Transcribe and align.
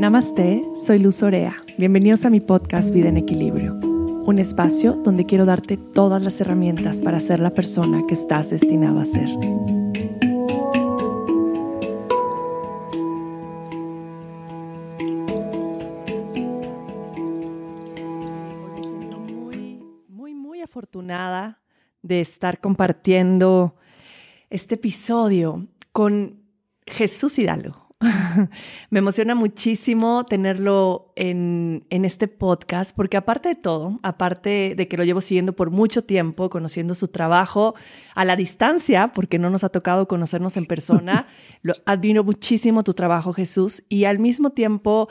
Namaste, 0.00 0.64
soy 0.82 0.98
Luz 0.98 1.22
Orea. 1.22 1.58
Bienvenidos 1.76 2.24
a 2.24 2.30
mi 2.30 2.40
podcast 2.40 2.90
Vida 2.90 3.10
en 3.10 3.18
Equilibrio, 3.18 3.74
un 3.74 4.38
espacio 4.38 4.94
donde 4.94 5.26
quiero 5.26 5.44
darte 5.44 5.76
todas 5.76 6.22
las 6.22 6.40
herramientas 6.40 7.02
para 7.02 7.20
ser 7.20 7.38
la 7.38 7.50
persona 7.50 8.00
que 8.08 8.14
estás 8.14 8.48
destinado 8.48 8.98
a 8.98 9.04
ser. 9.04 9.28
Muy, 19.28 19.84
muy, 20.08 20.34
muy 20.34 20.62
afortunada 20.62 21.60
de 22.00 22.22
estar 22.22 22.58
compartiendo 22.58 23.76
este 24.48 24.76
episodio 24.76 25.68
con 25.92 26.40
Jesús 26.86 27.38
Hidalgo. 27.38 27.89
Me 28.90 28.98
emociona 28.98 29.34
muchísimo 29.34 30.24
tenerlo 30.24 31.12
en, 31.16 31.84
en, 31.90 32.06
este 32.06 32.28
podcast, 32.28 32.96
porque 32.96 33.18
aparte 33.18 33.50
de 33.50 33.54
todo, 33.56 34.00
aparte 34.02 34.74
de 34.74 34.88
que 34.88 34.96
lo 34.96 35.04
llevo 35.04 35.20
siguiendo 35.20 35.54
por 35.54 35.70
mucho 35.70 36.02
tiempo, 36.02 36.48
conociendo 36.48 36.94
su 36.94 37.08
trabajo 37.08 37.74
a 38.14 38.24
la 38.24 38.36
distancia, 38.36 39.08
porque 39.08 39.38
no 39.38 39.50
nos 39.50 39.64
ha 39.64 39.68
tocado 39.68 40.08
conocernos 40.08 40.56
en 40.56 40.64
persona, 40.64 41.26
lo, 41.62 41.74
admiro 41.84 42.24
muchísimo 42.24 42.84
tu 42.84 42.94
trabajo, 42.94 43.34
Jesús, 43.34 43.82
y 43.90 44.04
al 44.04 44.18
mismo 44.18 44.50
tiempo 44.50 45.08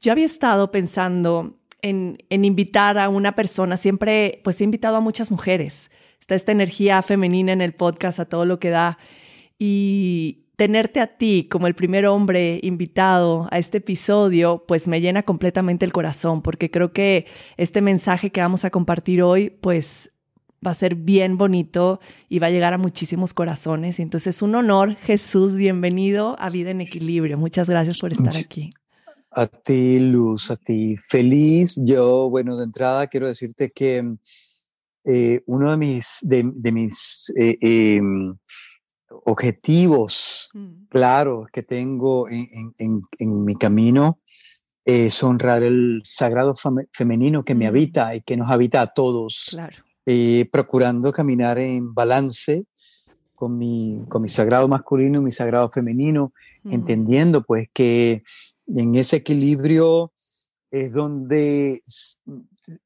yo 0.00 0.10
había 0.10 0.24
estado 0.24 0.70
pensando 0.70 1.58
en, 1.82 2.24
en 2.30 2.46
invitar 2.46 2.96
a 2.96 3.10
una 3.10 3.34
persona, 3.34 3.76
siempre 3.76 4.40
pues 4.44 4.62
he 4.62 4.64
invitado 4.64 4.96
a 4.96 5.00
muchas 5.00 5.30
mujeres, 5.30 5.90
está 6.18 6.36
esta 6.36 6.52
energía 6.52 7.02
femenina 7.02 7.52
en 7.52 7.60
el 7.60 7.74
podcast, 7.74 8.18
a 8.18 8.24
todo 8.24 8.46
lo 8.46 8.58
que 8.58 8.70
da, 8.70 8.96
y, 9.58 10.38
tenerte 10.60 11.00
a 11.00 11.06
ti 11.06 11.48
como 11.50 11.66
el 11.68 11.74
primer 11.74 12.04
hombre 12.04 12.60
invitado 12.62 13.48
a 13.50 13.56
este 13.56 13.78
episodio, 13.78 14.66
pues 14.68 14.88
me 14.88 15.00
llena 15.00 15.22
completamente 15.22 15.86
el 15.86 15.92
corazón, 15.94 16.42
porque 16.42 16.70
creo 16.70 16.92
que 16.92 17.24
este 17.56 17.80
mensaje 17.80 18.30
que 18.30 18.42
vamos 18.42 18.66
a 18.66 18.70
compartir 18.70 19.22
hoy, 19.22 19.48
pues 19.48 20.12
va 20.64 20.72
a 20.72 20.74
ser 20.74 20.96
bien 20.96 21.38
bonito 21.38 21.98
y 22.28 22.40
va 22.40 22.48
a 22.48 22.50
llegar 22.50 22.74
a 22.74 22.76
muchísimos 22.76 23.32
corazones. 23.32 23.98
Y 24.00 24.02
entonces 24.02 24.42
un 24.42 24.54
honor, 24.54 24.96
Jesús, 24.96 25.56
bienvenido 25.56 26.36
a 26.38 26.50
Vida 26.50 26.72
en 26.72 26.82
Equilibrio. 26.82 27.38
Muchas 27.38 27.70
gracias 27.70 27.96
por 27.96 28.12
estar 28.12 28.36
aquí. 28.36 28.68
A 29.30 29.46
ti, 29.46 29.98
Luz, 29.98 30.50
a 30.50 30.56
ti. 30.56 30.94
Feliz. 30.98 31.80
Yo, 31.86 32.28
bueno, 32.28 32.58
de 32.58 32.64
entrada 32.64 33.06
quiero 33.06 33.28
decirte 33.28 33.70
que 33.70 34.04
eh, 35.06 35.40
uno 35.46 35.70
de 35.70 35.76
mis, 35.78 36.18
de, 36.20 36.42
mis 36.70 37.32
eh, 37.34 37.56
em, 37.62 38.34
objetivos 39.10 40.48
mm. 40.54 40.86
claros 40.88 41.48
que 41.52 41.62
tengo 41.62 42.26
en, 42.28 43.44
mi 43.44 43.54
camino 43.56 44.20
es 44.84 45.22
honrar 45.22 45.62
el 45.62 46.00
sagrado 46.04 46.54
femenino 46.92 47.44
que 47.44 47.54
me 47.54 47.66
mm. 47.66 47.68
habita 47.68 48.14
y 48.14 48.22
que 48.22 48.36
nos 48.36 48.50
habita 48.50 48.80
a 48.80 48.86
todos, 48.86 49.56
eh, 50.06 50.48
procurando 50.52 51.12
caminar 51.12 51.58
en 51.58 51.92
balance 51.92 52.64
con 53.34 53.56
mi, 53.56 54.00
con 54.08 54.22
mi 54.22 54.28
sagrado 54.28 54.68
masculino 54.68 55.20
y 55.20 55.24
mi 55.24 55.32
sagrado 55.32 55.70
femenino, 55.70 56.32
mm. 56.62 56.72
entendiendo 56.72 57.42
pues 57.42 57.68
que 57.72 58.22
en 58.66 58.94
ese 58.94 59.16
equilibrio 59.16 60.12
es 60.70 60.92
donde 60.92 61.82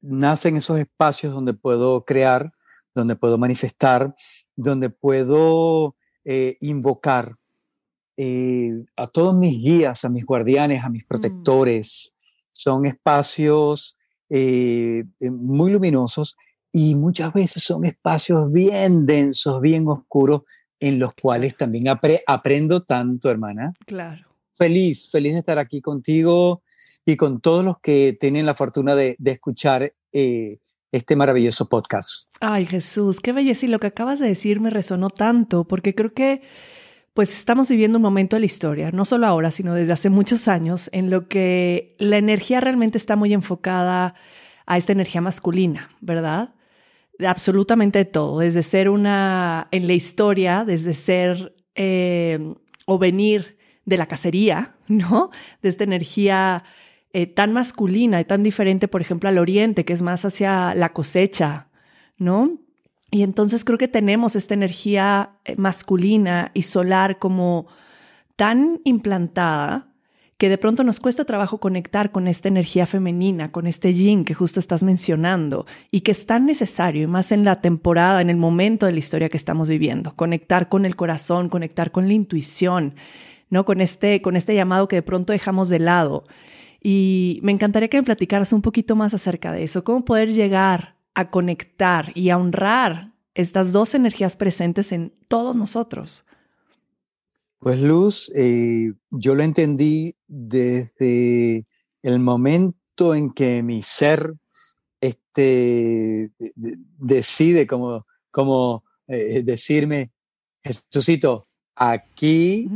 nacen 0.01 0.57
esos 0.57 0.79
espacios 0.79 1.33
donde 1.33 1.53
puedo 1.53 2.03
crear, 2.03 2.51
donde 2.95 3.15
puedo 3.15 3.37
manifestar, 3.37 4.15
donde 4.55 4.89
puedo 4.89 5.95
eh, 6.25 6.57
invocar 6.61 7.35
eh, 8.17 8.83
a 8.95 9.05
todos 9.05 9.35
mis 9.35 9.59
guías, 9.59 10.03
a 10.05 10.09
mis 10.09 10.25
guardianes, 10.25 10.83
a 10.83 10.89
mis 10.89 11.03
mm. 11.03 11.07
protectores. 11.07 12.15
Son 12.51 12.87
espacios 12.87 13.97
eh, 14.29 15.03
muy 15.19 15.71
luminosos 15.71 16.35
y 16.71 16.95
muchas 16.95 17.31
veces 17.31 17.63
son 17.63 17.85
espacios 17.85 18.51
bien 18.51 19.05
densos, 19.05 19.61
bien 19.61 19.87
oscuros, 19.87 20.41
en 20.79 20.97
los 20.97 21.13
cuales 21.13 21.55
también 21.55 21.85
aprendo 22.25 22.81
tanto, 22.81 23.29
hermana. 23.29 23.73
Claro. 23.85 24.27
Feliz, 24.55 25.09
feliz 25.11 25.33
de 25.33 25.39
estar 25.39 25.59
aquí 25.59 25.79
contigo 25.79 26.63
y 27.05 27.17
con 27.17 27.39
todos 27.39 27.63
los 27.63 27.79
que 27.79 28.17
tienen 28.19 28.47
la 28.47 28.55
fortuna 28.55 28.95
de, 28.95 29.15
escuchar 29.23 29.93
este 30.95 31.15
maravilloso 31.15 31.67
podcast. 31.67 32.31
Ay, 32.39 32.65
Jesús, 32.65 33.19
qué 33.19 33.33
belleza. 33.33 33.65
Y 33.65 33.69
lo 33.69 33.79
que 33.79 33.87
acabas 33.87 34.19
de 34.19 34.27
decir 34.27 34.59
me 34.59 34.69
resonó 34.69 35.09
tanto, 35.09 35.65
porque 35.65 35.93
creo 35.93 36.13
que 36.13 36.41
pues 37.13 37.37
estamos 37.37 37.69
viviendo 37.69 37.97
un 37.97 38.01
momento 38.01 38.35
de 38.35 38.41
la 38.41 38.45
historia, 38.45 38.91
no 38.91 39.05
solo 39.05 39.25
ahora, 39.25 39.49
sino 39.49 39.73
desde 39.73 39.93
hace 39.93 40.09
muchos 40.09 40.49
años, 40.49 40.89
en 40.91 41.09
lo 41.09 41.29
que 41.29 41.95
la 41.97 42.17
energía 42.17 42.59
realmente 42.59 42.97
está 42.97 43.15
muy 43.15 43.33
enfocada 43.33 44.15
a 44.65 44.77
esta 44.77 44.91
energía 44.91 45.21
masculina, 45.21 45.91
¿verdad? 46.01 46.55
absolutamente 47.25 47.99
de 47.99 48.05
todo, 48.05 48.39
desde 48.39 48.63
ser 48.63 48.89
una, 48.89 49.67
en 49.71 49.87
la 49.87 49.93
historia, 49.93 50.65
desde 50.65 50.93
ser 50.93 51.55
eh, 51.75 52.55
o 52.85 52.97
venir 52.97 53.57
de 53.85 53.97
la 53.97 54.07
cacería, 54.07 54.75
¿no? 54.87 55.29
De 55.61 55.69
esta 55.69 55.83
energía 55.83 56.63
eh, 57.17 57.27
tan 57.27 57.53
masculina 57.53 58.19
y 58.19 58.25
tan 58.25 58.43
diferente, 58.43 58.89
por 58.89 58.99
ejemplo, 58.99 59.29
al 59.29 59.37
oriente, 59.37 59.85
que 59.85 59.93
es 59.93 60.01
más 60.01 60.25
hacia 60.25 60.75
la 60.75 60.91
cosecha, 60.91 61.69
¿no? 62.17 62.57
Y 63.09 63.23
entonces 63.23 63.63
creo 63.63 63.77
que 63.77 63.87
tenemos 63.87 64.35
esta 64.35 64.53
energía 64.53 65.29
eh, 65.45 65.55
masculina 65.55 66.51
y 66.53 66.63
solar 66.63 67.17
como 67.17 67.67
tan 68.35 68.81
implantada 68.83 69.87
que 70.37 70.49
de 70.49 70.57
pronto 70.57 70.83
nos 70.83 70.99
cuesta 70.99 71.23
trabajo 71.23 71.59
conectar 71.61 72.11
con 72.11 72.27
esta 72.27 72.49
energía 72.49 72.85
femenina, 72.85 73.49
con 73.49 73.65
este 73.65 73.93
yin 73.93 74.25
que 74.25 74.33
justo 74.33 74.59
estás 74.59 74.83
mencionando 74.83 75.65
y 75.91 76.01
que 76.01 76.11
es 76.11 76.25
tan 76.25 76.45
necesario, 76.45 77.03
y 77.03 77.07
más 77.07 77.31
en 77.31 77.45
la 77.45 77.61
temporada, 77.61 78.19
en 78.19 78.29
el 78.29 78.35
momento 78.35 78.87
de 78.87 78.91
la 78.91 78.99
historia 78.99 79.29
que 79.29 79.37
estamos 79.37 79.69
viviendo, 79.69 80.13
conectar 80.17 80.67
con 80.67 80.83
el 80.83 80.97
corazón, 80.97 81.47
conectar 81.47 81.91
con 81.91 82.09
la 82.09 82.13
intuición, 82.13 82.95
¿no? 83.49 83.63
Con 83.63 83.79
este, 83.79 84.21
con 84.21 84.35
este 84.35 84.53
llamado 84.53 84.89
que 84.89 84.97
de 84.97 85.01
pronto 85.01 85.31
dejamos 85.31 85.69
de 85.69 85.79
lado. 85.79 86.25
Y 86.87 87.39
me 87.41 87.51
encantaría 87.51 87.89
que 87.89 87.97
me 87.97 88.03
platicaras 88.03 88.53
un 88.53 88.61
poquito 88.61 88.95
más 88.95 89.15
acerca 89.15 89.51
de 89.51 89.63
eso, 89.63 89.83
cómo 89.83 90.05
poder 90.05 90.31
llegar 90.31 90.95
a 91.15 91.31
conectar 91.31 92.11
y 92.13 92.29
a 92.29 92.37
honrar 92.37 93.11
estas 93.33 93.71
dos 93.71 93.95
energías 93.95 94.35
presentes 94.35 94.91
en 94.91 95.11
todos 95.27 95.55
nosotros. 95.55 96.27
Pues 97.57 97.81
Luz, 97.81 98.31
eh, 98.35 98.93
yo 99.09 99.33
lo 99.33 99.41
entendí 99.41 100.13
desde 100.27 101.65
el 102.03 102.19
momento 102.19 103.15
en 103.15 103.33
que 103.33 103.63
mi 103.63 103.81
ser 103.81 104.35
este, 105.01 106.29
decide 106.99 107.65
como, 107.65 108.05
como 108.29 108.83
eh, 109.07 109.41
decirme, 109.43 110.11
Jesucito, 110.63 111.47
aquí 111.75 112.69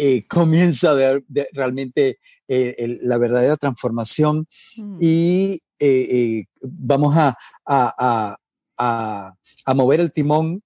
eh, 0.00 0.28
comienza 0.28 0.90
a 0.90 0.94
ver 0.94 1.24
realmente 1.52 2.20
eh, 2.46 2.98
la 3.02 3.18
verdadera 3.18 3.56
transformación 3.56 4.46
mm. 4.76 4.98
y 5.00 5.60
eh, 5.80 6.44
vamos 6.62 7.16
a, 7.16 7.36
a, 7.66 9.74
mover 9.74 9.98
el 9.98 10.12
timón 10.12 10.62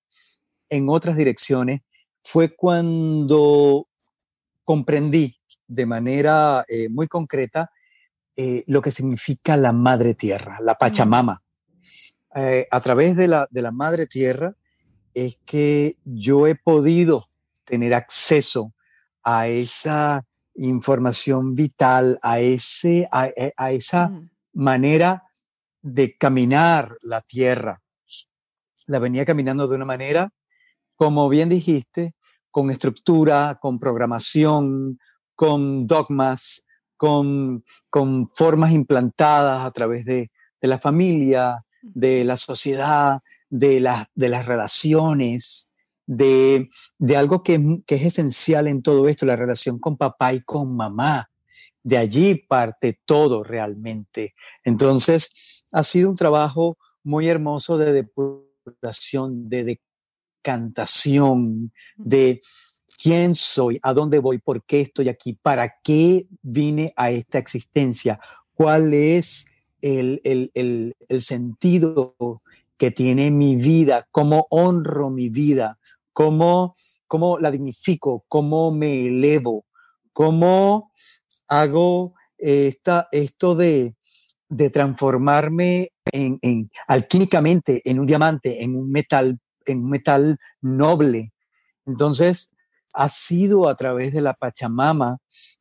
en 0.68 0.90
otras 0.90 1.16
direcciones, 1.16 1.80
fue 2.22 2.54
cuando 2.54 3.88
comprendí 4.64 5.38
de 5.66 5.86
manera 5.86 6.64
muy 6.90 7.08
concreta 7.08 7.70
lo 8.36 8.82
que 8.82 8.90
significa 8.90 9.56
la 9.56 9.72
madre 9.72 10.14
tierra, 10.14 10.58
la 10.60 10.74
Pachamama. 10.74 11.42
Mm. 12.34 12.40
a 12.70 12.80
través 12.80 13.16
de 13.16 13.28
la, 13.28 13.48
de 13.50 13.62
la 13.62 13.72
madre 13.72 14.06
tierra 14.06 14.54
es 15.14 15.40
que 15.46 15.96
yo 16.04 16.46
he 16.46 16.54
podido 16.54 17.28
tener 17.64 17.94
acceso 17.94 18.74
a 19.22 19.48
esa 19.48 20.24
información 20.54 21.54
vital, 21.54 22.18
a, 22.22 22.40
ese, 22.40 23.08
a, 23.10 23.28
e, 23.28 23.54
esa 23.70 24.08
mm. 24.08 24.30
manera 24.54 25.24
de 25.80 26.16
caminar 26.16 26.96
la 27.02 27.20
tierra. 27.20 27.80
La 28.86 28.98
venía 28.98 29.24
caminando 29.24 29.66
de 29.66 29.76
una 29.76 29.84
manera, 29.84 30.30
como 30.96 31.28
bien 31.28 31.48
dijiste, 31.48 32.14
con 32.50 32.70
estructura, 32.70 33.58
con 33.60 33.78
programación, 33.78 34.98
con 35.34 35.86
dogmas, 35.86 36.66
con, 36.96 37.64
con 37.88 38.28
formas 38.28 38.72
implantadas 38.72 39.66
a 39.66 39.70
través 39.70 40.04
de, 40.04 40.30
de 40.60 40.68
la 40.68 40.78
familia, 40.78 41.64
de 41.80 42.24
la 42.24 42.36
sociedad, 42.36 43.20
de, 43.50 43.80
la, 43.80 44.06
de 44.14 44.28
las 44.28 44.46
relaciones, 44.46 45.71
de, 46.06 46.68
algo 47.16 47.42
que, 47.42 47.82
es 47.86 48.02
esencial 48.02 48.68
en 48.68 48.82
todo 48.82 49.08
esto, 49.08 49.26
la 49.26 49.36
relación 49.36 49.78
con 49.78 49.96
papá 49.96 50.34
y 50.34 50.42
con 50.42 50.76
mamá. 50.76 51.28
De 51.84 51.98
allí 51.98 52.36
parte 52.36 53.00
todo 53.04 53.42
realmente. 53.42 54.34
Entonces, 54.64 55.64
ha 55.72 55.82
sido 55.82 56.10
un 56.10 56.16
trabajo 56.16 56.78
muy 57.02 57.28
hermoso 57.28 57.76
de 57.76 57.92
depuración, 57.92 59.48
de 59.48 59.78
decantación, 60.42 61.72
de 61.96 62.40
quién 63.02 63.34
soy, 63.34 63.80
a 63.82 63.92
dónde 63.92 64.20
voy, 64.20 64.38
por 64.38 64.64
qué 64.64 64.82
estoy 64.82 65.08
aquí, 65.08 65.32
para 65.32 65.74
qué 65.82 66.28
vine 66.40 66.92
a 66.96 67.10
esta 67.10 67.38
existencia, 67.38 68.20
cuál 68.54 68.94
es 68.94 69.46
el, 69.80 70.20
el, 70.22 70.94
el, 71.08 71.22
sentido 71.22 72.14
que 72.82 72.90
tiene 72.90 73.30
mi 73.30 73.54
vida, 73.54 74.08
cómo 74.10 74.48
honro 74.50 75.08
mi 75.08 75.28
vida, 75.28 75.78
cómo, 76.12 76.74
cómo 77.06 77.38
la 77.38 77.52
dignifico, 77.52 78.24
cómo 78.26 78.72
me 78.72 79.06
elevo, 79.06 79.66
cómo 80.12 80.90
hago 81.46 82.14
esta, 82.38 83.06
esto 83.12 83.54
de, 83.54 83.94
de 84.48 84.70
transformarme 84.70 85.92
en, 86.06 86.40
en, 86.42 86.72
alquímicamente 86.88 87.88
en 87.88 88.00
un 88.00 88.06
diamante, 88.06 88.64
en 88.64 88.74
un 88.74 88.90
metal, 88.90 89.38
en 89.64 89.84
un 89.84 89.88
metal 89.88 90.38
noble. 90.60 91.32
Entonces, 91.86 92.52
ha 92.94 93.08
sido 93.08 93.68
a 93.68 93.76
través 93.76 94.12
de 94.12 94.22
la 94.22 94.34
Pachamama, 94.34 95.18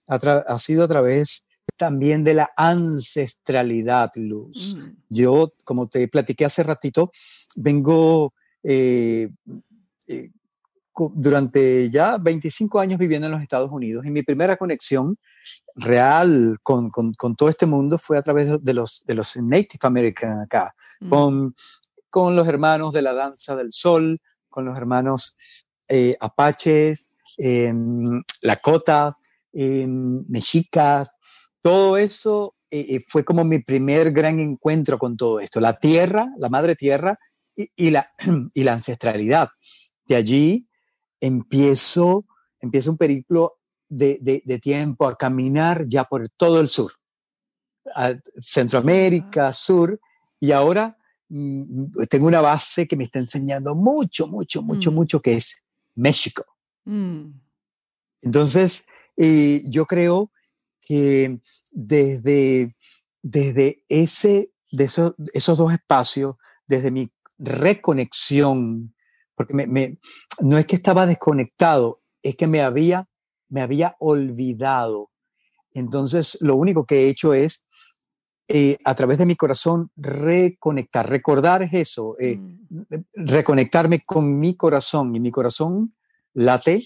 ha 0.07 0.57
sido 0.57 0.85
a 0.85 0.87
través 0.87 1.45
también 1.81 2.23
de 2.23 2.35
la 2.35 2.51
ancestralidad, 2.55 4.11
Luz. 4.13 4.75
Mm. 4.77 4.97
Yo, 5.09 5.51
como 5.63 5.89
te 5.89 6.07
platiqué 6.07 6.45
hace 6.45 6.61
ratito, 6.61 7.11
vengo 7.55 8.35
eh, 8.61 9.29
eh, 10.07 10.29
durante 11.15 11.89
ya 11.89 12.19
25 12.19 12.79
años 12.79 12.99
viviendo 12.99 13.25
en 13.25 13.31
los 13.31 13.41
Estados 13.41 13.71
Unidos 13.71 14.05
y 14.05 14.11
mi 14.11 14.21
primera 14.21 14.57
conexión 14.57 15.17
real 15.73 16.59
con, 16.61 16.91
con, 16.91 17.35
todo 17.35 17.49
este 17.49 17.65
mundo 17.65 17.97
fue 17.97 18.19
a 18.19 18.21
través 18.21 18.63
de 18.63 18.73
los, 18.75 19.01
de 19.07 19.15
los 19.15 19.35
Native 19.37 19.79
American 19.81 20.41
acá, 20.41 20.75
mm. 20.99 21.09
con, 21.09 21.55
con 22.11 22.35
los 22.35 22.47
hermanos 22.47 22.93
de 22.93 23.01
la 23.01 23.13
danza 23.13 23.55
del 23.55 23.73
sol, 23.73 24.21
con 24.49 24.65
los 24.65 24.77
hermanos 24.77 25.35
eh, 25.87 26.15
apaches, 26.19 27.09
Lakota, 28.43 29.17
mexicas, 29.51 31.17
todo 31.61 31.97
eso 31.97 32.55
eh, 32.69 32.95
eh, 32.95 33.03
fue 33.05 33.23
como 33.23 33.43
mi 33.43 33.59
primer 33.59 34.11
gran 34.11 34.39
encuentro 34.39 34.97
con 34.97 35.17
todo 35.17 35.39
esto, 35.39 35.59
la 35.59 35.77
tierra, 35.77 36.33
la 36.37 36.49
madre 36.49 36.75
tierra 36.75 37.19
y, 37.55 37.89
la, 37.89 38.11
y 38.53 38.63
la 38.63 38.73
ancestralidad. 38.73 39.49
De 40.05 40.15
allí 40.15 40.67
empiezo, 41.19 42.25
empiezo 42.59 42.91
un 42.91 42.97
periplo 42.97 43.57
de, 43.89 44.59
tiempo 44.61 45.05
a 45.05 45.17
caminar 45.17 45.85
ya 45.87 46.05
por 46.05 46.29
todo 46.29 46.61
el 46.61 46.67
sur, 46.67 46.93
Centroamérica, 48.39 49.53
sur, 49.53 49.99
y 50.39 50.51
ahora 50.51 50.97
mm, 51.27 52.03
tengo 52.09 52.27
una 52.27 52.41
base 52.41 52.87
que 52.87 52.95
me 52.95 53.03
está 53.03 53.19
enseñando 53.19 53.75
mucho, 53.75 54.27
mucho, 54.27 54.61
mucho, 54.63 54.91
mm. 54.91 54.95
mucho, 54.95 55.21
que 55.21 55.33
es 55.33 55.63
México. 55.95 56.45
Mm. 56.85 57.31
Entonces, 58.21 58.85
eh, 59.17 59.61
yo 59.65 59.85
creo 59.85 60.31
que 60.81 61.39
desde, 61.71 62.75
desde 63.21 63.83
ese, 63.89 64.51
de 64.71 64.83
esos, 64.85 65.13
esos 65.33 65.57
dos 65.57 65.73
espacios, 65.73 66.35
desde 66.67 66.91
mi 66.91 67.11
reconexión, 67.37 68.93
porque 69.35 69.53
me, 69.53 69.97
no 70.41 70.57
es 70.57 70.65
que 70.65 70.75
estaba 70.75 71.05
desconectado, 71.05 72.01
es 72.21 72.35
que 72.35 72.47
me 72.47 72.61
había, 72.61 73.07
me 73.49 73.61
había 73.61 73.95
olvidado. 73.99 75.11
Entonces, 75.73 76.37
lo 76.41 76.55
único 76.55 76.85
que 76.85 77.05
he 77.05 77.09
hecho 77.09 77.33
es, 77.33 77.65
eh, 78.47 78.77
a 78.83 78.95
través 78.95 79.17
de 79.17 79.25
mi 79.25 79.35
corazón, 79.35 79.91
reconectar. 79.95 81.09
Recordar 81.09 81.63
es 81.63 81.73
eso, 81.73 82.15
eh, 82.19 82.37
mm. 82.37 82.81
reconectarme 83.13 84.01
con 84.01 84.39
mi 84.39 84.55
corazón. 84.55 85.15
Y 85.15 85.19
mi 85.19 85.31
corazón 85.31 85.95
late 86.33 86.83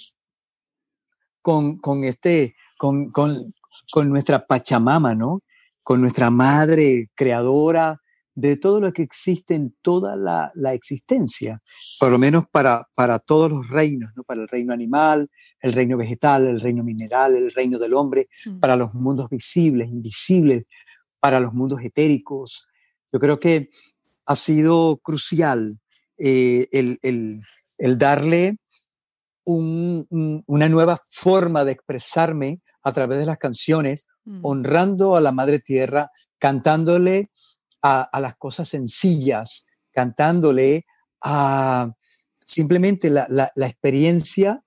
con, 1.42 1.78
con 1.78 2.04
este, 2.04 2.56
con, 2.78 3.12
con, 3.12 3.54
con 3.92 4.10
nuestra 4.10 4.46
Pachamama, 4.46 5.16
¿no? 5.16 5.42
Con 5.82 6.02
nuestra 6.02 6.30
madre 6.30 7.10
creadora 7.16 8.02
de 8.36 8.58
todo 8.58 8.82
lo 8.82 8.92
que 8.92 9.02
existe 9.02 9.56
en 9.56 9.74
toda 9.82 10.18
la, 10.18 10.52
la 10.56 10.74
existencia, 10.74 11.62
por 12.00 12.12
lo 12.12 12.20
menos 12.20 12.44
para, 12.52 12.86
para 12.94 13.18
todos 13.20 13.50
los 13.50 13.70
reinos, 13.70 14.12
¿no? 14.16 14.24
Para 14.24 14.42
el 14.42 14.50
reino 14.50 14.74
animal, 14.74 15.30
el 15.62 15.74
reino 15.74 15.96
vegetal, 15.96 16.46
el 16.46 16.60
reino 16.60 16.84
mineral, 16.84 17.36
el 17.36 17.52
reino 17.52 17.80
del 17.80 17.94
hombre, 17.94 18.28
mm. 18.46 18.60
para 18.60 18.76
los 18.76 18.94
mundos 18.94 19.30
visibles, 19.30 19.90
invisibles, 19.90 20.66
para 21.20 21.40
los 21.40 21.54
mundos 21.54 21.80
etéricos. 21.82 22.68
Yo 23.12 23.20
creo 23.20 23.40
que 23.40 23.70
ha 24.26 24.36
sido 24.36 24.98
crucial 24.98 25.80
eh, 26.18 26.68
el, 26.72 27.00
el, 27.02 27.40
el, 27.78 27.98
darle 27.98 28.58
una 29.46 30.70
nueva 30.70 31.00
forma 31.10 31.64
de 31.64 31.74
expresarme 31.74 32.62
a 32.84 32.92
través 32.92 33.20
de 33.20 33.26
las 33.26 33.38
canciones, 33.38 34.08
mm. 34.26 34.40
honrando 34.44 35.16
a 35.16 35.22
la 35.22 35.32
Madre 35.32 35.60
Tierra, 35.60 36.12
cantándole 36.40 37.32
a, 37.82 38.20
las 38.20 38.36
cosas 38.38 38.70
sencillas, 38.70 39.68
cantándole 39.92 40.86
a 41.22 41.92
simplemente 42.46 43.10
la, 43.10 43.52
experiencia, 43.56 44.64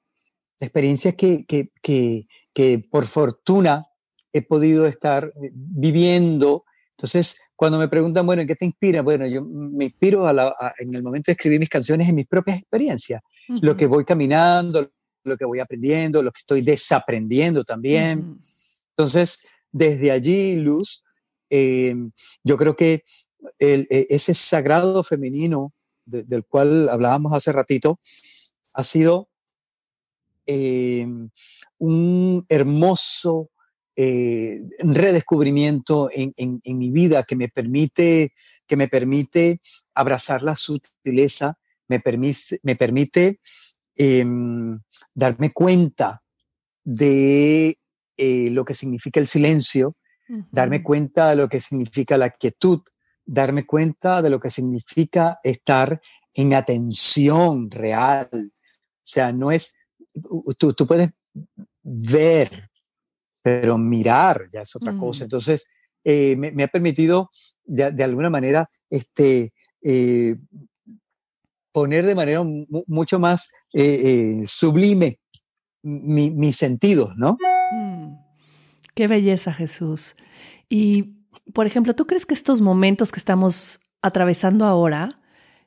la 0.60 0.66
experiencia 0.66 1.12
que, 1.12 1.44
que, 1.46 2.88
por 2.90 3.06
fortuna 3.06 3.86
he 4.32 4.42
podido 4.42 4.86
estar 4.86 5.32
viviendo. 5.52 6.64
Entonces, 6.96 7.40
cuando 7.58 7.76
me 7.76 7.88
preguntan, 7.88 8.24
bueno, 8.24 8.42
¿en 8.42 8.46
qué 8.46 8.54
te 8.54 8.66
inspira? 8.66 9.02
Bueno, 9.02 9.26
yo 9.26 9.42
me 9.42 9.86
inspiro 9.86 10.30
en 10.30 10.94
el 10.94 11.02
momento 11.02 11.24
de 11.26 11.32
escribir 11.32 11.58
mis 11.58 11.68
canciones 11.68 12.08
en 12.08 12.14
mis 12.14 12.28
propias 12.28 12.60
experiencias, 12.60 13.20
lo 13.62 13.76
que 13.76 13.88
voy 13.88 14.04
caminando, 14.04 14.88
lo 15.24 15.36
que 15.36 15.44
voy 15.44 15.58
aprendiendo, 15.58 16.22
lo 16.22 16.30
que 16.30 16.38
estoy 16.38 16.62
desaprendiendo 16.62 17.64
también. 17.64 18.38
Entonces, 18.90 19.44
desde 19.72 20.12
allí, 20.12 20.54
Luz, 20.60 21.02
eh, 21.50 21.96
yo 22.44 22.56
creo 22.56 22.76
que 22.76 23.02
e, 23.58 24.06
ese 24.08 24.34
sagrado 24.34 25.02
femenino 25.02 25.72
del 26.04 26.44
cual 26.44 26.88
hablábamos 26.88 27.32
hace 27.32 27.50
ratito 27.50 27.98
ha 28.72 28.84
sido 28.84 29.30
eh, 30.46 31.08
un 31.78 32.46
hermoso 32.48 33.50
eh, 34.00 34.62
redescubrimiento 34.78 36.08
en, 36.12 36.60
mi 36.64 36.90
vida 36.90 37.24
que 37.24 37.34
me 37.34 37.48
permite, 37.48 38.32
que 38.66 38.76
me 38.76 38.86
permite 38.86 39.60
abrazar 39.94 40.42
la 40.42 40.54
sutileza, 40.54 41.58
me 41.88 41.98
permite, 41.98 42.58
me 42.62 42.76
permite 42.76 43.40
Em, 44.00 44.78
darme 45.12 45.50
cuenta 45.50 46.22
de 46.84 47.76
eh, 48.16 48.48
lo 48.52 48.64
que 48.64 48.72
significa 48.72 49.18
el 49.18 49.26
silencio, 49.26 49.96
darme 50.52 50.84
cuenta 50.84 51.30
de 51.30 51.36
lo 51.36 51.48
que 51.48 51.58
significa 51.58 52.16
la 52.16 52.30
quietud, 52.30 52.80
darme 53.26 53.66
cuenta 53.66 54.22
de 54.22 54.30
lo 54.30 54.38
que 54.38 54.50
significa 54.50 55.40
estar 55.42 56.00
en 56.32 56.54
atención 56.54 57.72
real. 57.72 58.28
O 58.32 59.02
sea, 59.02 59.32
no 59.32 59.50
es, 59.50 59.74
tú, 60.56 60.72
tú 60.74 60.86
puedes 60.86 61.10
ver, 61.82 62.67
pero 63.42 63.78
mirar 63.78 64.48
ya 64.52 64.62
es 64.62 64.74
otra 64.76 64.96
cosa. 64.96 65.24
Mm. 65.24 65.26
Entonces, 65.26 65.68
eh, 66.04 66.36
me, 66.36 66.62
ha 66.62 66.68
permitido 66.68 67.30
de, 67.64 67.90
de, 67.90 68.04
alguna 68.04 68.30
manera 68.30 68.70
este, 68.88 69.52
eh, 69.82 70.36
poner 71.72 72.06
de 72.06 72.14
manera 72.14 72.42
mucho 72.86 73.18
más 73.18 73.50
eh, 73.72 74.42
sublime 74.46 75.18
mis 75.82 76.56
sentidos, 76.56 77.14
¿no? 77.16 77.36
Mm. 77.72 78.16
Qué 78.94 79.06
belleza, 79.06 79.52
Jesús. 79.52 80.16
Y, 80.68 81.24
por 81.52 81.66
ejemplo, 81.66 81.94
¿tú 81.94 82.06
crees 82.06 82.26
que 82.26 82.34
estos 82.34 82.60
momentos 82.60 83.12
que 83.12 83.20
estamos 83.20 83.80
atravesando 84.02 84.64
ahora, 84.64 85.14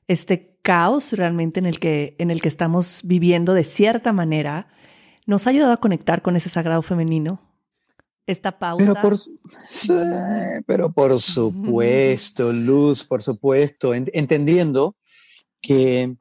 este 0.07 0.57
caos 0.61 1.13
realmente 1.13 1.59
en 1.59 1.65
el 1.65 1.79
que, 1.79 2.15
en 2.19 2.29
el 2.29 2.41
que 2.41 2.47
estamos 2.47 3.01
viviendo 3.03 3.53
de 3.53 3.63
cierta 3.63 4.13
manera, 4.13 4.67
nos 5.25 5.47
ha 5.47 5.51
ayudado 5.51 5.73
a 5.73 5.77
conectar 5.77 6.21
con 6.21 6.35
ese 6.35 6.49
sagrado 6.49 6.81
femenino? 6.81 7.50
Esta 8.27 8.57
pausa. 8.57 8.85
Pero 8.85 9.01
por, 9.01 9.17
pero 10.65 10.93
por 10.93 11.19
supuesto, 11.19 12.53
Luz, 12.53 13.03
por 13.03 13.21
supuesto, 13.23 13.93
entendiendo 13.93 14.95
que 15.61 16.15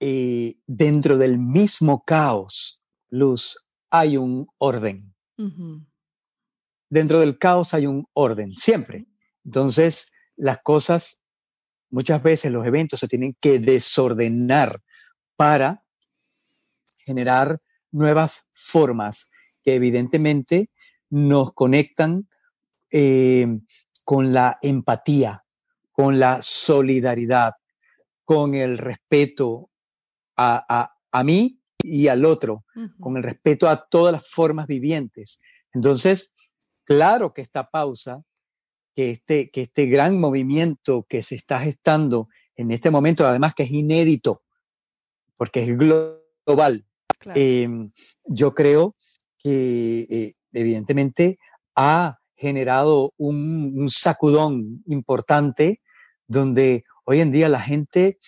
eh, 0.00 0.56
dentro 0.66 1.16
del 1.16 1.38
mismo 1.38 2.02
caos, 2.04 2.82
luz, 3.08 3.56
hay 3.88 4.16
un 4.16 4.48
orden. 4.58 5.14
Dentro 6.90 7.20
del 7.20 7.38
caos 7.38 7.72
hay 7.74 7.86
un 7.86 8.06
orden, 8.12 8.52
siempre. 8.56 9.06
Entonces, 9.44 10.12
las 10.36 10.58
cosas, 10.62 11.22
muchas 11.90 12.22
veces 12.22 12.50
los 12.50 12.66
eventos 12.66 12.98
se 13.00 13.08
tienen 13.08 13.36
que 13.40 13.58
desordenar 13.58 14.82
para 15.36 15.84
generar 16.98 17.60
nuevas 17.90 18.46
formas 18.52 19.30
que 19.62 19.74
evidentemente 19.74 20.70
nos 21.12 21.52
conectan 21.52 22.26
eh, 22.90 23.46
con 24.02 24.32
la 24.32 24.58
empatía, 24.62 25.44
con 25.92 26.18
la 26.18 26.40
solidaridad, 26.40 27.52
con 28.24 28.54
el 28.54 28.78
respeto 28.78 29.70
a, 30.38 30.90
a, 31.12 31.24
mí 31.24 31.60
y 31.82 32.08
al 32.08 32.24
otro, 32.24 32.64
con 32.98 33.18
el 33.18 33.22
respeto 33.22 33.68
a 33.68 33.86
todas 33.86 34.12
las 34.14 34.26
formas 34.26 34.66
vivientes. 34.66 35.38
Entonces, 35.74 36.32
claro 36.84 37.34
que 37.34 37.42
esta 37.42 37.68
pausa, 37.68 38.22
que 38.96 39.10
este, 39.10 39.50
que 39.50 39.62
este 39.62 39.86
gran 39.86 40.18
movimiento 40.18 41.04
que 41.06 41.22
se 41.22 41.34
está 41.34 41.60
gestando 41.60 42.28
en 42.56 42.70
este 42.70 42.90
momento, 42.90 43.26
además 43.26 43.54
que 43.54 43.64
es 43.64 43.70
inédito, 43.70 44.42
porque 45.36 45.62
es 45.62 45.76
global, 45.76 46.86
em, 47.34 47.92
yo 48.24 48.54
creo 48.54 48.96
que 49.36 50.06
eh, 50.08 50.34
evidentemente 50.52 51.38
ha 51.74 52.18
generado 52.36 53.12
un, 53.18 53.86
sacudón 53.88 54.82
importante 54.86 55.80
donde 56.26 56.84
hoy 57.04 57.20
en 57.20 57.30
día 57.30 57.48
la 57.48 57.60
gente 57.60 58.18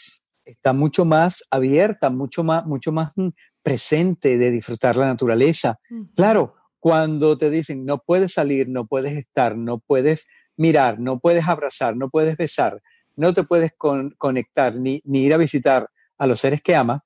está 0.45 0.73
mucho 0.73 1.05
más 1.05 1.43
abierta, 1.51 2.11
mucho 2.11 2.45
más, 2.45 2.67
mucho 2.67 2.93
más 2.93 3.13
mm, 3.17 3.29
presente 3.63 4.39
de 4.39 4.51
disfrutar 4.51 4.97
la 4.97 5.07
naturaleza. 5.07 5.79
Claro, 6.15 6.55
cuando 6.79 7.39
te 7.39 7.51
dicen 7.51 7.85
no 7.85 7.99
puedes 7.99 8.33
salir, 8.33 8.69
no 8.69 8.87
puedes 8.87 9.15
estar, 9.15 9.57
no 9.57 9.79
puedes 9.79 10.27
mirar, 10.57 11.01
no 11.01 11.19
puedes 11.19 11.49
abrazar, 11.49 11.97
no 11.97 12.11
puedes 12.11 12.37
besar, 12.37 12.83
no 13.17 13.33
te 13.33 13.43
puedes 13.43 13.73
conectar 14.19 14.77
ni, 14.77 15.01
ni, 15.05 15.25
ir 15.25 15.35
a 15.35 15.39
visitar 15.39 15.89
a 16.19 16.27
los 16.27 16.41
seres 16.41 16.63
que 16.63 16.77
amas, 16.77 17.01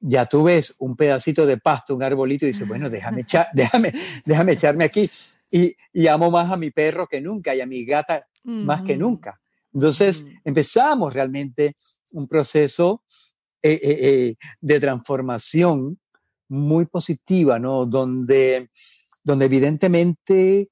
ya 0.00 0.26
tú 0.26 0.44
ves 0.44 0.74
un 0.78 0.96
pedacito 0.96 1.46
de 1.46 1.58
pasto, 1.58 1.94
un 1.94 2.02
arbolito 2.02 2.44
y 2.44 2.48
dices, 2.48 2.66
bueno, 2.66 2.88
déjame, 2.90 3.24
déjame, 3.52 3.92
déjame 4.24 4.52
echarme 4.52 4.84
aquí. 4.84 5.10
Y, 5.50 5.74
y, 5.92 6.06
amo 6.08 6.30
más 6.30 6.50
a 6.52 6.58
mi 6.58 6.70
perro 6.70 7.06
que 7.06 7.22
nunca 7.22 7.54
y 7.54 7.60
a 7.62 7.66
mi 7.66 7.84
gata 7.84 8.26
más 8.44 8.82
que 8.82 8.96
nunca. 8.96 9.40
Entonces 9.72 10.26
empezamos 10.44 11.12
realmente 11.14 11.74
un 12.12 12.26
proceso 12.28 13.02
eh, 13.62 13.80
eh, 13.82 13.98
eh, 14.00 14.34
de 14.60 14.80
transformación 14.80 15.98
muy 16.48 16.86
positiva, 16.86 17.58
¿no? 17.58 17.86
Donde, 17.86 18.70
donde 19.22 19.46
evidentemente 19.46 20.68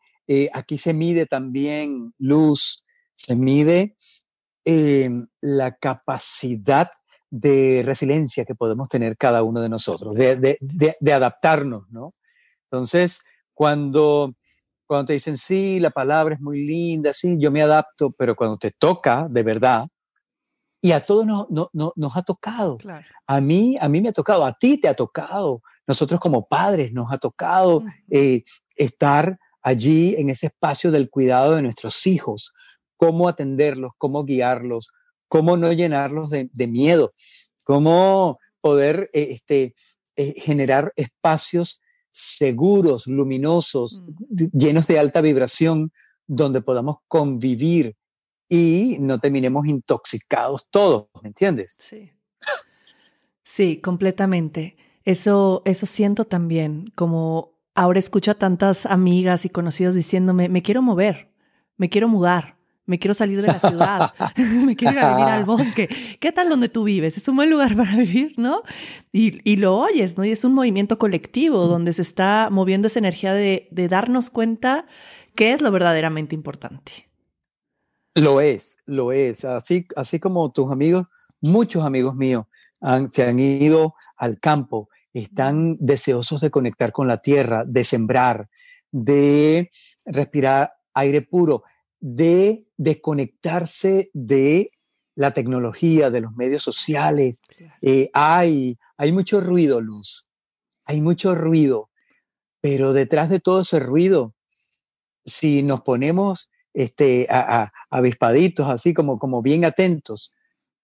aquí 0.53 0.79
se 0.79 0.95
mide 0.95 1.27
también 1.27 2.15
luz, 2.19 2.85
se 3.15 3.37
mide 3.37 3.97
la 5.41 5.77
capacidad 5.77 6.91
de 7.39 7.83
resiliencia 7.85 8.45
que 8.45 8.55
podemos 8.55 8.89
tener 8.89 9.17
cada 9.17 9.43
uno 9.43 9.61
de 9.61 9.69
nosotros, 9.69 10.15
de, 10.15 10.59
de, 10.61 11.13
adaptarnos, 11.13 11.89
¿no? 11.91 12.15
Entonces, 12.71 13.21
cuando, 13.55 14.35
cuando 14.87 15.07
te 15.07 15.13
dicen, 15.15 15.37
sí, 15.37 15.79
la 15.81 15.91
palabra 15.91 16.35
es 16.35 16.41
muy 16.41 16.67
linda, 16.67 17.13
sí, 17.13 17.37
yo 17.39 17.51
me 17.51 17.63
adapto, 17.63 18.11
pero 18.11 18.35
cuando 18.35 18.57
te 18.57 18.71
toca, 18.71 19.29
de 19.29 19.43
verdad, 19.43 19.87
y 20.81 20.93
a 20.93 21.01
todos 21.01 21.27
nos, 21.27 21.69
nos 21.73 22.17
ha 22.17 22.23
tocado. 22.23 22.79
A, 23.27 23.41
mí, 23.41 23.77
a 23.81 23.89
mí 23.89 24.01
me 24.01 24.11
ha 24.11 24.13
tocado, 24.13 24.45
a 24.45 24.53
ti 24.53 24.79
te 24.79 24.89
ha 24.89 24.95
tocado. 24.95 25.63
Nosotros 25.87 26.21
como 26.21 26.47
padres 26.47 26.93
nos 26.93 27.11
ha 27.11 27.19
tocado 27.19 27.83
eh, 28.11 28.45
estar 28.77 29.39
allí 29.63 30.15
en 30.17 30.31
ese 30.31 30.47
espacio 30.47 30.93
del 30.93 31.11
cuidado 31.11 31.57
de 31.57 31.63
nuestros 31.63 32.07
hijos, 32.07 32.53
cómo 32.97 33.29
atenderlos, 33.29 33.93
cómo 33.99 34.25
guiarlos, 34.25 34.93
cómo 35.29 35.57
no 35.57 35.73
llenarlos 35.73 36.31
de, 36.31 36.67
miedo, 36.67 37.15
cómo 37.63 38.39
poder 38.61 39.11
eh, 39.13 39.29
este, 39.31 39.75
eh, 40.17 40.35
generar 40.41 40.93
espacios 40.97 41.81
seguros, 42.11 43.07
luminosos, 43.07 44.03
mm. 44.03 44.45
llenos 44.57 44.87
de 44.87 44.99
alta 44.99 45.21
vibración, 45.21 45.93
donde 46.27 46.61
podamos 46.61 46.99
convivir 47.09 47.97
y 48.49 48.97
no 49.01 49.19
terminemos 49.19 49.67
intoxicados 49.67 50.69
todos, 50.71 51.09
¿me 51.23 51.29
entiendes? 51.29 51.77
Sí. 51.79 52.11
Sí, 53.47 53.77
completamente. 53.77 54.77
Eso, 55.05 55.63
eso 55.65 55.87
siento 55.87 56.25
también, 56.25 56.91
como 56.97 57.53
ahora 57.77 58.01
escucho 58.01 58.33
a 58.33 58.35
tantas 58.35 58.87
amigas 58.87 59.45
y 59.45 59.51
conocidos 59.51 59.95
diciéndome, 59.95 60.49
me 60.49 60.63
quiero 60.63 60.83
mover, 60.83 61.31
me 61.77 61.89
quiero 61.89 62.09
mudar, 62.09 62.56
me 62.87 62.99
quiero 62.99 63.15
salir 63.15 63.43
de 63.43 63.49
la 63.49 63.59
ciudad, 63.61 64.15
me 64.65 64.77
quiero 64.77 64.95
ir 64.95 64.99
a 65.01 65.11
vivir 65.11 65.29
al 65.29 65.45
bosque. 65.45 65.89
¿Qué 66.21 66.33
tal 66.33 66.49
donde 66.49 66.69
tú 66.69 66.85
vives? 66.85 67.17
Es 67.17 67.29
un 67.29 67.37
buen 67.37 67.51
lugar 67.51 67.77
para 67.77 67.97
vivir, 67.97 68.35
¿no? 68.39 68.63
Y, 69.13 69.41
y 69.49 69.57
lo 69.57 69.77
oyes, 69.77 70.17
¿no? 70.17 70.25
Y 70.25 70.31
es 70.31 70.45
un 70.45 70.55
movimiento 70.55 70.99
colectivo 70.99 71.67
donde 71.67 71.93
se 71.93 72.03
está 72.03 72.49
moviendo 72.51 72.87
esa 72.87 72.99
energía 72.99 73.35
de, 73.35 73.69
de 73.71 73.89
darnos 73.89 74.31
cuenta 74.31 74.87
qué 75.35 75.53
es 75.53 75.61
lo 75.61 75.71
verdaderamente 75.71 76.35
importante. 76.35 77.09
Lo 78.15 78.41
es, 78.41 78.79
lo 78.87 79.13
es. 79.13 79.45
Así, 79.45 79.87
así 79.95 80.19
como 80.19 80.51
tus 80.51 80.73
amigos, 80.73 81.07
muchos 81.43 81.85
amigos 81.85 82.15
míos 82.15 82.47
se 83.09 83.25
han 83.25 83.39
ido 83.39 83.95
al 84.17 84.39
campo, 84.39 84.89
están 85.13 85.77
deseosos 85.81 86.41
de 86.41 86.51
conectar 86.51 86.93
con 86.93 87.09
la 87.09 87.19
tierra, 87.19 87.65
de 87.67 87.85
sembrar, 87.85 88.49
de 88.93 89.71
respirar 90.05 90.73
aire 90.95 91.23
puro, 91.23 91.65
de 92.09 92.69
desconectarse 92.77 94.11
de 94.15 94.71
la 95.17 95.33
tecnología, 95.33 96.09
de 96.09 96.21
los 96.21 96.37
medios 96.37 96.63
sociales. 96.63 97.43
Eh, 97.83 98.11
hay, 98.13 98.79
hay 98.97 99.11
mucho 99.11 99.41
ruido, 99.41 99.81
Luz, 99.81 100.29
hay 100.85 101.01
mucho 101.01 101.35
ruido, 101.35 101.91
pero 102.61 102.93
detrás 102.93 103.29
de 103.29 103.41
todo 103.41 103.63
ese 103.63 103.81
ruido, 103.81 104.37
si 105.25 105.65
nos 105.65 105.81
ponemos 105.83 106.49
este, 106.75 107.27
a, 107.29 107.73
avispaditos, 107.91 108.69
así 108.71 108.95
como, 108.95 109.19
como 109.19 109.43
bien 109.43 109.65
atentos, 109.65 110.33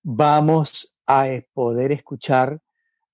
vamos 0.02 0.96
a 1.06 1.26
poder 1.52 1.92
escuchar 1.92 2.60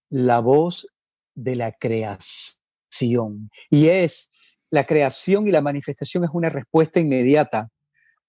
la 0.08 0.38
voz 0.38 0.88
de 1.34 1.56
la 1.56 1.72
creación. 1.72 3.50
Y 3.68 3.88
es, 3.88 4.30
la 4.70 4.84
creación 4.84 5.46
y 5.46 5.50
la 5.50 5.60
manifestación 5.60 6.24
es 6.24 6.30
una 6.32 6.48
respuesta 6.48 7.00
inmediata 7.00 7.68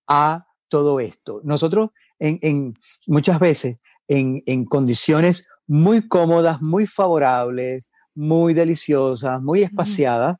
a 0.09 0.45
todo 0.67 0.99
esto. 0.99 1.39
Nosotros 1.45 1.91
en, 2.19 2.77
muchas 3.07 3.39
veces 3.39 3.77
en, 4.09 4.43
en, 4.45 4.65
condiciones 4.65 5.47
muy 5.67 6.07
cómodas, 6.07 6.61
muy 6.61 6.85
favorables, 6.85 7.89
muy 8.13 8.53
deliciosas, 8.53 9.41
muy 9.41 9.63
espaciadas, 9.63 10.37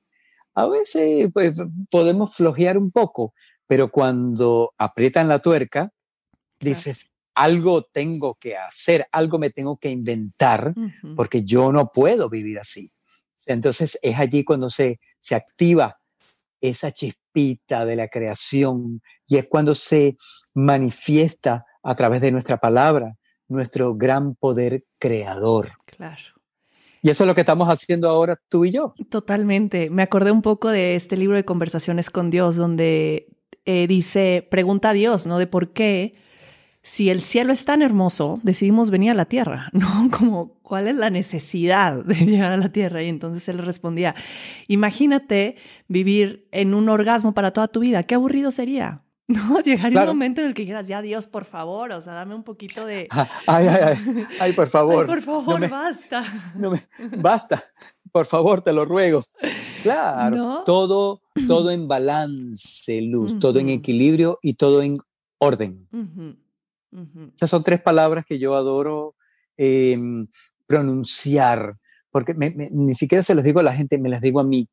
a 0.55 0.67
veces 0.67 1.29
pues, 1.33 1.53
podemos 1.89 2.35
flojear 2.35 2.77
un 2.77 2.91
poco, 2.91 3.33
pero 3.67 3.89
cuando 3.89 4.73
aprietan 4.77 5.29
la 5.29 5.39
tuerca, 5.39 5.93
dices, 6.59 7.11
algo 7.35 7.83
tengo 7.83 8.35
que 8.35 8.57
hacer, 8.57 9.07
algo 9.13 9.39
me 9.39 9.51
tengo 9.51 9.77
que 9.77 9.89
inventar, 9.89 10.73
porque 11.15 11.43
yo 11.45 11.71
no 11.71 11.91
puedo 11.93 12.29
vivir 12.29 12.59
así. 12.59 12.91
Entonces 13.45 13.97
es 14.01 14.19
allí 14.19 14.43
cuando 14.43 14.69
se, 14.69 14.99
se 15.21 15.35
activa 15.35 16.01
esa 16.59 16.91
chispita 17.33 17.85
de 17.85 17.95
la 17.95 18.07
creación 18.07 19.01
y 19.27 19.37
es 19.37 19.47
cuando 19.47 19.75
se 19.75 20.17
manifiesta 20.53 21.65
a 21.83 21.95
través 21.95 22.21
de 22.21 22.31
nuestra 22.31 22.57
palabra 22.57 23.15
nuestro 23.47 23.95
gran 23.95 24.35
poder 24.35 24.83
creador. 24.99 25.69
Claro. 25.85 26.21
Y 27.01 27.09
eso 27.09 27.23
es 27.23 27.27
lo 27.27 27.33
que 27.33 27.41
estamos 27.41 27.67
haciendo 27.69 28.09
ahora 28.09 28.39
tú 28.49 28.65
y 28.65 28.71
yo. 28.71 28.93
Totalmente. 29.09 29.89
Me 29.89 30.03
acordé 30.03 30.31
un 30.31 30.41
poco 30.41 30.69
de 30.69 30.95
este 30.95 31.17
libro 31.17 31.35
de 31.35 31.45
conversaciones 31.45 32.09
con 32.09 32.29
Dios, 32.29 32.57
donde 32.57 33.29
eh, 33.65 33.87
dice, 33.87 34.47
pregunta 34.51 34.89
a 34.89 34.93
Dios, 34.93 35.25
¿no? 35.25 35.39
De 35.39 35.47
por 35.47 35.71
qué, 35.71 36.15
si 36.81 37.09
el 37.09 37.21
cielo 37.21 37.53
es 37.53 37.65
tan 37.65 37.81
hermoso, 37.81 38.39
decidimos 38.43 38.89
venir 38.89 39.11
a 39.11 39.15
la 39.15 39.25
tierra, 39.25 39.69
¿no? 39.73 40.09
Como, 40.11 40.59
¿cuál 40.61 40.87
es 40.87 40.95
la 40.95 41.09
necesidad 41.09 42.03
de 42.03 42.15
llegar 42.25 42.51
a 42.51 42.57
la 42.57 42.71
tierra? 42.71 43.03
Y 43.03 43.09
entonces 43.09 43.47
él 43.49 43.57
respondía, 43.59 44.15
imagínate 44.67 45.57
vivir 45.87 46.47
en 46.51 46.73
un 46.73 46.89
orgasmo 46.89 47.33
para 47.33 47.51
toda 47.51 47.67
tu 47.67 47.81
vida, 47.81 48.03
qué 48.03 48.15
aburrido 48.15 48.51
sería. 48.51 49.03
¿no? 49.27 49.59
Llegaría 49.59 50.01
un 50.01 50.07
momento 50.07 50.41
en 50.41 50.47
el 50.47 50.53
que 50.55 50.63
dijeras, 50.63 50.87
ya 50.87 51.03
Dios, 51.03 51.27
por 51.27 51.45
favor, 51.45 51.91
o 51.91 52.01
sea, 52.01 52.13
dame 52.13 52.33
un 52.33 52.43
poquito 52.43 52.85
de... 52.85 53.07
Ay, 53.11 53.27
ay, 53.45 53.67
ay, 53.67 54.25
ay 54.39 54.53
por 54.53 54.67
favor. 54.67 55.05
por 55.05 55.21
favor, 55.21 55.69
basta. 55.69 56.23
basta, 57.17 57.63
por 58.11 58.25
favor, 58.25 58.63
te 58.63 58.73
lo 58.73 58.85
ruego. 58.85 59.23
Claro, 59.83 60.63
todo, 60.65 61.21
todo 61.47 61.69
en 61.69 61.87
balance, 61.87 63.01
luz, 63.01 63.37
todo 63.39 63.59
en 63.59 63.69
equilibrio 63.69 64.39
y 64.41 64.55
todo 64.55 64.81
en 64.81 64.97
orden. 65.37 65.87
Esas 67.35 67.49
son 67.49 67.63
tres 67.63 67.81
palabras 67.81 68.25
que 68.25 68.39
yo 68.39 68.55
adoro 68.55 69.15
em, 69.57 70.27
pronunciar, 70.65 71.77
porque 72.11 72.33
ni 72.33 72.95
siquiera 72.95 73.23
se 73.23 73.35
las 73.35 73.43
digo 73.43 73.59
a 73.59 73.63
la 73.63 73.73
gente, 73.73 73.97
me 73.97 74.09
las 74.09 74.21
digo 74.21 74.39
a 74.39 74.43
mí. 74.43 74.67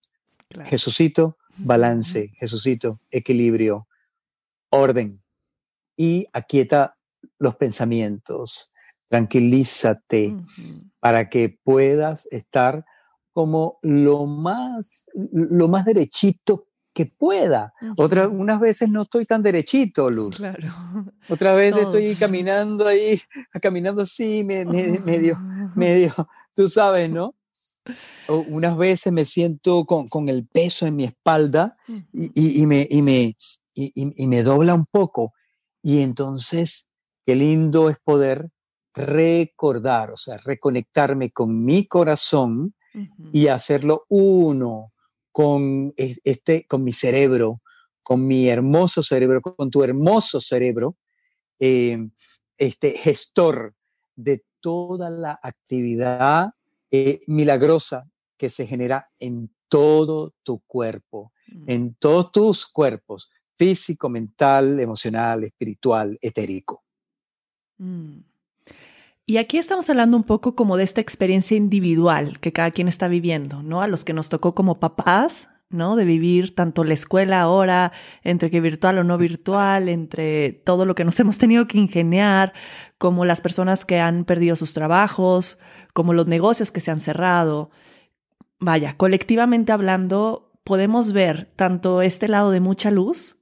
Jesucito, 0.64 1.36
balance, 1.56 2.32
Jesucito, 2.38 3.00
equilibrio, 3.10 3.86
orden. 4.70 5.22
Y 5.96 6.26
aquieta 6.32 6.96
los 7.38 7.56
pensamientos, 7.56 8.72
tranquilízate 9.08 10.36
para 11.00 11.28
que 11.28 11.58
puedas 11.62 12.26
estar 12.30 12.84
como 13.32 13.78
lo 13.82 14.26
más, 14.26 15.06
lo 15.14 15.68
más 15.68 15.84
derechito 15.84 16.68
que 16.96 17.04
pueda. 17.04 17.74
Otras, 17.98 18.26
unas 18.32 18.58
veces 18.58 18.88
no 18.88 19.02
estoy 19.02 19.26
tan 19.26 19.42
derechito, 19.42 20.08
Luz. 20.08 20.36
Claro. 20.36 20.72
Otra 21.28 21.52
vez 21.52 21.76
estoy 21.76 22.14
caminando 22.14 22.86
ahí, 22.86 23.20
caminando 23.60 24.00
así, 24.00 24.42
medio, 24.42 25.38
medio, 25.74 26.14
tú 26.54 26.68
sabes, 26.68 27.10
¿no? 27.10 27.34
unas 28.28 28.76
veces 28.76 29.12
me 29.12 29.24
siento 29.24 29.84
con, 29.84 30.28
el 30.28 30.48
peso 30.48 30.86
en 30.86 30.96
mi 30.96 31.04
espalda 31.04 31.76
y, 32.12 32.66
me, 32.66 32.84
y, 32.90 33.00
me, 33.00 33.36
y, 33.74 34.26
me 34.26 34.42
dobla 34.42 34.74
un 34.74 34.86
poco. 34.86 35.34
Y 35.82 36.00
entonces, 36.00 36.88
qué 37.24 37.36
lindo 37.36 37.88
es 37.90 37.98
poder 38.02 38.48
recordar, 38.92 40.10
o 40.10 40.16
sea, 40.16 40.38
reconectarme 40.38 41.30
con 41.30 41.64
mi 41.64 41.86
corazón 41.86 42.74
y 43.32 43.48
hacerlo 43.48 44.04
uno 44.08 44.92
con, 45.36 45.92
este, 45.98 46.66
con 46.66 46.82
mi 46.82 46.94
cerebro, 46.94 47.60
con 48.02 48.26
mi 48.26 48.48
hermoso 48.48 49.02
cerebro, 49.02 49.42
con 49.42 49.70
tu 49.70 49.84
hermoso 49.84 50.40
cerebro, 50.40 50.96
em, 51.58 52.10
este 52.56 52.92
gestor 52.92 53.74
de 54.14 54.46
toda 54.60 55.10
la 55.10 55.38
actividad 55.42 56.54
eh, 56.90 57.20
milagrosa 57.26 58.08
que 58.38 58.48
se 58.48 58.66
genera 58.66 59.10
en 59.18 59.54
todo 59.68 60.32
tu 60.42 60.60
cuerpo, 60.60 61.34
mm. 61.48 61.64
en 61.70 61.94
todos 61.96 62.32
tus 62.32 62.66
cuerpos, 62.66 63.30
físico, 63.58 64.08
mental, 64.08 64.80
emocional, 64.80 65.44
espiritual, 65.44 66.16
etérico. 66.22 66.82
Mm. 67.76 68.20
Y 69.28 69.38
aquí 69.38 69.58
estamos 69.58 69.90
hablando 69.90 70.16
un 70.16 70.22
poco 70.22 70.54
como 70.54 70.76
de 70.76 70.84
esta 70.84 71.00
experiencia 71.00 71.56
individual 71.56 72.38
que 72.38 72.52
cada 72.52 72.70
quien 72.70 72.86
está 72.86 73.08
viviendo, 73.08 73.60
¿no? 73.60 73.82
A 73.82 73.88
los 73.88 74.04
que 74.04 74.12
nos 74.12 74.28
tocó 74.28 74.54
como 74.54 74.78
papás, 74.78 75.48
¿no? 75.68 75.96
De 75.96 76.04
vivir 76.04 76.54
tanto 76.54 76.84
la 76.84 76.94
escuela 76.94 77.40
ahora, 77.40 77.90
entre 78.22 78.52
que 78.52 78.60
virtual 78.60 78.98
o 78.98 79.04
no 79.04 79.18
virtual, 79.18 79.88
entre 79.88 80.52
todo 80.52 80.86
lo 80.86 80.94
que 80.94 81.04
nos 81.04 81.18
hemos 81.20 81.38
tenido 81.38 81.66
que 81.66 81.78
ingeniar, 81.78 82.52
como 82.98 83.24
las 83.24 83.40
personas 83.40 83.84
que 83.84 83.98
han 83.98 84.24
perdido 84.24 84.54
sus 84.54 84.72
trabajos, 84.72 85.58
como 85.92 86.12
los 86.12 86.28
negocios 86.28 86.70
que 86.70 86.80
se 86.80 86.92
han 86.92 87.00
cerrado. 87.00 87.70
Vaya, 88.60 88.94
colectivamente 88.96 89.72
hablando, 89.72 90.52
podemos 90.62 91.10
ver 91.10 91.50
tanto 91.56 92.00
este 92.00 92.28
lado 92.28 92.52
de 92.52 92.60
mucha 92.60 92.92
luz 92.92 93.38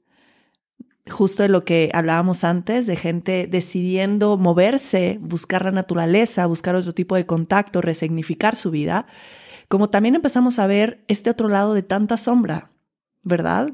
justo 1.08 1.42
de 1.42 1.48
lo 1.48 1.64
que 1.64 1.90
hablábamos 1.92 2.44
antes, 2.44 2.86
de 2.86 2.96
gente 2.96 3.46
decidiendo 3.46 4.36
moverse, 4.36 5.18
buscar 5.20 5.64
la 5.64 5.70
naturaleza, 5.70 6.46
buscar 6.46 6.74
otro 6.74 6.94
tipo 6.94 7.14
de 7.14 7.26
contacto, 7.26 7.80
resignificar 7.80 8.56
su 8.56 8.70
vida, 8.70 9.06
como 9.68 9.90
también 9.90 10.14
empezamos 10.14 10.58
a 10.58 10.66
ver 10.66 11.04
este 11.08 11.30
otro 11.30 11.48
lado 11.48 11.74
de 11.74 11.82
tanta 11.82 12.16
sombra, 12.16 12.70
¿verdad? 13.22 13.70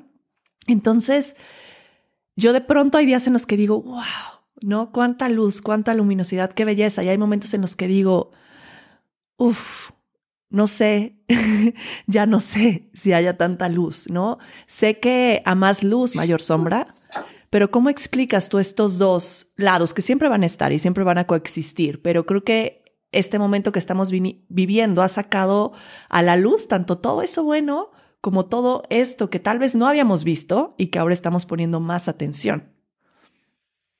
Entonces, 0.66 1.36
yo 2.36 2.52
de 2.52 2.60
pronto 2.60 2.98
hay 2.98 3.06
días 3.06 3.26
en 3.26 3.32
los 3.32 3.46
que 3.46 3.56
digo, 3.56 3.82
wow, 3.82 4.02
¿no? 4.62 4.92
Cuánta 4.92 5.28
luz, 5.28 5.60
cuánta 5.60 5.94
luminosidad, 5.94 6.52
qué 6.52 6.64
belleza. 6.64 7.02
Y 7.02 7.08
hay 7.08 7.18
momentos 7.18 7.54
en 7.54 7.60
los 7.60 7.76
que 7.76 7.86
digo, 7.86 8.32
uff, 9.36 9.90
no 10.50 10.66
sé, 10.66 11.16
ya 12.06 12.26
no 12.26 12.40
sé 12.40 12.90
si 12.92 13.12
haya 13.12 13.36
tanta 13.36 13.68
luz, 13.68 14.10
¿no? 14.10 14.38
Sé 14.66 15.00
que 15.00 15.42
a 15.44 15.54
más 15.54 15.82
luz, 15.82 16.14
mayor 16.14 16.42
sombra, 16.42 16.86
pero 17.50 17.70
¿cómo 17.70 17.88
explicas 17.88 18.48
tú 18.48 18.58
estos 18.58 18.98
dos 18.98 19.52
lados 19.56 19.94
que 19.94 20.02
siempre 20.02 20.28
van 20.28 20.42
a 20.42 20.46
estar 20.46 20.72
y 20.72 20.78
siempre 20.78 21.04
van 21.04 21.18
a 21.18 21.26
coexistir? 21.26 22.02
Pero 22.02 22.26
creo 22.26 22.44
que 22.44 22.84
este 23.12 23.38
momento 23.38 23.72
que 23.72 23.78
estamos 23.78 24.10
viviendo 24.10 25.02
ha 25.02 25.08
sacado 25.08 25.72
a 26.08 26.22
la 26.22 26.36
luz 26.36 26.68
tanto 26.68 26.98
todo 26.98 27.22
eso 27.22 27.42
bueno 27.42 27.90
como 28.20 28.46
todo 28.46 28.82
esto 28.90 29.30
que 29.30 29.40
tal 29.40 29.58
vez 29.58 29.74
no 29.74 29.86
habíamos 29.86 30.24
visto 30.24 30.74
y 30.78 30.88
que 30.88 30.98
ahora 30.98 31.14
estamos 31.14 31.46
poniendo 31.46 31.80
más 31.80 32.08
atención. 32.08 32.72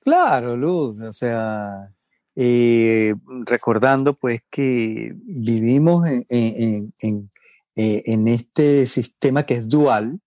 Claro, 0.01 0.57
Luz, 0.57 1.01
o 1.01 1.13
sea, 1.13 1.93
eh, 2.37 3.15
recordando 3.45 4.15
pues 4.15 4.41
que 4.51 5.13
vivimos 5.15 6.09
en, 6.09 6.93
eh, 7.03 8.03
en, 8.07 8.29
este 8.29 8.87
sistema 8.87 9.45
que 9.45 9.55
es 9.55 9.69
dual, 9.69 10.21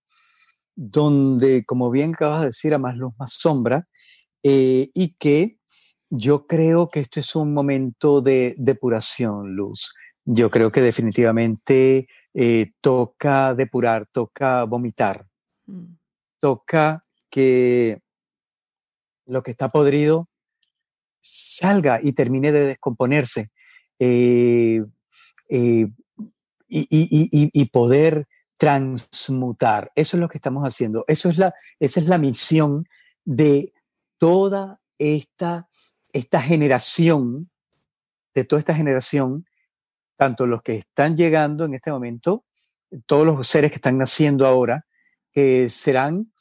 donde, 0.75 1.63
como 1.65 1.89
bien 1.91 2.13
acabas 2.13 2.41
de 2.41 2.45
decir, 2.47 2.73
a 2.73 2.77
más 2.77 2.97
luz, 2.97 3.13
más 3.17 3.33
sombra, 3.33 3.87
eh, 4.43 4.89
y 4.93 5.15
que 5.17 5.57
yo 6.09 6.45
creo 6.45 6.89
que 6.89 6.99
esto 6.99 7.19
es 7.19 7.35
un 7.35 7.53
momento 7.53 8.21
de 8.21 8.55
depuración, 8.57 9.55
Luz. 9.55 9.93
Yo 10.25 10.51
creo 10.51 10.71
que 10.71 10.81
definitivamente 10.81 12.07
toca 12.81 13.53
depurar, 13.53 14.07
toca 14.11 14.63
vomitar, 14.63 15.27
mm. 15.67 15.95
toca 16.39 17.05
que 17.29 17.99
lo 19.25 19.41
que 19.43 19.51
está 19.51 19.69
podrido 19.69 20.27
salga 21.23 21.99
y 22.03 22.11
termine 22.11 22.51
de 22.51 22.65
descomponerse 22.65 23.49
eh, 23.97 24.83
eh, 25.49 25.87
y, 26.67 27.65
poder 27.71 28.27
transmutar. 28.57 29.91
Eso 29.95 30.17
es 30.17 30.21
lo 30.21 30.27
que 30.27 30.37
estamos 30.37 30.63
haciendo. 30.65 31.05
Eso 31.07 31.29
es 31.29 31.37
la, 31.37 31.53
esa 31.79 31.99
es 31.99 32.07
la 32.07 32.17
misión 32.17 32.87
de 33.23 33.73
toda 34.17 34.81
esta, 34.97 35.69
esta 36.11 36.41
generación, 36.41 37.49
de 38.33 38.43
toda 38.43 38.59
esta 38.59 38.75
generación, 38.75 39.45
tanto 40.17 40.45
los 40.45 40.61
que 40.61 40.75
están 40.75 41.15
llegando 41.15 41.65
en 41.65 41.73
este 41.75 41.91
momento, 41.91 42.45
todos 43.05 43.25
los 43.25 43.47
seres 43.47 43.71
que 43.71 43.75
están 43.75 43.97
naciendo 43.97 44.45
ahora, 44.45 44.85
que 45.31 45.69
serán 45.69 46.33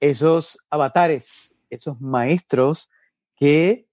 esos 0.00 0.58
avatares, 0.70 1.56
esos 1.68 2.00
maestros 2.00 2.90
que 3.36 3.86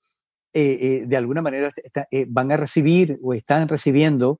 eh, 0.54 0.78
eh, 0.82 1.04
de 1.06 1.18
alguna 1.18 1.42
manera 1.42 1.70
eh, 2.12 2.26
van 2.28 2.52
a 2.52 2.58
recibir 2.58 3.20
o 3.22 3.34
están 3.34 3.68
recibiendo 3.68 4.40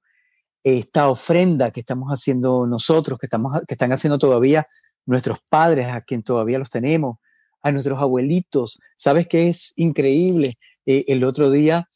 esta 0.64 1.10
ofrenda 1.10 1.72
que 1.72 1.82
estamos 1.82 2.10
haciendo 2.10 2.66
nosotros, 2.66 3.20
que, 3.20 3.28
estamos, 3.28 3.60
que 3.68 3.74
están 3.74 3.92
haciendo 3.92 4.18
todavía 4.18 4.68
nuestros 5.06 5.40
padres, 5.50 5.88
a 5.88 6.02
quien 6.02 6.24
todavía 6.24 6.60
los 6.60 6.70
tenemos, 6.70 7.18
a 7.62 7.72
nuestros 7.72 8.00
abuelitos. 8.00 8.80
¿Sabes 8.98 9.28
qué 9.28 9.50
es 9.50 9.74
increíble? 9.76 10.58
el 10.90 11.26
otro 11.26 11.52
día 11.52 11.90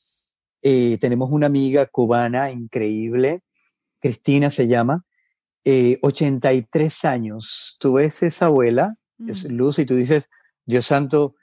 tenemos 0.62 1.32
una 1.32 1.46
amiga 1.46 1.86
cubana 1.86 2.52
increíble, 2.52 3.42
Cristina 4.02 4.52
se 4.52 4.68
llama, 4.68 5.06
83 5.66 7.06
años. 7.06 7.78
Tú 7.80 7.94
ves 7.94 8.22
esa 8.22 8.48
abuela, 8.48 8.96
es 9.26 9.46
mm. 9.46 9.54
Luz, 9.54 9.80
y 9.80 9.86
tú 9.86 9.96
dices, 9.96 10.30
Dios 10.66 10.86
santo, 10.86 11.36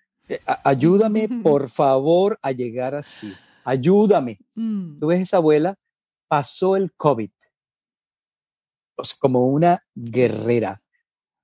ayúdame 0.64 1.28
por 1.42 1.68
favor 1.68 2.38
a 2.42 2.52
llegar 2.52 2.94
así. 2.94 3.34
Ayúdame. 3.64 4.38
Mm. 4.54 4.98
Tú 4.98 5.08
ves 5.08 5.20
esa 5.20 5.38
abuela, 5.38 5.76
pasó 6.28 6.76
el 6.76 6.92
COVID 6.94 7.30
como 9.20 9.46
una 9.46 9.80
guerrera, 9.94 10.82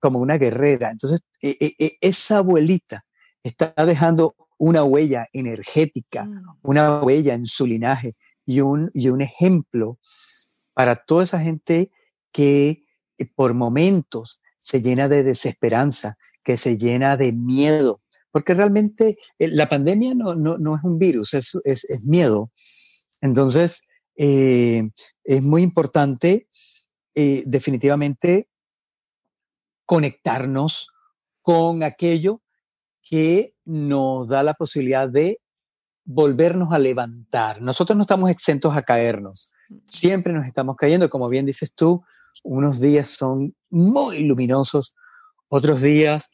como 0.00 0.20
una 0.20 0.38
guerrera. 0.38 0.90
Entonces, 0.90 1.20
e, 1.40 1.56
e, 1.60 1.74
e, 1.78 1.98
esa 2.00 2.38
abuelita 2.38 3.04
está 3.42 3.72
dejando 3.84 4.34
una 4.58 4.84
huella 4.84 5.28
energética, 5.32 6.24
mm. 6.24 6.58
una 6.62 7.00
huella 7.00 7.34
en 7.34 7.46
su 7.46 7.66
linaje 7.66 8.16
y 8.46 8.60
un, 8.60 8.90
y 8.94 9.08
un 9.08 9.20
ejemplo 9.20 9.98
para 10.74 10.96
toda 10.96 11.24
esa 11.24 11.40
gente 11.40 11.90
que 12.32 12.84
eh, 13.18 13.26
por 13.34 13.54
momentos 13.54 14.40
se 14.58 14.82
llena 14.82 15.08
de 15.08 15.22
desesperanza, 15.22 16.16
que 16.42 16.56
se 16.56 16.76
llena 16.76 17.16
de 17.16 17.32
miedo, 17.32 18.00
porque 18.34 18.52
realmente 18.52 19.16
eh, 19.38 19.46
la 19.46 19.68
pandemia 19.68 20.12
no, 20.12 20.34
no, 20.34 20.76
es 20.76 20.82
un 20.82 20.98
virus, 20.98 21.34
es, 21.34 21.56
es, 21.62 22.02
miedo. 22.02 22.50
Entonces, 23.20 23.82
eh, 24.16 24.90
es 25.22 25.42
muy 25.44 25.62
importante 25.62 26.48
eh, 27.14 27.44
definitivamente 27.46 28.48
conectarnos 29.86 30.88
con 31.42 31.84
aquello 31.84 32.42
que 33.08 33.54
nos 33.64 34.26
da 34.26 34.42
la 34.42 34.54
posibilidad 34.54 35.08
de 35.08 35.40
volvernos 36.04 36.72
a 36.72 36.80
levantar. 36.80 37.62
Nosotros 37.62 37.96
no 37.96 38.02
estamos 38.02 38.30
exentos 38.30 38.76
a 38.76 38.82
caernos, 38.82 39.52
siempre 39.86 40.32
nos 40.32 40.44
estamos 40.44 40.74
cayendo, 40.74 41.08
como 41.08 41.28
bien 41.28 41.46
dices 41.46 41.72
tú, 41.72 42.02
unos 42.42 42.80
días 42.80 43.10
son 43.10 43.54
muy 43.70 44.24
luminosos, 44.24 44.96
otros 45.46 45.82
días, 45.82 46.32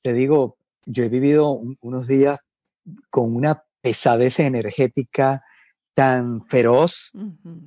te 0.00 0.12
digo, 0.12 0.59
yo 0.86 1.04
he 1.04 1.08
vivido 1.08 1.60
unos 1.80 2.06
días 2.06 2.40
con 3.10 3.34
una 3.34 3.64
pesadez 3.80 4.40
energética 4.40 5.44
tan 5.94 6.44
feroz 6.46 7.12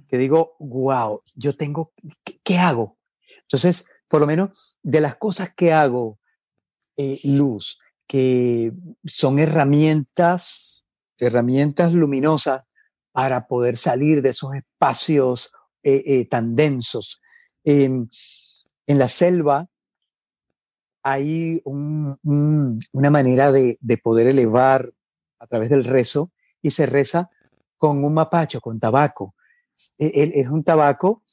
que 0.08 0.18
digo, 0.18 0.56
wow, 0.60 1.22
yo 1.36 1.54
tengo, 1.54 1.94
¿qué, 2.44 2.58
hago? 2.58 2.98
Entonces, 3.42 3.86
por 4.08 4.22
lo 4.22 4.28
menos 4.28 4.78
de 4.82 5.02
las 5.02 5.16
cosas 5.16 5.52
que 5.56 5.74
hago, 5.74 6.20
eh, 6.98 7.20
luz, 7.24 7.80
que 8.08 8.72
son 9.06 9.40
herramientas, 9.40 10.86
herramientas 11.20 11.94
luminosas 11.94 12.64
para 13.12 13.48
poder 13.48 13.78
salir 13.78 14.22
de 14.22 14.30
esos 14.30 14.56
espacios 14.56 15.52
eh, 15.84 16.04
eh, 16.06 16.26
tan 16.26 16.56
densos. 16.56 17.22
en 17.64 18.10
la 18.88 19.08
selva 19.08 19.70
hay 21.04 21.62
una 21.66 23.10
manera 23.12 23.52
de, 23.52 23.78
poder 24.02 24.28
elevar 24.28 24.94
a 25.38 25.48
través 25.48 25.70
del 25.70 25.84
rezo 25.84 26.32
y 26.62 26.72
se 26.72 26.86
reza 26.86 27.30
con 27.78 28.04
un 28.06 28.14
mapacho, 28.14 28.62
con 28.62 28.80
tabaco. 28.80 29.36
E, 29.98 30.32
es 30.36 30.48
un 30.48 30.64
tabaco 30.64 31.24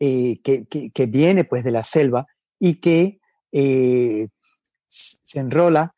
eh, 0.00 0.40
que, 0.42 0.66
que, 0.66 1.06
viene 1.06 1.44
pues 1.44 1.62
de 1.62 1.70
la 1.70 1.82
selva 1.82 2.26
y 2.58 2.76
que 2.76 3.20
eh, 3.52 4.28
se 4.88 5.40
enrola 5.40 5.94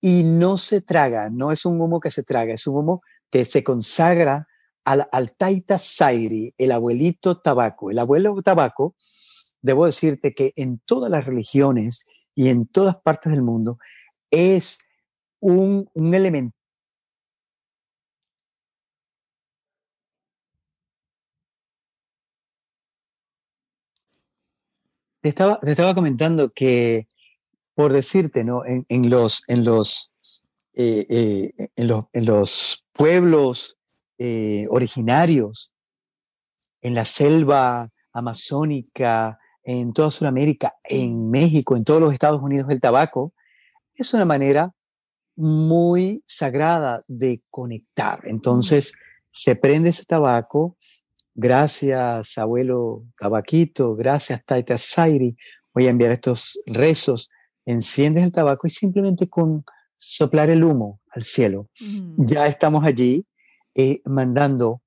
y 0.00 0.22
no 0.24 0.56
se 0.56 0.80
traga, 0.80 1.28
no 1.28 1.52
es 1.52 1.66
un 1.66 1.78
humo 1.78 2.00
que 2.00 2.10
se 2.10 2.22
traga, 2.22 2.54
es 2.54 2.66
un 2.66 2.76
humo 2.76 3.02
que 3.30 3.44
se 3.44 3.62
consagra 3.62 4.48
al, 4.86 5.06
al 5.12 5.36
Taita 5.36 5.78
Sairi, 5.78 6.54
el 6.56 6.72
abuelito 6.72 7.38
tabaco. 7.38 7.90
El 7.90 7.98
abuelo 7.98 8.40
tabaco, 8.42 8.96
debo 9.60 9.84
decirte 9.84 10.32
que 10.32 10.54
en 10.56 10.80
todas 10.86 11.10
las 11.10 11.26
religiones 11.26 12.06
y 12.40 12.48
en 12.48 12.66
todas 12.66 12.96
partes 12.96 13.32
del 13.32 13.42
mundo 13.42 13.78
es 14.30 14.78
un, 15.40 15.90
un 15.92 16.14
elemento 16.14 16.56
Te 25.20 25.28
estaba, 25.28 25.60
te 25.60 25.72
estaba 25.72 25.94
comentando 25.94 26.48
que, 26.48 27.06
por 27.74 27.92
decirte, 27.92 28.42
¿no? 28.42 28.62
En, 28.64 29.10
los, 29.10 29.42
en, 29.48 29.66
los, 29.66 30.14
eh, 30.72 31.04
eh, 31.10 31.68
en, 31.76 31.88
los, 31.88 32.04
en 32.14 32.24
los 32.24 32.86
pueblos 32.94 33.76
eh, 34.16 34.64
originarios, 34.70 35.74
en 36.80 36.94
la 36.94 37.04
selva 37.04 37.90
amazónica, 38.14 39.38
en 39.62 39.92
toda 39.92 40.10
Sudamérica, 40.10 40.74
en 40.84 41.30
México, 41.30 41.76
en 41.76 41.84
todos 41.84 42.00
los 42.00 42.12
Estados 42.12 42.42
Unidos, 42.42 42.68
el 42.70 42.80
tabaco 42.80 43.32
es 43.94 44.14
una 44.14 44.24
manera 44.24 44.72
muy 45.36 46.22
sagrada 46.26 47.04
de 47.06 47.42
conectar. 47.50 48.20
Entonces, 48.24 48.94
se 49.30 49.56
prende 49.56 49.90
ese 49.90 50.04
tabaco 50.04 50.76
Gracias, 51.34 52.36
abuelo 52.36 53.06
Tabaquito, 53.16 53.94
gracias, 53.94 54.44
Taita 54.44 54.76
Sairi. 54.76 55.36
Voy 55.72 55.86
a 55.86 55.90
enviar 55.90 56.12
estos 56.12 56.60
rezos. 56.66 57.30
Enciendes 57.64 58.24
el 58.24 58.32
tabaco 58.32 58.66
y 58.66 58.70
simplemente 58.70 59.26
con 59.26 59.64
soplar 59.96 60.50
el 60.50 60.64
humo 60.64 61.00
al 61.10 61.22
cielo, 61.22 61.68
mm. 61.80 62.26
ya 62.26 62.46
estamos 62.46 62.84
allí 62.84 63.26
eh, 63.74 64.02
mandando 64.04 64.82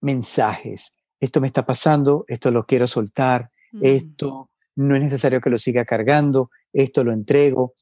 mensajes. 0.00 0.98
Esto 1.20 1.40
me 1.40 1.46
está 1.46 1.64
pasando, 1.64 2.24
esto 2.28 2.50
lo 2.50 2.66
quiero 2.66 2.86
soltar, 2.86 3.50
mm. 3.74 3.80
esto 3.82 4.50
no 4.76 4.96
es 4.96 5.02
necesario 5.02 5.40
que 5.40 5.50
lo 5.50 5.58
siga 5.58 5.84
cargando, 5.84 6.50
esto 6.72 7.04
lo 7.04 7.12
entrego, 7.12 7.74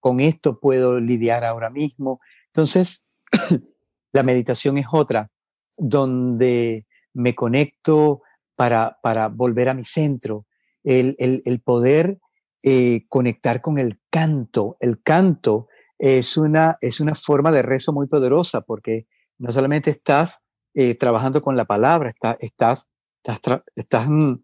con 0.00 0.20
esto 0.20 0.58
puedo 0.60 1.00
lidiar 1.00 1.44
ahora 1.44 1.70
mismo. 1.70 2.20
Entonces, 2.46 3.04
la 4.12 4.22
meditación 4.22 4.78
es 4.78 4.86
otra, 4.90 5.30
donde 5.76 6.86
me 7.12 7.34
conecto 7.34 8.22
para, 8.56 8.98
para 9.02 9.28
volver 9.28 9.68
a 9.68 9.74
mi 9.74 9.84
centro, 9.84 10.46
el, 10.84 11.16
el, 11.18 11.60
poder 11.60 12.18
eh, 12.62 13.06
conectar 13.08 13.60
con 13.60 13.78
el 13.78 14.00
canto. 14.10 14.76
El 14.80 15.02
canto 15.02 15.68
es 15.98 16.36
una, 16.36 16.78
es 16.80 17.00
una 17.00 17.14
forma 17.14 17.52
de 17.52 17.62
rezo 17.62 17.92
muy 17.92 18.06
poderosa 18.06 18.62
porque 18.62 19.06
no 19.36 19.52
solamente 19.52 19.90
estás 19.90 20.38
eh, 20.74 20.94
trabajando 20.94 21.42
con 21.42 21.56
la 21.56 21.66
palabra, 21.66 22.08
está, 22.08 22.36
estás, 22.40 22.88
estás, 23.22 23.62
estás 23.76 24.08
mm, 24.08 24.34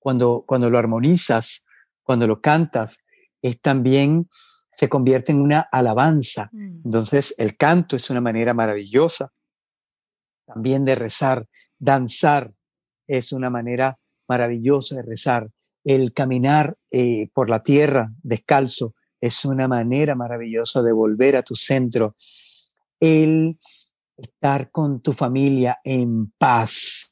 cuando, 0.00 0.42
cuando 0.44 0.68
lo 0.68 0.78
armonizas, 0.78 1.64
cuando 2.02 2.26
lo 2.26 2.40
cantas, 2.40 2.98
es 3.40 3.60
también 3.60 4.28
se 4.72 4.88
convierte 4.88 5.30
en 5.30 5.40
una 5.40 5.60
alabanza. 5.60 6.48
Mm. 6.52 6.82
Entonces, 6.84 7.34
el 7.38 7.56
canto 7.56 7.94
es 7.94 8.10
una 8.10 8.20
manera 8.20 8.54
maravillosa 8.54 9.32
también 10.46 10.84
de 10.84 10.94
rezar. 10.96 11.46
Danzar 11.78 12.52
es 13.06 13.32
una 13.32 13.50
manera 13.50 13.98
maravillosa 14.28 14.96
de 14.96 15.02
rezar. 15.02 15.50
El 15.84 16.12
caminar 16.12 16.76
eh, 16.90 17.28
por 17.32 17.48
la 17.48 17.62
tierra 17.62 18.12
descalzo 18.22 18.94
es 19.20 19.44
una 19.44 19.68
manera 19.68 20.14
maravillosa 20.14 20.82
de 20.82 20.92
volver 20.92 21.36
a 21.36 21.42
tu 21.42 21.54
centro. 21.54 22.16
El 22.98 23.58
estar 24.16 24.70
con 24.70 25.00
tu 25.00 25.12
familia 25.12 25.78
en 25.84 26.32
paz, 26.38 27.09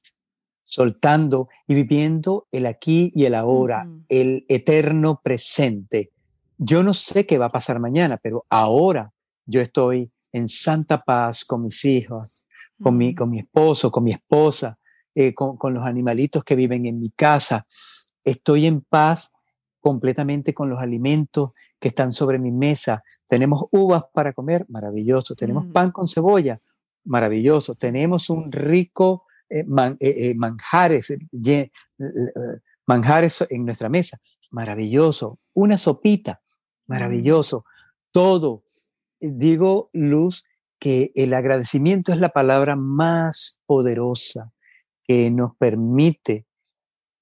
soltando 0.69 1.49
y 1.67 1.75
viviendo 1.75 2.47
el 2.53 2.67
aquí 2.67 3.11
y 3.15 3.25
el 3.25 3.35
ahora, 3.35 3.89
el 4.09 4.45
eterno 4.49 5.21
presente. 5.23 6.13
Yo 6.59 6.83
no 6.83 6.93
sé 6.93 7.27
qué 7.27 7.39
va 7.39 7.47
a 7.47 7.51
pasar 7.51 7.81
mañana, 7.81 8.19
pero 8.23 8.45
ahora 8.51 9.13
yo 9.47 9.61
estoy 9.63 10.13
en 10.33 10.49
santa 10.49 11.03
paz 11.03 11.45
con 11.45 11.63
mis 11.63 11.85
hijos, 11.87 12.45
con, 12.83 12.99
mi, 12.99 13.15
con 13.15 13.31
mi 13.31 13.41
esposo, 13.41 13.91
con 13.91 14.05
mi 14.05 14.11
esposa, 14.11 14.79
eh, 15.15 15.35
con, 15.35 15.57
con, 15.57 15.73
los 15.73 15.85
animalitos 15.85 16.45
que 16.45 16.55
viven 16.55 16.85
en 16.85 17.01
mi 17.01 17.09
casa. 17.11 17.67
Estoy 18.23 18.67
en 18.67 18.83
paz 18.83 19.33
completamente 19.81 20.53
con 20.53 20.69
los 20.69 20.81
alimentos 20.81 21.53
que 21.81 21.89
están 21.89 22.13
sobre 22.13 22.39
mi 22.39 22.51
mesa. 22.51 23.03
Tenemos 23.27 23.65
uvas 23.71 24.05
para 24.13 24.35
comer, 24.35 24.67
maravilloso. 24.69 25.35
Tenemos 25.35 25.65
mm. 25.65 25.73
pan 25.73 25.93
con 25.93 26.09
cebolla, 26.09 26.61
maravilloso. 27.05 27.75
Tenemos 27.75 28.29
un 28.29 28.53
rico 28.53 29.25
eh, 29.51 29.65
eh, 30.01 30.35
manjares, 30.35 31.13
manjares 32.87 33.47
en 33.49 33.65
nuestra 33.65 33.89
mesa, 33.89 34.19
maravilloso. 34.51 35.39
Una 35.55 35.79
sopita, 35.79 36.41
maravilloso. 36.87 37.65
Todo. 38.13 38.65
Digo, 39.21 39.91
Luz, 39.93 40.45
que 40.79 41.13
el 41.15 41.35
agradecimiento 41.35 42.13
es 42.13 42.19
la 42.19 42.29
palabra 42.31 42.77
más 42.77 43.61
poderosa 43.67 44.53
que 45.05 45.31
nos 45.31 45.57
permite 45.57 46.47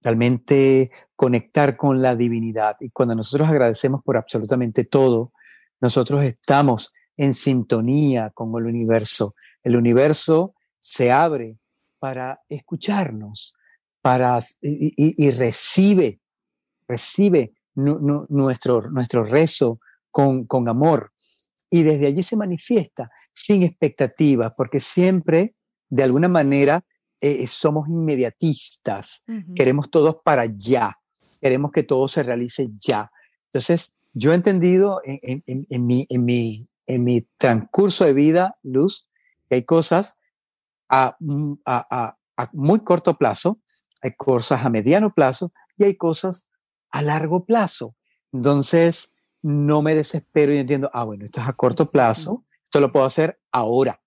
realmente 0.02 0.90
conectar 1.16 1.76
con 1.76 2.02
la 2.02 2.14
divinidad. 2.14 2.76
Y 2.80 2.90
cuando 2.90 3.14
nosotros 3.14 3.48
agradecemos 3.48 4.02
por 4.04 4.16
absolutamente 4.16 4.84
todo, 4.84 5.32
nosotros 5.80 6.24
estamos 6.24 6.92
en 7.16 7.34
sintonía 7.34 8.30
con 8.30 8.50
el 8.60 8.66
universo. 8.66 9.34
El 9.62 9.76
universo 9.76 10.54
se 10.80 11.10
abre 11.10 11.58
para 11.98 12.40
escucharnos, 12.48 13.54
para, 14.02 14.40
y, 14.60 15.30
recibe, 15.32 16.20
recibe 16.86 17.54
nuestro, 17.74 18.90
nuestro 18.90 19.24
rezo 19.24 19.80
con, 20.10 20.46
con 20.46 20.68
amor. 20.68 21.12
Y 21.70 21.82
desde 21.82 22.06
allí 22.06 22.22
se 22.22 22.36
manifiesta 22.36 23.10
sin 23.34 23.62
expectativas, 23.62 24.52
porque 24.56 24.80
siempre, 24.80 25.54
de 25.88 26.04
alguna 26.04 26.28
manera, 26.28 26.84
eh, 27.20 27.46
somos 27.46 27.88
inmediatistas, 27.88 29.24
queremos 29.54 29.90
todos 29.90 30.16
para 30.22 30.44
ya, 30.44 30.96
queremos 31.40 31.72
que 31.72 31.82
todo 31.82 32.06
se 32.08 32.22
realice 32.22 32.68
ya. 32.78 33.10
Entonces, 33.46 33.92
yo 34.12 34.32
he 34.32 34.34
entendido 34.34 35.00
en, 35.04 35.42
mi, 35.86 36.06
en, 36.08 36.24
mi, 36.24 36.68
en 36.86 37.04
mi 37.04 37.26
transcurso 37.38 38.04
de 38.04 38.12
vida, 38.12 38.56
Luz, 38.62 39.08
que 39.48 39.56
hay 39.56 39.64
cosas 39.64 40.16
a, 40.88 41.16
mm, 41.20 41.54
a, 41.64 42.16
a 42.36 42.50
muy 42.52 42.80
corto 42.80 43.16
plazo, 43.16 43.60
hay 44.02 44.12
cosas 44.16 44.64
a 44.64 44.70
mediano 44.70 45.12
plazo 45.12 45.52
y 45.76 45.84
hay 45.84 45.96
cosas 45.96 46.48
a 46.90 47.02
largo 47.02 47.44
plazo. 47.44 47.96
Entonces, 48.32 49.14
no 49.42 49.82
me 49.82 49.94
desespero 49.94 50.52
y 50.52 50.58
entiendo, 50.58 50.90
ah, 50.92 51.04
bueno, 51.04 51.24
esto 51.24 51.40
es 51.40 51.48
a 51.48 51.52
corto 51.52 51.90
plazo, 51.90 52.44
esto 52.64 52.80
lo 52.80 52.92
puedo 52.92 53.06
hacer 53.06 53.38
ahora, 53.52 54.00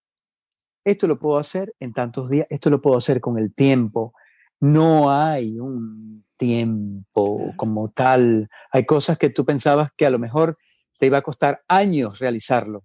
esto 0.83 1.07
lo 1.07 1.19
puedo 1.19 1.37
hacer 1.37 1.73
en 1.79 1.93
tantos 1.93 2.29
días, 2.29 2.47
esto 2.49 2.69
lo 2.69 2.81
puedo 2.81 2.97
hacer 2.97 3.21
con 3.21 3.37
el 3.37 3.53
tiempo. 3.53 4.13
No 4.59 5.11
hay 5.11 5.59
un 5.59 6.25
tiempo 6.37 7.53
como 7.55 7.89
tal. 7.91 8.49
Hay 8.71 8.85
cosas 8.85 9.17
que 9.17 9.29
tú 9.29 9.45
pensabas 9.45 9.91
que 9.95 10.05
a 10.05 10.09
lo 10.09 10.19
mejor 10.19 10.57
te 10.97 11.05
iba 11.05 11.17
a 11.17 11.21
costar 11.21 11.63
años 11.67 12.19
realizarlo. 12.19 12.83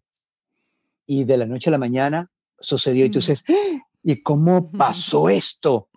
Y 1.07 1.25
de 1.25 1.39
la 1.39 1.47
noche 1.47 1.71
a 1.71 1.73
la 1.73 1.79
mañana 1.79 2.31
sucedió 2.65 3.05
y 3.07 3.11
tú 3.11 3.19
dices. 3.19 3.45
¿y 4.05 4.23
cómo 4.23 4.71
pasó 4.71 5.29
esto? 5.29 5.89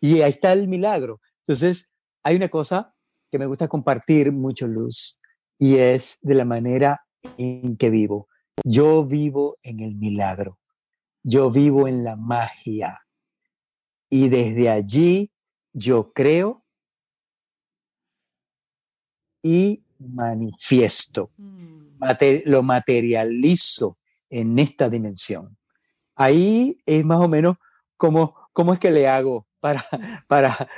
Y 0.00 0.22
ahí 0.22 0.30
está 0.30 0.52
el 0.52 0.66
milagro. 0.66 1.20
Entonces, 1.40 1.90
hay 2.22 2.34
una 2.36 2.48
cosa 2.48 2.94
que 3.30 3.38
me 3.38 3.46
gusta 3.46 3.68
compartir 3.68 4.32
mucho, 4.32 4.66
Luz, 4.66 5.20
y 5.58 5.76
es 5.76 6.18
de 6.22 6.34
la 6.34 6.44
manera 6.44 7.06
en 7.36 7.76
que 7.76 7.90
vivo. 7.90 8.28
Yo 8.64 9.04
vivo 9.04 9.58
en 9.62 9.80
el 9.80 9.94
milagro, 9.94 10.58
yo 11.22 11.50
vivo 11.50 11.86
en 11.86 12.02
la 12.02 12.16
magia 12.16 13.06
y 14.08 14.28
desde 14.28 14.68
allí 14.68 15.30
yo 15.72 16.12
creo 16.12 16.64
y 19.42 19.82
manifiesto, 19.98 21.30
mm. 21.36 22.02
lo 22.46 22.62
materializo 22.62 23.98
en 24.28 24.58
esta 24.58 24.88
dimensión. 24.88 25.56
Ahí 26.20 26.82
es 26.84 27.02
más 27.02 27.18
o 27.18 27.28
menos 27.28 27.56
como 27.96 28.34
cómo 28.52 28.74
es 28.74 28.78
que 28.78 28.90
le 28.90 29.08
hago 29.08 29.46
para, 29.58 29.82
para, 30.28 30.68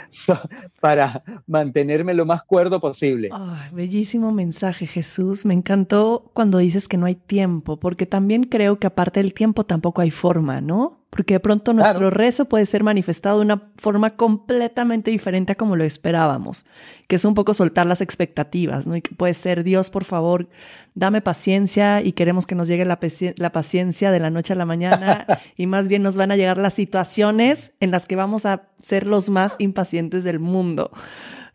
para 0.80 1.24
mantenerme 1.48 2.14
lo 2.14 2.26
más 2.26 2.44
cuerdo 2.44 2.78
posible. 2.78 3.28
bellísimo 3.72 4.30
mensaje, 4.30 4.86
Jesús. 4.86 5.44
Me 5.44 5.54
encantó 5.54 6.30
cuando 6.32 6.58
dices 6.58 6.86
que 6.86 6.96
no 6.96 7.06
hay 7.06 7.16
tiempo, 7.16 7.80
porque 7.80 8.06
también 8.06 8.44
creo 8.44 8.78
que 8.78 8.86
aparte 8.86 9.18
del 9.18 9.34
tiempo 9.34 9.64
tampoco 9.64 10.00
hay 10.00 10.12
forma, 10.12 10.60
¿no? 10.60 11.01
Porque 11.14 11.34
de 11.34 11.40
pronto 11.40 11.74
nuestro 11.74 12.08
rezo 12.08 12.46
puede 12.46 12.64
ser 12.64 12.82
manifestado 12.82 13.38
de 13.38 13.44
una 13.44 13.70
forma 13.76 14.16
completamente 14.16 15.10
diferente 15.10 15.52
a 15.52 15.56
como 15.56 15.76
lo 15.76 15.84
esperábamos, 15.84 16.64
que 17.06 17.16
es 17.16 17.26
un 17.26 17.34
poco 17.34 17.52
soltar 17.52 17.86
las 17.86 18.00
expectativas, 18.00 18.86
¿no? 18.86 18.96
Y 18.96 19.02
que 19.02 19.14
puede 19.14 19.34
ser, 19.34 19.62
Dios, 19.62 19.90
por 19.90 20.04
favor, 20.04 20.48
dame 20.94 21.20
paciencia 21.20 22.00
y 22.00 22.12
queremos 22.12 22.46
que 22.46 22.54
nos 22.54 22.66
llegue 22.66 22.86
la, 22.86 22.98
la 23.36 23.52
paciencia 23.52 24.10
de 24.10 24.20
la 24.20 24.30
noche 24.30 24.54
a 24.54 24.56
la 24.56 24.64
mañana 24.64 25.26
y 25.58 25.66
más 25.66 25.86
bien 25.86 26.02
nos 26.02 26.16
van 26.16 26.32
a 26.32 26.36
llegar 26.36 26.56
las 26.56 26.72
situaciones 26.72 27.74
en 27.80 27.90
las 27.90 28.06
que 28.06 28.16
vamos 28.16 28.46
a 28.46 28.70
ser 28.80 29.06
los 29.06 29.28
más 29.28 29.56
impacientes 29.58 30.24
del 30.24 30.38
mundo, 30.38 30.92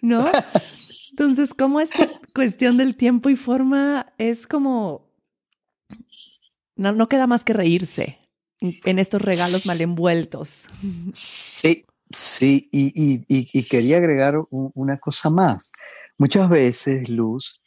¿no? 0.01 0.23
Entonces, 1.09 1.55
como 1.55 1.79
esta 1.79 2.07
cuestión 2.35 2.77
del 2.77 2.95
tiempo 2.95 3.31
y 3.31 3.35
forma 3.35 4.13
es 4.19 4.45
como... 4.45 5.07
No, 6.75 6.91
no 6.91 7.07
queda 7.07 7.25
más 7.25 7.43
que 7.43 7.53
reírse, 7.53 8.19
en 8.61 8.99
estos 8.99 9.21
regalos 9.21 9.65
mal 9.65 9.79
envueltos. 9.81 10.65
Sí, 11.13 11.85
sí, 12.09 12.69
y, 12.71 13.63
quería 13.63 13.97
agregar 13.97 14.35
una 14.49 14.97
cosa 14.97 15.29
más. 15.29 15.71
Muchas 16.17 16.49
veces, 16.49 17.09
Luz, 17.09 17.59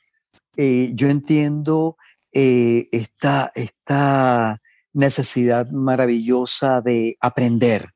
eh, 0.57 0.90
yo 0.94 1.09
entiendo 1.09 1.96
eh, 2.33 2.88
esta, 2.92 3.53
esta 3.55 4.61
necesidad 4.92 5.70
maravillosa 5.70 6.81
de 6.81 7.16
aprender, 7.20 7.90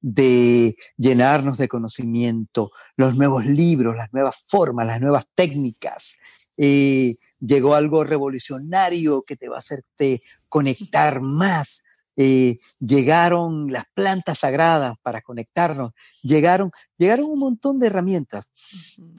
de 0.00 0.76
llenarnos 0.96 1.58
de 1.58 1.68
conocimiento, 1.68 2.70
los 2.96 3.16
nuevos 3.16 3.44
libros, 3.44 3.96
las 3.96 4.12
nuevas 4.12 4.36
formas, 4.46 4.86
las 4.86 5.00
nuevas 5.00 5.26
técnicas. 5.34 6.16
Eh, 6.56 7.16
llegó 7.40 7.74
algo 7.74 8.04
revolucionario 8.04 9.22
que 9.22 9.36
te 9.36 9.48
va 9.48 9.56
a 9.56 9.58
hacerte 9.58 10.20
conectar 10.48 11.20
más 11.20 11.82
eh, 12.20 12.56
llegaron 12.80 13.70
las 13.70 13.84
plantas 13.94 14.40
sagradas 14.40 14.98
para 15.02 15.22
conectarnos, 15.22 15.92
llegaron, 16.24 16.72
llegaron 16.96 17.26
un 17.26 17.38
montón 17.38 17.78
de 17.78 17.86
herramientas, 17.86 18.50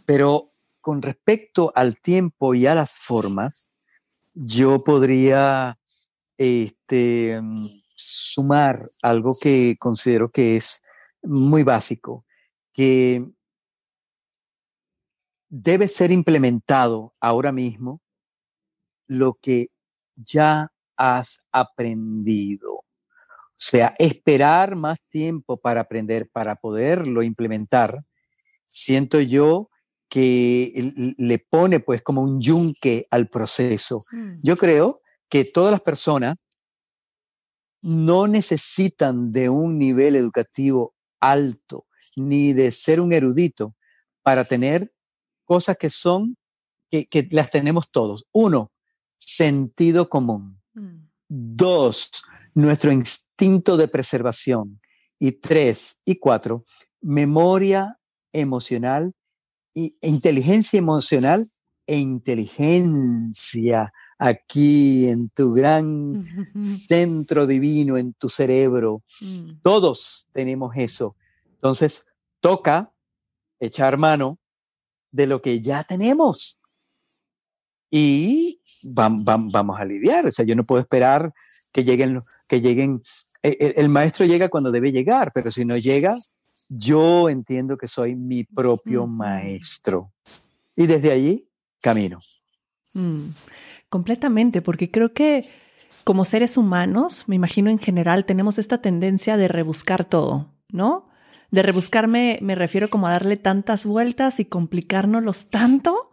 pero 0.06 0.52
con 0.82 1.02
respecto 1.02 1.72
al 1.76 2.02
tiempo 2.02 2.54
y 2.54 2.68
a 2.68 2.76
las 2.76 2.92
formas, 2.98 3.72
yo 4.34 4.84
podría 4.84 5.80
este, 6.38 7.40
mm, 7.42 7.66
sumar 7.96 8.90
algo 9.02 9.34
que 9.40 9.78
considero 9.80 10.30
que 10.30 10.58
es 10.58 10.84
muy 11.24 11.64
básico, 11.64 12.26
que 12.74 13.26
debe 15.48 15.88
ser 15.88 16.12
implementado 16.12 17.14
ahora 17.22 17.54
mismo 17.54 18.02
lo 19.08 19.36
que 19.36 19.68
ya 20.18 20.74
has 20.98 21.46
aprendido. 21.54 22.79
O 23.60 23.62
sea, 23.62 23.94
esperar 24.00 24.78
más 24.78 25.00
tiempo 25.10 25.58
para 25.58 25.82
aprender, 25.82 26.30
para 26.32 26.56
poderlo 26.56 27.24
implementar, 27.24 28.06
siento 28.70 29.20
yo 29.20 29.70
que 30.08 30.94
le 31.18 31.40
pone 31.40 31.82
pues 31.82 32.02
como 32.02 32.22
un 32.22 32.40
yunque 32.40 33.06
al 33.12 33.28
proceso. 33.28 34.02
Mm. 34.14 34.40
Yo 34.42 34.56
creo 34.56 35.02
que 35.28 35.44
todas 35.44 35.72
las 35.72 35.82
personas 35.82 36.36
no 37.82 38.28
necesitan 38.28 39.34
de 39.34 39.50
un 39.50 39.78
nivel 39.78 40.16
educativo 40.16 40.96
alto, 41.20 41.86
ni 42.16 42.54
de 42.54 42.72
ser 42.72 43.02
un 43.02 43.12
erudito 43.12 43.76
para 44.24 44.46
tener 44.46 44.94
cosas 45.44 45.78
que 45.78 45.90
son, 45.90 46.38
que, 46.90 47.28
las 47.32 47.52
tenemos 47.52 47.92
todos. 47.92 48.26
Uno, 48.32 48.72
sentido 49.18 50.10
común. 50.10 50.62
Mm. 50.74 51.10
Dos, 51.28 52.24
nuestro 52.54 52.94
instinto 52.94 53.29
de 53.78 53.88
preservación. 53.88 54.82
Y 55.18 55.34
tres 55.34 56.00
y 56.06 56.16
cuatro, 56.16 56.66
memoria 57.02 58.00
emocional 58.32 59.14
y, 59.74 59.98
e 60.02 60.08
inteligencia 60.08 60.78
emocional 60.78 61.50
e 61.86 61.98
inteligencia 61.98 63.92
aquí 64.18 65.08
en 65.08 65.30
tu 65.30 65.54
gran 65.54 66.26
centro 66.62 67.48
divino, 67.48 67.98
en 67.98 68.14
tu 68.14 68.30
cerebro. 68.30 69.04
Mm. 69.22 69.62
Todos 69.62 70.28
tenemos 70.32 70.74
eso. 70.76 71.16
Entonces, 71.52 72.06
toca 72.40 72.94
echar 73.60 73.98
mano 73.98 74.40
de 75.12 75.28
lo 75.28 75.42
que 75.42 75.62
ya 75.62 75.84
tenemos 75.84 76.60
y 77.92 78.62
vamos 78.84 79.80
a 79.80 79.86
lidiar. 79.86 80.28
O 80.28 80.32
sea, 80.32 80.46
yo 80.46 80.56
no 80.56 80.64
puedo 80.64 80.82
esperar 80.82 81.34
que 81.74 81.84
lleguen, 81.84 82.22
que 82.48 82.62
lleguen. 82.62 83.02
El, 83.42 83.58
e, 83.60 83.74
el, 83.78 83.90
maestro 83.90 84.26
llega 84.26 84.50
cuando 84.50 84.72
debe 84.72 84.92
llegar, 84.92 85.32
pero 85.34 85.52
si 85.52 85.66
no 85.66 85.78
llega, 85.78 86.12
yo 86.70 87.30
entiendo 87.30 87.78
que 87.78 87.88
soy 87.88 88.16
mi 88.16 88.44
propio 88.44 89.08
maestro. 89.08 90.12
Y 90.76 90.88
desde 90.88 91.12
allí 91.12 91.48
camino. 91.82 92.20
Mm, 92.94 93.22
completamente, 93.90 94.62
porque 94.62 94.92
creo 94.92 95.14
que 95.14 95.44
como 96.04 96.26
seres 96.26 96.58
humanos, 96.58 97.26
me 97.28 97.36
imagino 97.36 97.70
en 97.70 97.80
general, 97.80 98.26
tenemos 98.26 98.58
esta 98.58 98.82
tendencia 98.82 99.38
de 99.38 99.48
rebuscar 99.48 100.06
todo, 100.06 100.54
¿no? 100.70 101.10
De 101.52 101.62
rebuscarme 101.62 102.40
me 102.42 102.56
refiero 102.56 102.90
como 102.90 103.08
a 103.08 103.12
darle 103.12 103.38
tantas 103.38 103.86
vueltas 103.86 104.40
y 104.40 104.46
complicárnoslos 104.46 105.50
tanto 105.50 106.09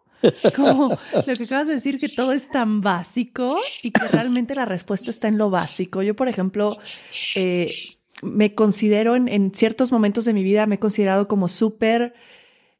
como 0.57 0.99
lo 1.27 1.37
que 1.37 1.45
acabas 1.45 1.69
de 1.69 1.75
decir, 1.75 1.99
que 1.99 2.09
todo 2.09 2.33
es 2.33 2.49
tan 2.49 2.81
básico 2.81 3.55
y 3.83 3.91
que 3.91 4.09
realmente 4.09 4.55
la 4.55 4.65
respuesta 4.65 5.11
está 5.11 5.29
en 5.29 5.39
lo 5.39 5.51
básico. 5.51 6.03
Yo, 6.03 6.15
por 6.17 6.29
ejemplo, 6.29 6.77
eh, 7.37 7.69
me 8.23 8.55
considero 8.55 9.17
en, 9.17 9.53
ciertos 9.55 9.93
momentos 9.93 10.25
de 10.25 10.33
mi 10.33 10.43
vida, 10.43 10.67
me 10.67 10.77
he 10.77 10.79
considerado 10.79 11.29
como 11.29 11.49
súper 11.49 12.15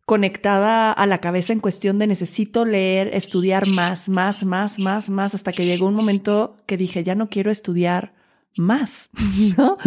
conectada 0.05 0.93
a 0.93 1.07
la 1.07 1.21
cabeza 1.21 1.53
en 1.53 1.61
cuestión 1.61 1.99
de 1.99 2.07
necesito 2.07 2.65
leer, 2.65 3.11
estudiar 3.13 3.67
más, 3.75 4.09
más, 4.09 4.45
más, 4.45 4.79
más, 4.79 5.11
más, 5.11 5.35
hasta 5.35 5.53
que 5.53 5.65
llegó 5.65 5.87
un 5.87 5.95
momento 5.95 6.57
que 6.67 6.77
dije, 6.77 7.03
ya 7.03 7.17
no 7.17 7.29
quiero 7.29 7.51
estudiar 7.51 8.15
más, 8.57 9.11
¿no? 9.57 9.79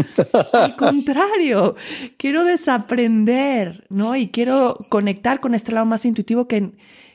Al 0.53 0.75
contrario, 0.75 1.75
quiero 2.17 2.43
desaprender, 2.43 3.87
¿no? 3.89 4.15
Y 4.15 4.29
quiero 4.29 4.77
conectar 4.89 5.39
con 5.39 5.55
este 5.55 5.71
lado 5.71 5.85
más 5.85 6.05
intuitivo 6.05 6.47
que, 6.47 6.73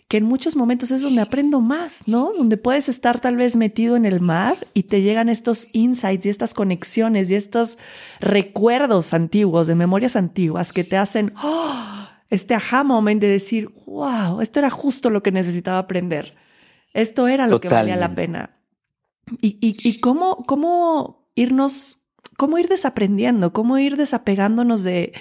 que 0.09 0.19
en 0.19 0.25
muchos 0.25 0.55
momentos 0.55 0.91
es 0.91 1.03
donde 1.03 1.23
aprendo 1.23 1.61
más, 1.61 2.03
¿no? 2.07 2.31
Donde 2.37 2.57
puedes 2.57 2.89
estar 2.89 3.21
tal 3.21 3.37
vez 3.37 3.57
metido 3.57 3.97
en 3.97 4.05
el 4.05 4.21
mar 4.21 4.55
y 4.75 4.85
te 4.85 5.03
llegan 5.03 5.29
estos 5.29 5.75
insights 5.75 6.27
y 6.27 6.29
estas 6.29 6.53
conexiones 6.53 7.31
y 7.31 7.35
estos 7.35 7.79
recuerdos 8.21 9.15
antiguos, 9.15 9.67
de 9.67 9.75
memorias 9.75 10.17
antiguas 10.17 10.73
que 10.73 10.85
te 10.85 10.97
hacen 10.97 11.33
¡oh! 11.43 12.07
este 12.29 12.55
aha 12.55 12.85
moment 12.85 13.21
de 13.21 13.29
decir, 13.29 13.71
wow, 13.87 14.41
esto 14.41 14.59
era 14.59 14.71
justo 14.71 15.09
lo 15.09 15.23
que 15.23 15.33
necesitaba 15.33 15.79
aprender. 15.79 16.33
Esto 16.93 17.27
era 17.27 17.47
lo 17.47 17.61
que 17.61 17.69
valía 17.69 17.97
la 17.97 18.15
pena. 18.15 18.57
Y, 19.41 19.59
y, 19.61 19.77
y 19.89 20.01
cómo, 20.01 20.35
cómo 20.47 21.29
irnos, 21.35 21.99
cómo 22.37 22.59
ir 22.59 22.69
desaprendiendo, 22.69 23.53
cómo 23.53 23.79
ir 23.79 23.97
desapegándonos 23.97 24.85
de, 24.85 25.13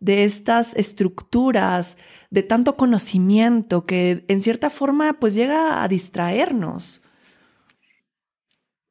de 0.00 0.24
estas 0.24 0.74
estructuras, 0.74 1.98
de 2.30 2.44
tanto 2.44 2.76
conocimiento 2.76 3.84
que 3.84 4.24
en 4.28 4.40
cierta 4.40 4.70
forma 4.70 5.18
pues 5.18 5.34
llega 5.34 5.82
a 5.82 5.88
distraernos. 5.88 7.02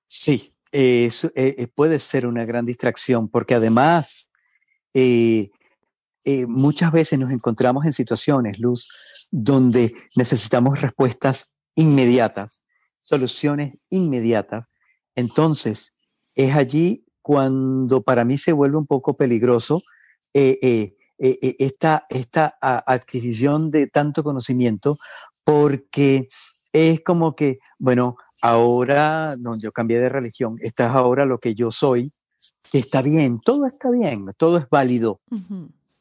Sí, 0.08 0.54
eh, 0.72 1.10
eh, 1.36 1.68
puede 1.74 2.00
ser 2.00 2.26
una 2.26 2.46
gran 2.46 2.66
distracción 2.66 3.30
porque 3.30 3.56
además 3.56 4.30
eh, 4.94 5.50
muchas 6.48 6.92
veces 6.92 7.18
nos 7.18 7.32
encontramos 7.32 7.86
en 7.86 7.94
situaciones, 7.94 8.60
Luz, 8.60 9.28
donde 9.32 9.96
necesitamos 10.16 10.82
respuestas 10.82 11.52
inmediatas, 11.76 12.64
soluciones 13.02 13.76
inmediatas. 13.90 14.66
Entonces, 15.16 15.96
es 16.36 16.54
allí 16.56 17.06
cuando 17.22 18.04
para 18.04 18.26
mí 18.26 18.38
se 18.38 18.52
vuelve 18.52 18.78
un 18.78 18.86
poco 18.86 19.16
peligroso 19.18 19.82
esta, 21.20 22.06
esta 22.10 22.58
adquisición 22.62 23.72
de 23.72 23.88
tanto 23.88 24.24
conocimiento 24.24 24.98
porque 25.44 26.30
es 26.72 27.02
como 27.02 27.36
que, 27.36 27.60
bueno, 27.78 28.18
ahora, 28.42 29.36
no, 29.38 29.60
yo 29.60 29.72
cambié 29.72 30.00
de 30.00 30.10
religión, 30.10 30.56
esta 30.62 30.88
es 30.88 30.92
ahora 30.92 31.26
lo 31.26 31.40
que 31.40 31.56
yo 31.56 31.72
soy, 31.72 32.12
que 32.72 32.80
está 32.80 33.02
bien, 33.02 33.40
todo 33.44 33.66
está 33.66 33.90
bien, 33.90 34.28
todo 34.38 34.58
es 34.58 34.70
válido, 34.70 35.20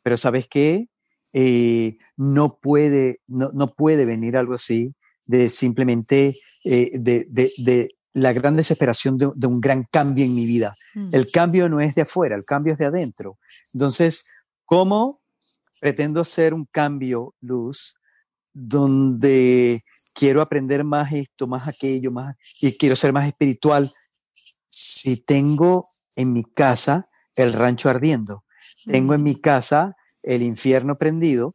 pero 0.02 0.16
¿sabes 0.16 0.46
qué? 0.48 0.88
Eh, 1.32 1.98
no, 2.16 2.58
puede, 2.60 3.20
no, 3.26 3.50
no, 3.52 3.74
puede 3.74 4.04
venir 4.04 4.36
algo 4.36 4.54
así 4.54 4.94
de 5.26 5.50
simplemente 5.50 6.38
de, 6.64 7.26
de, 7.30 7.52
de, 7.58 7.88
la 8.14 8.32
gran 8.32 8.56
desesperación 8.56 9.16
de, 9.18 9.46
un 9.46 9.60
gran 9.60 9.84
cambio 9.90 10.24
en 10.24 10.34
mi 10.34 10.46
vida. 10.46 10.74
Mm. 10.94 11.08
El 11.12 11.30
cambio 11.30 11.68
no 11.68 11.80
es 11.80 11.94
de 11.94 12.02
afuera, 12.02 12.36
el 12.36 12.44
cambio 12.44 12.72
es 12.72 12.78
de 12.78 12.86
adentro. 12.86 13.38
Entonces, 13.72 14.26
¿Cómo 14.68 15.22
pretendo 15.80 16.20
hacer 16.20 16.52
un 16.52 16.66
cambio, 16.66 17.34
Luz, 17.40 17.98
donde 18.52 19.82
quiero 20.12 20.42
aprender 20.42 20.84
más 20.84 21.10
esto, 21.10 21.46
más 21.46 21.66
aquello, 21.66 22.10
más, 22.10 22.36
y 22.60 22.76
quiero 22.76 22.94
ser 22.94 23.14
más 23.14 23.26
espiritual? 23.26 23.90
Si 24.68 25.16
tengo 25.16 25.88
en 26.16 26.34
mi 26.34 26.44
casa 26.44 27.08
el 27.34 27.54
rancho 27.54 27.88
ardiendo. 27.88 28.44
Tengo 28.84 29.14
en 29.14 29.22
mi 29.22 29.40
casa 29.40 29.96
el 30.22 30.42
infierno 30.42 30.98
prendido, 30.98 31.54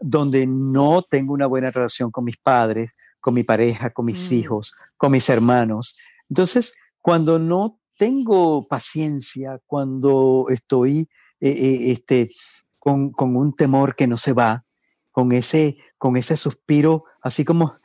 donde 0.00 0.46
no 0.46 1.02
tengo 1.02 1.34
una 1.34 1.46
buena 1.46 1.70
relación 1.70 2.10
con 2.10 2.24
mis 2.24 2.38
padres, 2.38 2.92
con 3.20 3.34
mi 3.34 3.42
pareja, 3.42 3.90
con 3.90 4.06
mis 4.06 4.32
hijos, 4.32 4.72
con 4.96 5.12
mis 5.12 5.28
hermanos. 5.28 5.98
Entonces, 6.30 6.72
cuando 7.02 7.38
no 7.38 7.78
tengo 7.98 8.66
paciencia, 8.66 9.60
cuando 9.66 10.46
estoy 10.48 11.10
eh, 11.40 11.50
eh, 11.50 11.92
este, 11.92 12.30
con, 12.78 13.10
con, 13.10 13.36
un 13.36 13.54
temor 13.54 13.94
que 13.96 14.06
no 14.06 14.16
se 14.16 14.32
va, 14.32 14.64
con 15.10 15.32
ese, 15.32 15.76
con 15.98 16.16
ese 16.16 16.36
suspiro 16.36 17.04
así 17.22 17.44
como 17.44 17.76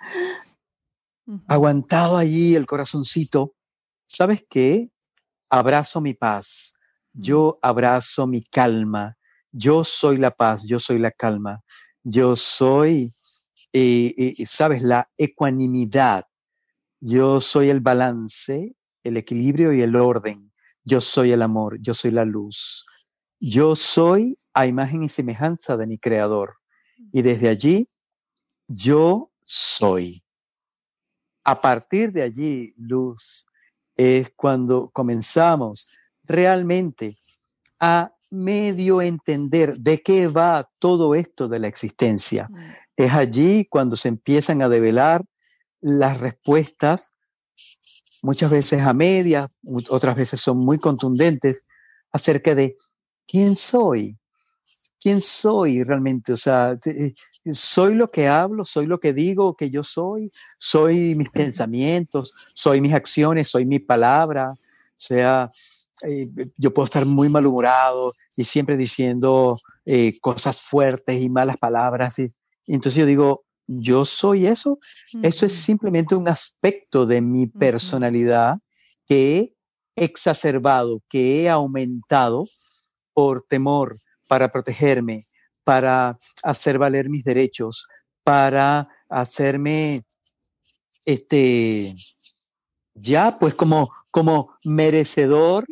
aguantado 1.48 2.18
allí 2.18 2.56
el 2.56 2.66
corazoncito, 2.66 3.56
¿sabes 4.08 4.46
qué? 4.50 4.90
Abrazo 5.50 6.02
mi 6.02 6.14
paz, 6.14 6.74
yo 7.14 7.60
abrazo 7.62 8.28
mi 8.28 8.44
calma, 8.44 9.18
yo 9.52 9.84
soy 9.84 10.18
la 10.18 10.32
paz, 10.32 10.66
yo 10.68 10.80
soy 10.80 11.00
la 11.00 11.12
calma, 11.12 11.62
yo 12.04 12.36
soy, 12.36 13.12
eh, 13.72 14.34
¿sabes? 14.46 14.82
La 14.82 15.10
ecuanimidad, 15.18 16.26
yo 17.00 17.40
soy 17.40 17.70
el 17.70 17.80
balance, 17.80 18.76
el 19.04 19.18
equilibrio 19.18 19.74
y 19.74 19.82
el 19.82 19.96
orden, 19.96 20.52
yo 20.84 21.02
soy 21.02 21.32
el 21.32 21.42
amor, 21.42 21.78
yo 21.82 21.94
soy 21.94 22.12
la 22.12 22.26
luz, 22.26 22.86
yo 23.46 23.76
soy 23.76 24.38
a 24.54 24.68
imagen 24.68 25.04
y 25.04 25.10
semejanza 25.10 25.76
de 25.76 25.86
mi 25.86 25.98
creador. 25.98 26.56
Y 27.12 27.24
desde 27.24 27.50
allí, 27.50 27.90
yo 28.68 29.32
soy. 29.44 30.24
A 31.44 31.60
partir 31.60 32.14
de 32.14 32.22
allí, 32.22 32.74
luz, 32.78 33.46
es 33.98 34.32
cuando 34.38 34.90
comenzamos 34.92 35.90
realmente 36.24 37.18
a 37.82 38.14
medio 38.32 39.02
entender 39.02 39.76
de 39.76 40.02
qué 40.02 40.30
va 40.30 40.70
todo 40.80 41.14
esto 41.14 41.50
de 41.50 41.60
la 41.60 41.68
existencia. 41.68 42.48
Mm. 42.50 42.56
Es 42.96 43.12
allí 43.12 43.66
cuando 43.66 43.98
se 43.98 44.08
empiezan 44.08 44.62
a 44.62 44.70
develar 44.70 45.26
las 45.82 46.18
respuestas, 46.18 47.12
muchas 48.22 48.52
veces 48.52 48.84
a 48.84 48.94
medias, 48.94 49.50
otras 49.90 50.16
veces 50.16 50.40
son 50.40 50.60
muy 50.60 50.78
contundentes, 50.78 51.62
acerca 52.14 52.56
de 52.56 52.78
quién 53.28 53.56
soy, 53.56 54.18
quién 55.00 55.22
soy 55.22 55.84
realmente, 55.84 56.34
o 56.34 56.38
sea, 56.38 56.78
eh, 56.86 57.14
soy 57.52 57.96
lo 57.96 58.08
que 58.08 58.28
hablo, 58.28 58.64
soy 58.66 58.86
lo 58.86 59.00
que 59.00 59.14
digo 59.14 59.56
que 59.56 59.70
yo 59.70 59.84
soy, 59.84 60.32
soy 60.58 61.16
mis 61.16 61.30
pensamientos, 61.30 62.34
soy 62.56 62.80
mis 62.82 62.94
acciones, 62.94 63.50
soy 63.50 63.66
mi 63.66 63.80
palabra, 63.80 64.52
o 64.52 64.96
sea, 64.96 65.50
eh, 66.04 66.30
yo 66.58 66.74
puedo 66.74 66.86
estar 66.86 67.06
muy 67.06 67.30
malhumorado 67.30 68.14
y 68.36 68.44
siempre 68.44 68.78
diciendo 68.78 69.58
eh, 69.86 70.20
cosas 70.22 70.62
fuertes 70.62 71.22
y 71.22 71.30
malas 71.30 71.58
palabras. 71.58 72.20
Y, 72.20 72.34
entonces 72.68 73.00
yo 73.00 73.06
digo, 73.06 73.46
yo 73.68 74.06
soy 74.06 74.48
eso. 74.48 74.80
Eso 75.22 75.46
es 75.46 75.54
simplemente 75.54 76.16
un 76.16 76.28
aspecto 76.28 77.06
de 77.06 77.22
mi 77.22 77.48
personalidad 77.48 78.58
que 79.08 79.56
he 79.96 80.04
exacerbado, 80.04 81.02
que 81.10 81.44
he 81.44 81.50
aumentado 81.50 82.46
por 83.14 83.46
temor, 83.48 83.96
para 84.28 84.52
protegerme, 84.52 85.22
para 85.64 86.18
hacer 86.44 86.78
valer 86.78 87.10
mis 87.10 87.24
derechos, 87.24 87.88
para 88.24 88.88
hacerme, 89.10 90.04
este, 91.06 91.96
ya 92.94 93.38
pues 93.38 93.54
como, 93.56 93.92
como 94.12 94.58
merecedor 94.64 95.66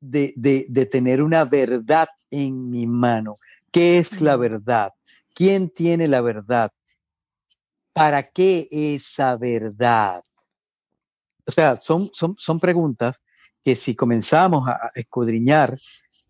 de, 0.00 0.32
de, 0.36 0.86
tener 0.86 1.22
una 1.22 1.44
verdad 1.44 2.08
en 2.30 2.70
mi 2.70 2.86
mano. 2.86 3.34
¿Qué 3.70 3.98
es 3.98 4.20
la 4.20 4.36
verdad? 4.36 4.92
¿Quién 5.34 5.68
tiene 5.68 6.08
la 6.08 6.20
verdad? 6.20 6.72
¿Para 7.92 8.22
qué 8.22 8.68
esa 8.70 9.36
verdad? 9.36 10.22
O 11.46 11.52
sea, 11.52 11.76
son, 11.76 12.10
son, 12.12 12.34
son 12.38 12.58
preguntas 12.58 13.20
que 13.64 13.76
si 13.76 13.94
comenzamos 13.94 14.68
a 14.68 14.90
escudriñar, 14.94 15.78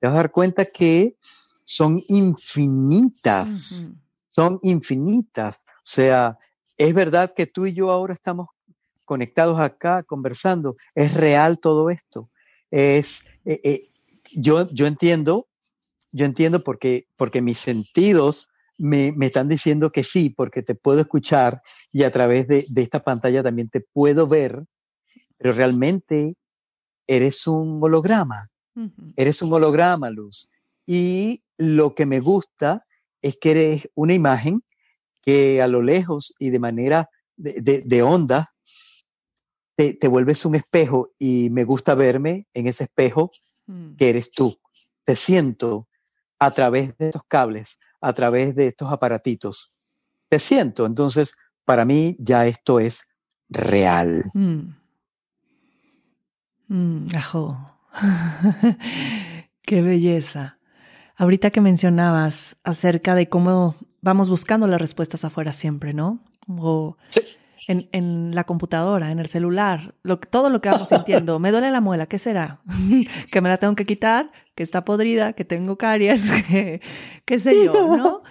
te 0.00 0.06
vas 0.06 0.14
a 0.14 0.18
dar 0.18 0.32
cuenta 0.32 0.64
que 0.64 1.16
son 1.64 2.02
infinitas, 2.08 3.92
son 4.30 4.58
infinitas. 4.62 5.64
O 5.68 5.84
sea, 5.84 6.38
es 6.76 6.94
verdad 6.94 7.32
que 7.32 7.46
tú 7.46 7.66
y 7.66 7.72
yo 7.72 7.90
ahora 7.90 8.14
estamos 8.14 8.48
conectados 9.04 9.60
acá, 9.60 10.02
conversando. 10.02 10.76
Es 10.94 11.14
real 11.14 11.60
todo 11.60 11.90
esto. 11.90 12.30
Es, 12.70 13.22
eh, 13.44 13.60
eh, 13.62 13.82
yo, 14.32 14.66
yo 14.68 14.86
entiendo, 14.86 15.48
yo 16.10 16.24
entiendo 16.24 16.64
porque, 16.64 17.06
porque 17.16 17.42
mis 17.42 17.58
sentidos 17.58 18.48
me, 18.78 19.12
me, 19.12 19.26
están 19.26 19.48
diciendo 19.48 19.92
que 19.92 20.04
sí, 20.04 20.30
porque 20.30 20.62
te 20.62 20.74
puedo 20.74 21.00
escuchar 21.00 21.62
y 21.92 22.04
a 22.04 22.10
través 22.10 22.48
de, 22.48 22.64
de 22.68 22.82
esta 22.82 23.04
pantalla 23.04 23.42
también 23.42 23.68
te 23.68 23.80
puedo 23.80 24.26
ver, 24.26 24.64
pero 25.36 25.52
realmente 25.52 26.34
eres 27.10 27.46
un 27.48 27.82
holograma. 27.82 28.48
Eres 29.16 29.42
un 29.42 29.52
holograma, 29.52 30.10
Luz. 30.10 30.48
Y 30.86 31.42
lo 31.58 31.94
que 31.94 32.06
me 32.06 32.20
gusta 32.20 32.86
es 33.20 33.36
que 33.38 33.50
eres 33.50 33.90
una 33.94 34.14
imagen 34.14 34.62
que 35.20 35.60
a 35.60 35.66
lo 35.66 35.82
lejos 35.82 36.34
y 36.38 36.50
de 36.50 36.60
manera 36.60 37.10
de, 37.36 38.02
onda 38.02 38.54
te, 39.76 40.08
vuelves 40.08 40.44
un 40.44 40.54
espejo 40.54 41.10
y 41.18 41.50
me 41.50 41.64
gusta 41.64 41.94
verme 41.94 42.46
en 42.54 42.68
ese 42.68 42.84
espejo 42.84 43.32
mm. 43.66 43.96
que 43.96 44.10
eres 44.10 44.30
tú. 44.30 44.56
Te 45.04 45.16
siento 45.16 45.88
a 46.38 46.52
través 46.52 46.96
de 46.96 47.06
estos 47.06 47.22
cables, 47.26 47.76
a 48.00 48.12
través 48.12 48.54
de 48.54 48.68
estos 48.68 48.90
aparatitos. 48.92 49.78
Te 50.28 50.38
siento. 50.38 50.86
Entonces, 50.86 51.34
para 51.64 51.84
mí 51.84 52.16
ya 52.20 52.46
esto 52.46 52.78
es 52.78 53.02
real. 53.48 54.30
Mm. 54.32 54.79
Mm, 56.70 57.06
Qué 59.62 59.82
belleza. 59.82 60.58
Ahorita 61.16 61.50
que 61.50 61.60
mencionabas 61.60 62.56
acerca 62.62 63.16
de 63.16 63.28
cómo 63.28 63.74
vamos 64.00 64.30
buscando 64.30 64.68
las 64.68 64.80
respuestas 64.80 65.24
afuera 65.24 65.50
siempre, 65.52 65.92
¿no? 65.92 66.20
O 66.48 66.96
en, 67.66 67.88
en, 67.90 68.36
la 68.36 68.44
computadora, 68.44 69.10
en 69.10 69.18
el 69.18 69.26
celular, 69.26 69.96
lo, 70.02 70.20
todo 70.20 70.48
lo 70.48 70.60
que 70.60 70.70
vamos 70.70 70.88
sintiendo. 70.88 71.40
Me 71.40 71.50
duele 71.50 71.72
la 71.72 71.80
muela, 71.80 72.06
¿qué 72.06 72.18
será? 72.18 72.60
que 73.32 73.40
me 73.40 73.48
la 73.48 73.58
tengo 73.58 73.74
que 73.74 73.84
quitar, 73.84 74.30
que 74.54 74.62
está 74.62 74.84
podrida, 74.84 75.32
que 75.32 75.44
tengo 75.44 75.76
caries, 75.76 76.30
que, 76.48 76.80
qué 77.24 77.38
sé 77.40 77.64
yo, 77.64 77.96
¿no? 77.96 78.22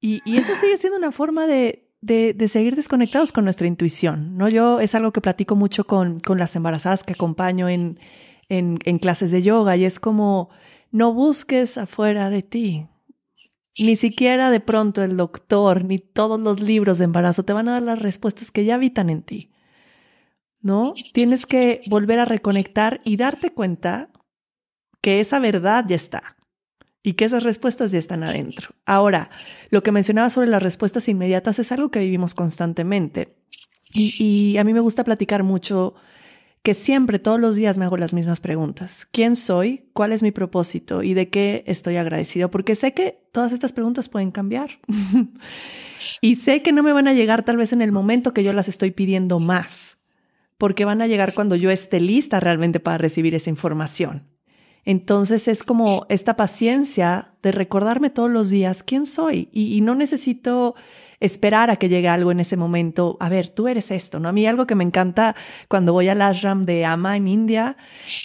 Y, 0.00 0.20
y 0.26 0.36
eso 0.36 0.52
sigue 0.60 0.76
siendo 0.78 0.98
una 0.98 1.12
forma 1.12 1.46
de, 1.46 1.83
de, 2.04 2.34
de, 2.34 2.48
seguir 2.48 2.76
desconectados 2.76 3.32
con 3.32 3.44
nuestra 3.44 3.66
intuición, 3.66 4.36
¿no? 4.36 4.48
Yo 4.48 4.80
es 4.80 4.94
algo 4.94 5.12
que 5.12 5.22
platico 5.22 5.56
mucho 5.56 5.84
con, 5.84 6.20
con 6.20 6.38
las 6.38 6.54
embarazadas 6.54 7.02
que 7.02 7.14
acompaño 7.14 7.68
en, 7.68 7.98
en, 8.50 8.78
en 8.84 8.98
clases 8.98 9.30
de 9.30 9.42
yoga 9.42 9.76
y 9.76 9.86
es 9.86 9.98
como 9.98 10.50
no 10.90 11.14
busques 11.14 11.78
afuera 11.78 12.28
de 12.28 12.42
ti. 12.42 12.86
Ni 13.78 13.96
siquiera 13.96 14.50
de 14.50 14.60
pronto 14.60 15.02
el 15.02 15.16
doctor 15.16 15.84
ni 15.84 15.98
todos 15.98 16.38
los 16.38 16.60
libros 16.60 16.98
de 16.98 17.04
embarazo 17.04 17.42
te 17.42 17.54
van 17.54 17.68
a 17.68 17.72
dar 17.72 17.82
las 17.82 17.98
respuestas 17.98 18.50
que 18.50 18.64
ya 18.64 18.74
habitan 18.74 19.08
en 19.08 19.22
ti. 19.22 19.50
¿No? 20.60 20.92
Tienes 21.12 21.46
que 21.46 21.80
volver 21.88 22.20
a 22.20 22.24
reconectar 22.26 23.00
y 23.04 23.16
darte 23.16 23.50
cuenta 23.50 24.10
que 25.00 25.20
esa 25.20 25.38
verdad 25.38 25.84
ya 25.88 25.96
está 25.96 26.36
y 27.04 27.12
que 27.12 27.26
esas 27.26 27.44
respuestas 27.44 27.92
ya 27.92 27.98
están 28.00 28.24
adentro. 28.24 28.70
Ahora, 28.86 29.30
lo 29.70 29.82
que 29.82 29.92
mencionaba 29.92 30.30
sobre 30.30 30.48
las 30.48 30.62
respuestas 30.62 31.06
inmediatas 31.06 31.60
es 31.60 31.70
algo 31.70 31.90
que 31.90 32.00
vivimos 32.00 32.34
constantemente. 32.34 33.36
Y, 33.92 34.16
y 34.18 34.58
a 34.58 34.64
mí 34.64 34.72
me 34.72 34.80
gusta 34.80 35.04
platicar 35.04 35.44
mucho 35.44 35.94
que 36.64 36.72
siempre, 36.72 37.18
todos 37.18 37.38
los 37.38 37.56
días 37.56 37.76
me 37.76 37.84
hago 37.84 37.98
las 37.98 38.14
mismas 38.14 38.40
preguntas. 38.40 39.06
¿Quién 39.12 39.36
soy? 39.36 39.84
¿Cuál 39.92 40.12
es 40.12 40.22
mi 40.22 40.30
propósito? 40.30 41.02
¿Y 41.02 41.12
de 41.12 41.28
qué 41.28 41.62
estoy 41.66 41.96
agradecido? 41.96 42.50
Porque 42.50 42.74
sé 42.74 42.94
que 42.94 43.20
todas 43.32 43.52
estas 43.52 43.74
preguntas 43.74 44.08
pueden 44.08 44.30
cambiar. 44.30 44.70
y 46.22 46.36
sé 46.36 46.62
que 46.62 46.72
no 46.72 46.82
me 46.82 46.94
van 46.94 47.06
a 47.06 47.12
llegar 47.12 47.44
tal 47.44 47.58
vez 47.58 47.74
en 47.74 47.82
el 47.82 47.92
momento 47.92 48.32
que 48.32 48.42
yo 48.42 48.54
las 48.54 48.70
estoy 48.70 48.92
pidiendo 48.92 49.40
más, 49.40 49.98
porque 50.56 50.86
van 50.86 51.02
a 51.02 51.06
llegar 51.06 51.34
cuando 51.34 51.54
yo 51.54 51.70
esté 51.70 52.00
lista 52.00 52.40
realmente 52.40 52.80
para 52.80 52.96
recibir 52.96 53.34
esa 53.34 53.50
información. 53.50 54.33
Entonces 54.84 55.48
es 55.48 55.62
como 55.62 56.06
esta 56.08 56.36
paciencia 56.36 57.32
de 57.42 57.52
recordarme 57.52 58.10
todos 58.10 58.30
los 58.30 58.50
días 58.50 58.82
quién 58.82 59.06
soy 59.06 59.48
y, 59.52 59.74
y 59.76 59.80
no 59.80 59.94
necesito 59.94 60.74
esperar 61.20 61.70
a 61.70 61.76
que 61.76 61.88
llegue 61.88 62.08
algo 62.08 62.30
en 62.32 62.40
ese 62.40 62.56
momento. 62.56 63.16
A 63.20 63.28
ver, 63.28 63.48
tú 63.48 63.68
eres 63.68 63.90
esto, 63.90 64.20
¿no? 64.20 64.28
A 64.28 64.32
mí 64.32 64.46
algo 64.46 64.66
que 64.66 64.74
me 64.74 64.84
encanta 64.84 65.34
cuando 65.68 65.92
voy 65.92 66.08
al 66.08 66.22
ashram 66.22 66.64
de 66.64 66.84
Ama 66.84 67.16
en 67.16 67.28
India 67.28 67.76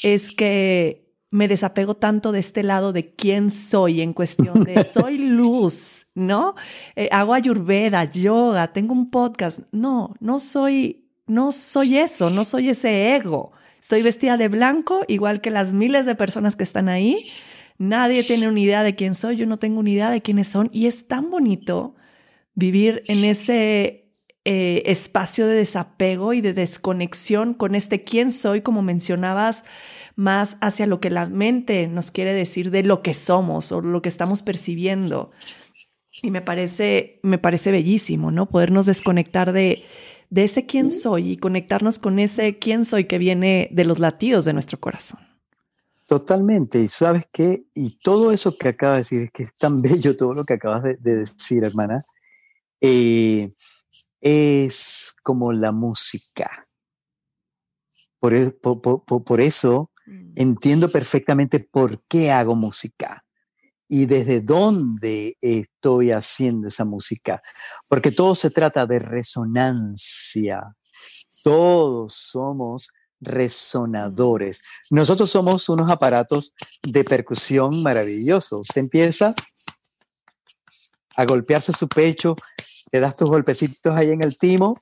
es 0.04 0.36
que 0.36 1.10
me 1.32 1.48
desapego 1.48 1.96
tanto 1.96 2.32
de 2.32 2.40
este 2.40 2.64
lado 2.64 2.92
de 2.92 3.14
quién 3.14 3.52
soy 3.52 4.02
en 4.02 4.14
cuestión 4.14 4.64
de 4.64 4.84
soy 4.84 5.18
luz, 5.18 6.08
¿no? 6.16 6.56
Eh, 6.96 7.08
hago 7.12 7.34
ayurveda, 7.34 8.06
yoga, 8.06 8.74
tengo 8.74 8.94
un 8.94 9.10
podcast. 9.10 9.60
No, 9.72 10.16
no 10.20 10.40
soy, 10.40 11.06
no 11.28 11.52
soy 11.52 11.98
eso, 11.98 12.30
no 12.32 12.46
soy 12.46 12.70
ese 12.70 13.16
ego. 13.16 13.52
Estoy 13.82 14.04
vestida 14.04 14.38
de 14.38 14.48
blanco, 14.48 15.02
igual 15.08 15.42
que 15.42 15.50
las 15.50 15.74
miles 15.74 16.06
de 16.06 16.16
personas 16.16 16.56
que 16.56 16.64
están 16.64 16.90
ahí, 16.90 17.18
Nadie 17.80 18.24
tiene 18.24 18.50
una 18.50 18.60
idea 18.60 18.84
de 18.84 18.94
quién 18.94 19.16
soy, 19.16 19.38
yo 19.38 19.46
no 19.46 19.58
tengo 19.58 19.80
una 19.80 19.90
idea 19.90 20.12
de 20.12 20.22
quiénes 20.22 20.50
son. 20.50 20.70
Y 20.74 20.88
es 20.88 21.08
tan 21.08 21.32
bonito 21.32 21.96
vivir 22.54 23.02
en 23.08 23.24
ese 23.24 24.12
eh, 24.44 24.84
espacio 24.86 25.48
de 25.48 25.56
desapego 25.56 26.34
y 26.34 26.42
de 26.42 26.54
desconexión 26.54 27.54
con 27.54 27.76
este 27.76 28.04
quién 28.04 28.34
soy, 28.34 28.62
como 28.62 28.82
mencionabas, 28.82 29.64
más 30.18 30.58
hacia 30.60 30.88
lo 30.88 31.00
que 31.00 31.10
la 31.10 31.28
mente 31.28 31.88
nos 31.88 32.12
quiere 32.12 32.34
decir 32.34 32.70
de 32.70 32.84
lo 32.84 33.02
que 33.02 33.14
somos 33.14 33.72
o 33.72 33.80
lo 33.80 34.02
que 34.02 34.10
estamos 34.10 34.42
percibiendo. 34.42 35.32
Y 36.22 36.32
me 36.32 36.42
parece, 36.42 37.22
me 37.24 37.38
parece 37.38 37.72
bellísimo, 37.72 38.30
¿no? 38.30 38.50
Podernos 38.50 38.88
desconectar 38.88 39.54
de, 39.54 39.84
de 40.30 40.44
ese 40.44 40.66
quién 40.66 40.92
soy 40.92 41.32
y 41.32 41.38
conectarnos 41.38 42.00
con 42.00 42.20
ese 42.20 42.60
quién 42.60 42.86
soy 42.86 43.06
que 43.06 43.18
viene 43.18 43.70
de 43.72 43.84
los 43.84 44.00
latidos 44.00 44.46
de 44.46 44.54
nuestro 44.54 44.80
corazón. 44.80 45.20
Totalmente. 46.08 46.82
Y 46.82 46.88
sabes 46.88 47.26
qué, 47.32 47.66
y 47.74 48.00
todo 48.00 48.32
eso 48.32 48.56
que 48.58 48.70
acabas 48.70 49.10
de 49.10 49.18
decir, 49.18 49.32
que 49.32 49.44
es 49.44 49.56
tan 49.56 49.82
bello 49.82 50.16
todo 50.18 50.34
lo 50.34 50.44
que 50.44 50.56
acabas 50.56 50.84
de, 50.84 50.98
decir, 50.98 51.64
hermana, 51.64 52.04
eh, 52.82 53.54
es 54.22 55.16
como 55.24 55.52
la 55.54 55.72
música. 55.72 56.66
Por, 58.20 58.34
e, 58.34 58.52
por, 58.52 59.40
eso 59.40 59.92
mm. 60.06 60.34
entiendo 60.36 60.90
perfectamente 60.90 61.60
por 61.60 62.04
qué 62.08 62.32
hago 62.32 62.54
música 62.54 63.24
y 63.90 64.06
desde 64.06 64.40
dónde 64.40 65.36
estoy 65.42 66.12
haciendo 66.12 66.68
esa 66.68 66.86
música. 66.86 67.42
Porque 67.88 68.12
todo 68.12 68.36
se 68.36 68.52
trata 68.52 68.86
de 68.86 69.00
resonancia. 69.00 70.62
Todos 71.44 72.14
somos 72.32 72.90
resonadores. 73.20 74.62
Nosotros 74.92 75.30
somos 75.32 75.68
unos 75.68 75.92
aparatos 75.92 76.54
de 76.84 77.04
percusión 77.04 77.82
maravillosos. 77.82 78.62
Usted 78.62 78.82
empieza 78.82 79.34
a 81.16 81.26
golpearse 81.26 81.74
su 81.74 81.90
pecho, 81.90 82.36
te 82.92 83.00
das 83.00 83.18
tus 83.18 83.28
golpecitos 83.28 83.94
ahí 83.94 84.12
en 84.12 84.24
el 84.24 84.38
timo 84.38 84.80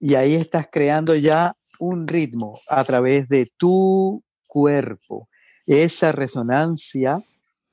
y 0.00 0.16
ahí 0.16 0.34
estás 0.34 0.66
creando 0.72 1.14
ya 1.14 1.56
un 1.78 2.08
ritmo 2.08 2.58
a 2.68 2.82
través 2.84 3.28
de 3.28 3.52
tu 3.56 4.24
cuerpo. 4.48 5.28
Esa 5.66 6.10
resonancia 6.10 7.22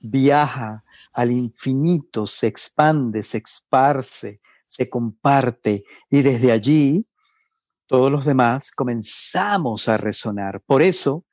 viaja 0.04 0.84
al 1.14 1.32
infinito, 1.32 2.28
se 2.28 2.47
expande, 2.47 3.24
se 3.24 3.38
esparce, 3.38 4.39
se 4.66 4.89
comparte 4.89 5.84
y 6.10 6.22
desde 6.22 6.52
allí 6.52 7.06
todos 7.88 8.12
los 8.12 8.26
demás 8.26 8.72
comenzamos 8.72 9.89
a 9.89 9.97
resonar. 9.97 10.62
Por 10.62 10.82
eso 10.82 11.26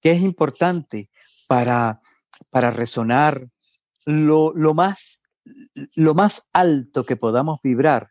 que 0.00 0.10
es 0.10 0.22
importante 0.22 1.08
para, 1.46 2.00
para 2.50 2.70
resonar 2.70 3.48
lo, 4.06 4.52
lo, 4.54 4.74
más, 4.74 5.22
lo 5.94 6.14
más 6.14 6.48
alto 6.52 7.04
que 7.04 7.16
podamos 7.16 7.60
vibrar. 7.62 8.10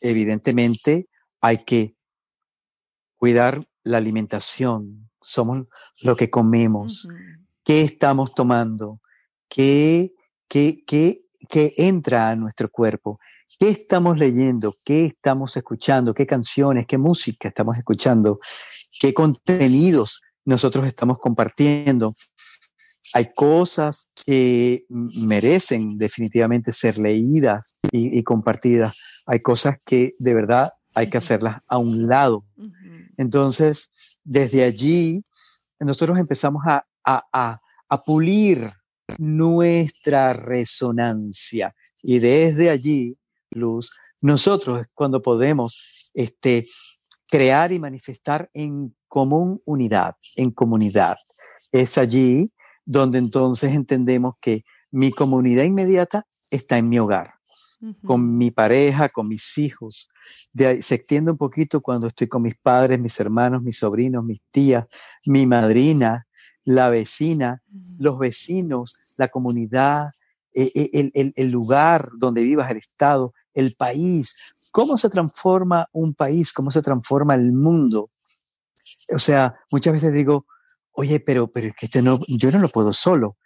Evidentemente 0.00 1.08
hay 1.40 1.64
que 1.64 1.96
cuidar 3.16 3.66
la 3.82 3.98
alimentación, 3.98 5.10
somos 5.20 5.66
lo 6.02 6.14
que 6.14 6.30
comemos, 6.30 7.08
qué 7.64 7.82
estamos 7.82 8.34
tomando, 8.34 9.00
qué, 9.48 10.12
qué, 10.48 10.82
qué, 10.86 11.22
qué 11.48 11.74
entra 11.76 12.30
a 12.30 12.36
nuestro 12.36 12.70
cuerpo. 12.70 13.18
¿Qué 13.58 13.70
estamos 13.70 14.18
leyendo? 14.18 14.74
¿Qué 14.84 15.06
estamos 15.06 15.56
escuchando? 15.56 16.14
¿Qué 16.14 16.26
canciones? 16.26 16.86
¿Qué 16.86 16.98
música 16.98 17.48
estamos 17.48 17.76
escuchando? 17.76 18.38
¿Qué 19.00 19.12
contenidos 19.14 20.22
nosotros 20.44 20.86
estamos 20.86 21.18
compartiendo? 21.18 22.14
Hay 23.14 23.28
cosas 23.34 24.10
que 24.26 24.84
merecen 24.88 25.96
definitivamente 25.96 26.72
ser 26.72 26.98
leídas 26.98 27.76
y, 27.90 28.22
compartidas. 28.22 29.22
Hay 29.26 29.40
cosas 29.40 29.76
que 29.84 30.12
de 30.18 30.34
verdad 30.34 30.72
hay 30.94 31.08
que 31.08 31.18
hacerlas 31.18 31.58
a 31.66 31.78
un 31.78 32.06
lado. 32.06 32.44
Entonces, 33.16 33.90
desde 34.24 34.62
allí, 34.62 35.24
nosotros 35.80 36.18
empezamos 36.18 36.62
a, 36.66 36.86
a, 37.04 37.60
a 37.88 38.02
pulir 38.02 38.72
nuestra 39.16 40.32
resonancia. 40.32 41.74
Y 42.02 42.18
desde 42.18 42.70
allí, 42.70 43.16
Luz, 43.50 43.90
nosotros 44.20 44.86
cuando 44.94 45.22
podemos 45.22 46.10
este, 46.14 46.66
crear 47.30 47.72
y 47.72 47.78
manifestar 47.78 48.50
en 48.52 48.94
común 49.06 49.60
unidad, 49.64 50.16
en 50.36 50.50
comunidad. 50.50 51.16
Es 51.72 51.98
allí 51.98 52.52
donde 52.84 53.18
entonces 53.18 53.74
entendemos 53.74 54.34
que 54.40 54.64
mi 54.90 55.10
comunidad 55.10 55.64
inmediata 55.64 56.26
está 56.50 56.78
en 56.78 56.88
mi 56.88 56.98
hogar, 56.98 57.34
con 58.04 58.36
mi 58.36 58.50
pareja, 58.50 59.08
con 59.08 59.28
mis 59.28 59.58
hijos. 59.58 60.08
De 60.52 60.82
se 60.82 60.94
extiende 60.94 61.32
un 61.32 61.36
poquito 61.36 61.80
cuando 61.80 62.06
estoy 62.06 62.26
con 62.26 62.42
mis 62.42 62.56
padres, 62.56 62.98
mis 62.98 63.18
hermanos, 63.20 63.62
mis 63.62 63.78
sobrinos, 63.78 64.24
mis 64.24 64.40
tías, 64.50 64.86
mi 65.26 65.46
madrina, 65.46 66.26
la 66.68 66.90
vecina, 66.90 67.62
los 67.98 68.18
vecinos, 68.18 68.94
la 69.16 69.28
comunidad, 69.28 70.10
e, 70.54 70.70
e, 70.74 71.32
el, 71.34 71.48
lugar 71.50 72.10
donde 72.18 72.42
vivas, 72.42 72.70
el 72.70 72.76
estado, 72.76 73.32
el 73.54 73.74
país. 73.74 74.54
¿Cómo 74.70 74.98
se 74.98 75.08
transforma 75.08 75.88
un 75.92 76.12
país? 76.12 76.52
¿Cómo 76.52 76.70
se 76.70 76.82
transforma 76.82 77.34
el 77.36 77.52
mundo? 77.52 78.10
O 79.14 79.18
sea, 79.18 79.54
muchas 79.70 79.94
veces 79.94 80.12
digo, 80.12 80.44
oye, 80.92 81.20
pero, 81.20 81.50
pero 81.50 81.68
es 81.68 81.74
que 81.74 81.86
esto 81.86 82.02
no, 82.02 82.18
yo 82.28 82.50
no 82.50 82.58
lo 82.58 82.68
puedo 82.68 82.92
solo, 82.92 83.38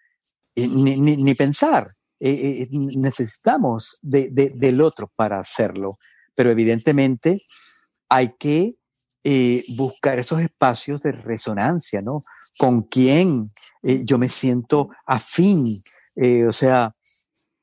eh, 0.57 0.67
ni, 0.67 1.35
pensar. 1.37 1.95
Eh, 2.19 2.63
eh, 2.63 2.69
necesitamos 2.73 4.01
del 4.03 4.81
otro 4.81 5.13
para 5.15 5.39
hacerlo, 5.39 6.01
pero 6.35 6.51
evidentemente 6.51 7.41
hay 8.09 8.35
que 8.37 8.75
buscar 9.77 10.19
esos 10.19 10.41
espacios 10.41 11.03
de 11.03 11.13
resonancia, 11.13 12.03
¿no? 12.03 12.23
con 12.59 12.83
quién 12.83 13.53
eh, 13.83 14.03
yo 14.05 14.19
me 14.19 14.29
siento 14.29 14.91
afín. 15.07 15.83
Eh, 16.17 16.47
o 16.47 16.53
sea, 16.53 16.95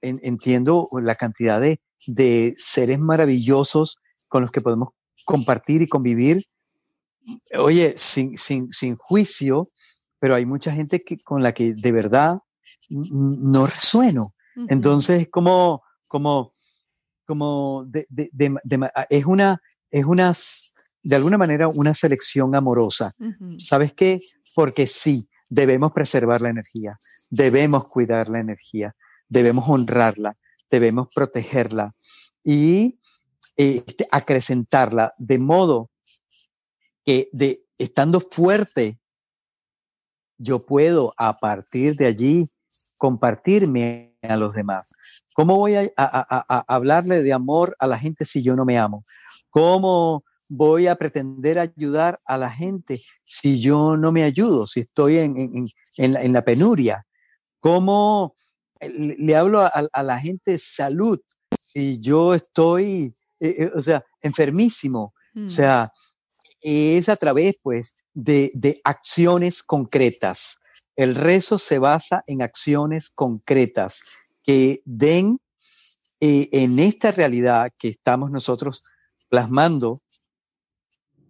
entiendo 0.01 0.87
la 1.01 1.15
cantidad 1.15 1.61
de, 1.61 1.79
seres 2.57 2.97
maravillosos 2.99 3.99
con 4.27 4.41
los 4.41 4.51
que 4.51 4.61
podemos 4.61 4.89
compartir 5.25 5.81
y 5.81 5.87
convivir. 5.87 6.45
Oye, 7.57 7.93
sin, 7.97 8.37
sin, 8.37 8.71
sin 8.71 8.95
juicio, 8.95 9.69
pero 10.17 10.35
hay 10.35 10.45
mucha 10.45 10.71
gente 10.71 11.01
que, 11.01 11.17
con 11.19 11.43
la 11.43 11.53
que 11.53 11.73
de 11.75 11.91
verdad 11.91 12.39
no 12.89 13.67
resueno. 13.67 14.33
Entonces, 14.69 15.27
como, 15.29 15.83
como, 16.07 16.53
como 17.25 17.85
es 19.09 19.25
una, 19.25 19.61
es 19.91 20.05
una, 20.05 20.33
de 21.01 21.15
alguna 21.15 21.37
manera, 21.37 21.67
una 21.67 21.93
selección 21.93 22.55
amorosa. 22.55 23.13
¿Sabes 23.57 23.93
qué? 23.93 24.19
porque 24.59 24.87
sí, 24.87 25.29
debemos 25.47 25.91
preservar 25.91 26.41
la 26.41 26.49
energía, 26.49 26.99
debemos 27.29 27.87
cuidar 27.87 28.29
la 28.29 28.39
energía, 28.39 28.95
debemos 29.27 29.67
honrarla, 29.69 30.37
debemos 30.69 31.07
protegerla 31.13 31.95
y 32.43 32.99
este, 33.55 34.07
acrecentarla 34.11 35.13
de 35.17 35.39
modo 35.39 35.89
que 37.05 37.29
de, 37.31 37.63
estando 37.77 38.19
fuerte, 38.19 38.99
yo 40.37 40.65
puedo 40.65 41.13
a 41.17 41.37
partir 41.37 41.95
de 41.95 42.05
allí 42.05 42.49
compartirme 42.97 44.17
a 44.21 44.37
los 44.37 44.53
demás. 44.53 44.91
¿Cómo 45.33 45.55
voy 45.55 45.75
a, 45.75 45.91
a, 45.95 46.65
hablarle 46.67 47.23
de 47.23 47.33
amor 47.33 47.75
a 47.79 47.87
la 47.87 47.97
gente 47.97 48.25
si 48.25 48.43
yo 48.43 48.55
no 48.55 48.65
me 48.65 48.77
amo? 48.77 49.03
¿Cómo 49.49 50.23
voy 50.49 50.87
a 50.87 50.95
pretender 50.95 51.59
ayudar 51.59 52.19
a 52.25 52.37
la 52.37 52.49
gente 52.49 52.99
si 53.23 53.61
yo 53.61 53.95
no 53.95 54.11
me 54.11 54.23
ayudo, 54.23 54.67
si 54.67 54.81
estoy 54.81 55.17
en, 55.17 55.67
en, 55.97 56.33
la, 56.33 56.43
penuria? 56.43 57.05
¿Cómo 57.59 58.35
le, 58.81 59.35
hablo 59.35 59.61
a, 59.61 60.03
la 60.03 60.19
gente 60.19 60.57
salud 60.57 61.19
si 61.59 61.99
yo 61.99 62.33
estoy, 62.33 63.13
eh, 63.39 63.55
eh, 63.59 63.71
o 63.75 63.81
sea, 63.81 64.03
enfermísimo? 64.21 65.13
O 65.35 65.41
mm. 65.41 65.49
sea, 65.49 65.93
es 66.61 67.07
a 67.07 67.15
través, 67.15 67.55
pues, 67.61 67.95
de, 68.13 68.51
de 68.55 68.81
acciones 68.83 69.63
concretas. 69.63 70.59
El 70.95 71.15
rezo 71.15 71.57
se 71.59 71.79
basa 71.79 72.23
en 72.27 72.41
acciones 72.41 73.09
concretas 73.09 74.01
que 74.43 74.81
den 74.83 75.39
eh, 76.21 76.49
en 76.51 76.79
esta 76.79 77.11
realidad 77.11 77.71
que 77.77 77.87
estamos 77.87 78.29
nosotros 78.29 78.83
plasmando 79.29 80.01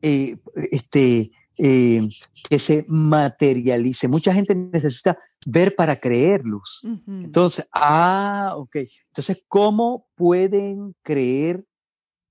eh, 0.02 0.38
este, 0.72 1.32
eh, 1.58 2.08
que 2.50 2.60
se 2.60 2.86
materialice. 2.88 4.08
Mucha 4.08 4.34
gente 4.34 4.56
necesita 4.56 5.18
ver 5.46 5.76
para 5.76 6.00
creer 6.00 6.42
luz. 6.44 6.82
Entonces, 7.06 7.68
ah, 7.74 8.54
ok. 8.56 8.78
Entonces, 9.08 9.44
¿cómo 9.48 10.08
pueden 10.16 10.96
creer 11.02 11.66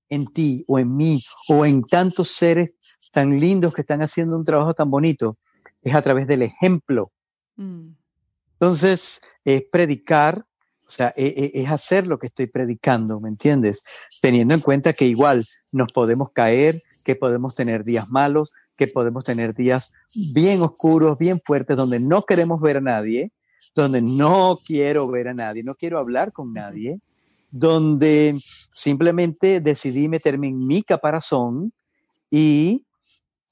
en 0.09 0.25
ti 0.27 0.63
o 0.67 0.79
en 0.79 0.95
mí 0.95 1.21
o 1.47 1.65
en 1.65 1.83
tantos 1.83 2.29
seres 2.29 2.71
tan 3.11 3.39
lindos 3.39 3.73
que 3.73 3.81
están 3.81 4.01
haciendo 4.01 4.35
un 4.35 4.43
trabajo 4.43 4.73
tan 4.73 4.89
bonito? 4.89 5.37
Es 5.81 5.93
a 5.93 6.01
través 6.01 6.27
del 6.27 6.41
ejemplo. 6.41 7.11
Mm. 7.55 7.91
Entonces, 8.53 9.21
es 9.45 9.63
predicar, 9.71 10.45
o 10.89 10.91
sea, 10.91 11.13
e, 11.15 11.51
e, 11.53 11.61
es, 11.61 11.69
hacer 11.69 12.07
lo 12.07 12.17
que 12.17 12.25
estoy 12.25 12.47
predicando, 12.47 13.19
¿me 13.19 13.29
entiendes? 13.29 13.83
Teniendo 14.21 14.55
en 14.55 14.59
cuenta 14.59 14.93
que 14.93 15.05
igual 15.05 15.45
nos 15.71 15.91
podemos 15.93 16.31
caer, 16.31 16.81
que 17.05 17.15
podemos 17.15 17.53
tener 17.53 17.83
días 17.83 18.09
malos, 18.09 18.51
que 18.75 18.87
podemos 18.87 19.23
tener 19.23 19.53
días 19.53 19.93
bien 20.33 20.63
oscuros, 20.63 21.15
bien 21.19 21.39
fuertes, 21.45 21.77
donde 21.77 21.99
no 21.99 22.23
queremos 22.23 22.59
ver 22.59 22.77
a 22.77 22.81
nadie, 22.81 23.31
donde 23.75 24.01
no 24.01 24.57
quiero 24.65 25.07
ver 25.07 25.27
a 25.27 25.35
nadie, 25.35 25.61
no 25.61 25.75
quiero 25.75 25.99
hablar 25.99 26.31
con 26.31 26.53
nadie, 26.53 26.99
donde 27.51 28.35
simplemente 28.71 29.61
decidí 29.61 30.07
meterme 30.07 30.47
en 30.47 30.65
mi 30.65 30.81
caparazón 30.81 31.71
y 32.31 32.83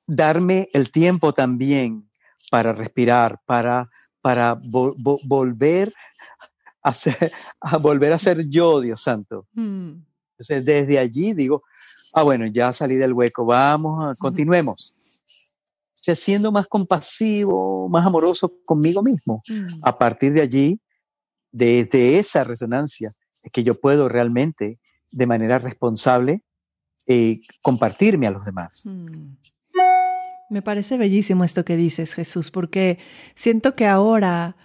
darme 0.07 0.69
el 0.73 0.91
tiempo 0.91 1.33
también 1.33 2.09
para 2.49 2.73
respirar, 2.73 3.39
para, 3.45 3.91
para 4.21 4.59
volver 4.59 5.93
a 6.87 6.93
ser, 6.93 7.31
a 7.61 7.77
volver 7.77 8.13
a 8.13 8.19
ser 8.19 8.47
yo, 8.49 8.81
Dios 8.81 9.01
santo. 9.01 9.47
Mm. 9.53 9.93
Entonces, 10.31 10.65
desde 10.65 10.99
allí 10.99 11.33
digo, 11.33 11.63
ah, 12.13 12.23
bueno, 12.23 12.45
ya 12.45 12.71
salí 12.73 12.95
del 12.95 13.13
hueco, 13.13 13.45
vamos, 13.45 14.17
continuemos. 14.19 14.93
siendo 15.95 16.51
más 16.51 16.67
compasivo, 16.67 17.89
más 17.89 18.05
amoroso 18.05 18.53
conmigo 18.65 19.01
mismo. 19.01 19.41
Mm. 19.47 19.79
A 19.81 19.97
partir 19.97 20.33
de 20.33 20.41
allí, 20.41 20.79
desde 21.51 22.19
esa 22.19 22.43
resonancia, 22.43 23.11
es 23.43 23.51
que 23.51 23.63
yo 23.63 23.79
puedo 23.79 24.07
realmente, 24.07 24.79
de 25.11 25.27
manera 25.27 25.59
responsable, 25.59 26.43
eh, 27.07 27.41
compartirme 27.61 28.27
a 28.27 28.31
los 28.31 28.45
demás. 28.45 28.83
Mm. 28.85 29.05
Me 30.49 30.61
parece 30.61 30.97
bellísimo 30.97 31.43
esto 31.43 31.65
que 31.65 31.75
dices, 31.75 32.13
Jesús, 32.13 32.51
porque 32.51 32.99
siento 33.35 33.75
que 33.75 33.85
ahora 33.85 34.55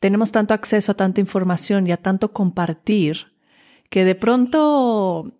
tenemos 0.00 0.32
tanto 0.32 0.54
acceso 0.54 0.92
a 0.92 0.96
tanta 0.96 1.20
información 1.20 1.86
y 1.86 1.92
a 1.92 1.96
tanto 1.96 2.32
compartir 2.32 3.32
que 3.90 4.04
de 4.04 4.14
pronto 4.14 5.32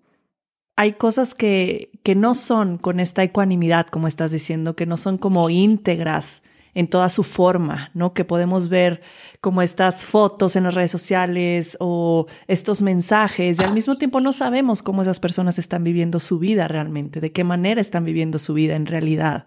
hay 0.77 0.93
cosas 0.93 1.35
que, 1.35 1.91
que 2.03 2.15
no 2.15 2.35
son 2.35 2.79
con 2.79 3.01
esta 3.01 3.23
ecuanimidad, 3.23 3.87
como 3.87 4.09
estás 4.09 4.31
diciendo, 4.31 4.77
que 4.77 4.87
no 4.87 4.97
son 4.97 5.19
como 5.19 5.51
íntegras 5.51 6.43
en 6.79 6.87
toda 6.87 7.09
su 7.09 7.25
forma, 7.25 7.91
¿no? 7.95 8.15
Que 8.15 8.25
podemos 8.25 8.69
ver 8.69 9.01
como 9.41 9.63
estas 9.63 10.05
fotos 10.05 10.55
en 10.55 10.63
las 10.63 10.75
redes 10.75 10.93
sociales 10.93 11.77
o 11.81 12.27
estos 12.47 12.83
mensajes 12.83 13.59
y 13.59 13.65
al 13.65 13.75
mismo 13.75 13.99
tiempo 13.99 14.21
no 14.21 14.33
sabemos 14.33 14.83
cómo 14.83 15.03
esas 15.03 15.19
personas 15.19 15.59
están 15.59 15.83
viviendo 15.83 16.21
su 16.21 16.39
vida 16.39 16.69
realmente, 16.69 17.21
de 17.21 17.33
qué 17.33 17.43
manera 17.43 17.81
están 17.81 18.05
viviendo 18.05 18.39
su 18.39 18.55
vida 18.55 18.77
en 18.77 18.87
realidad. 18.87 19.47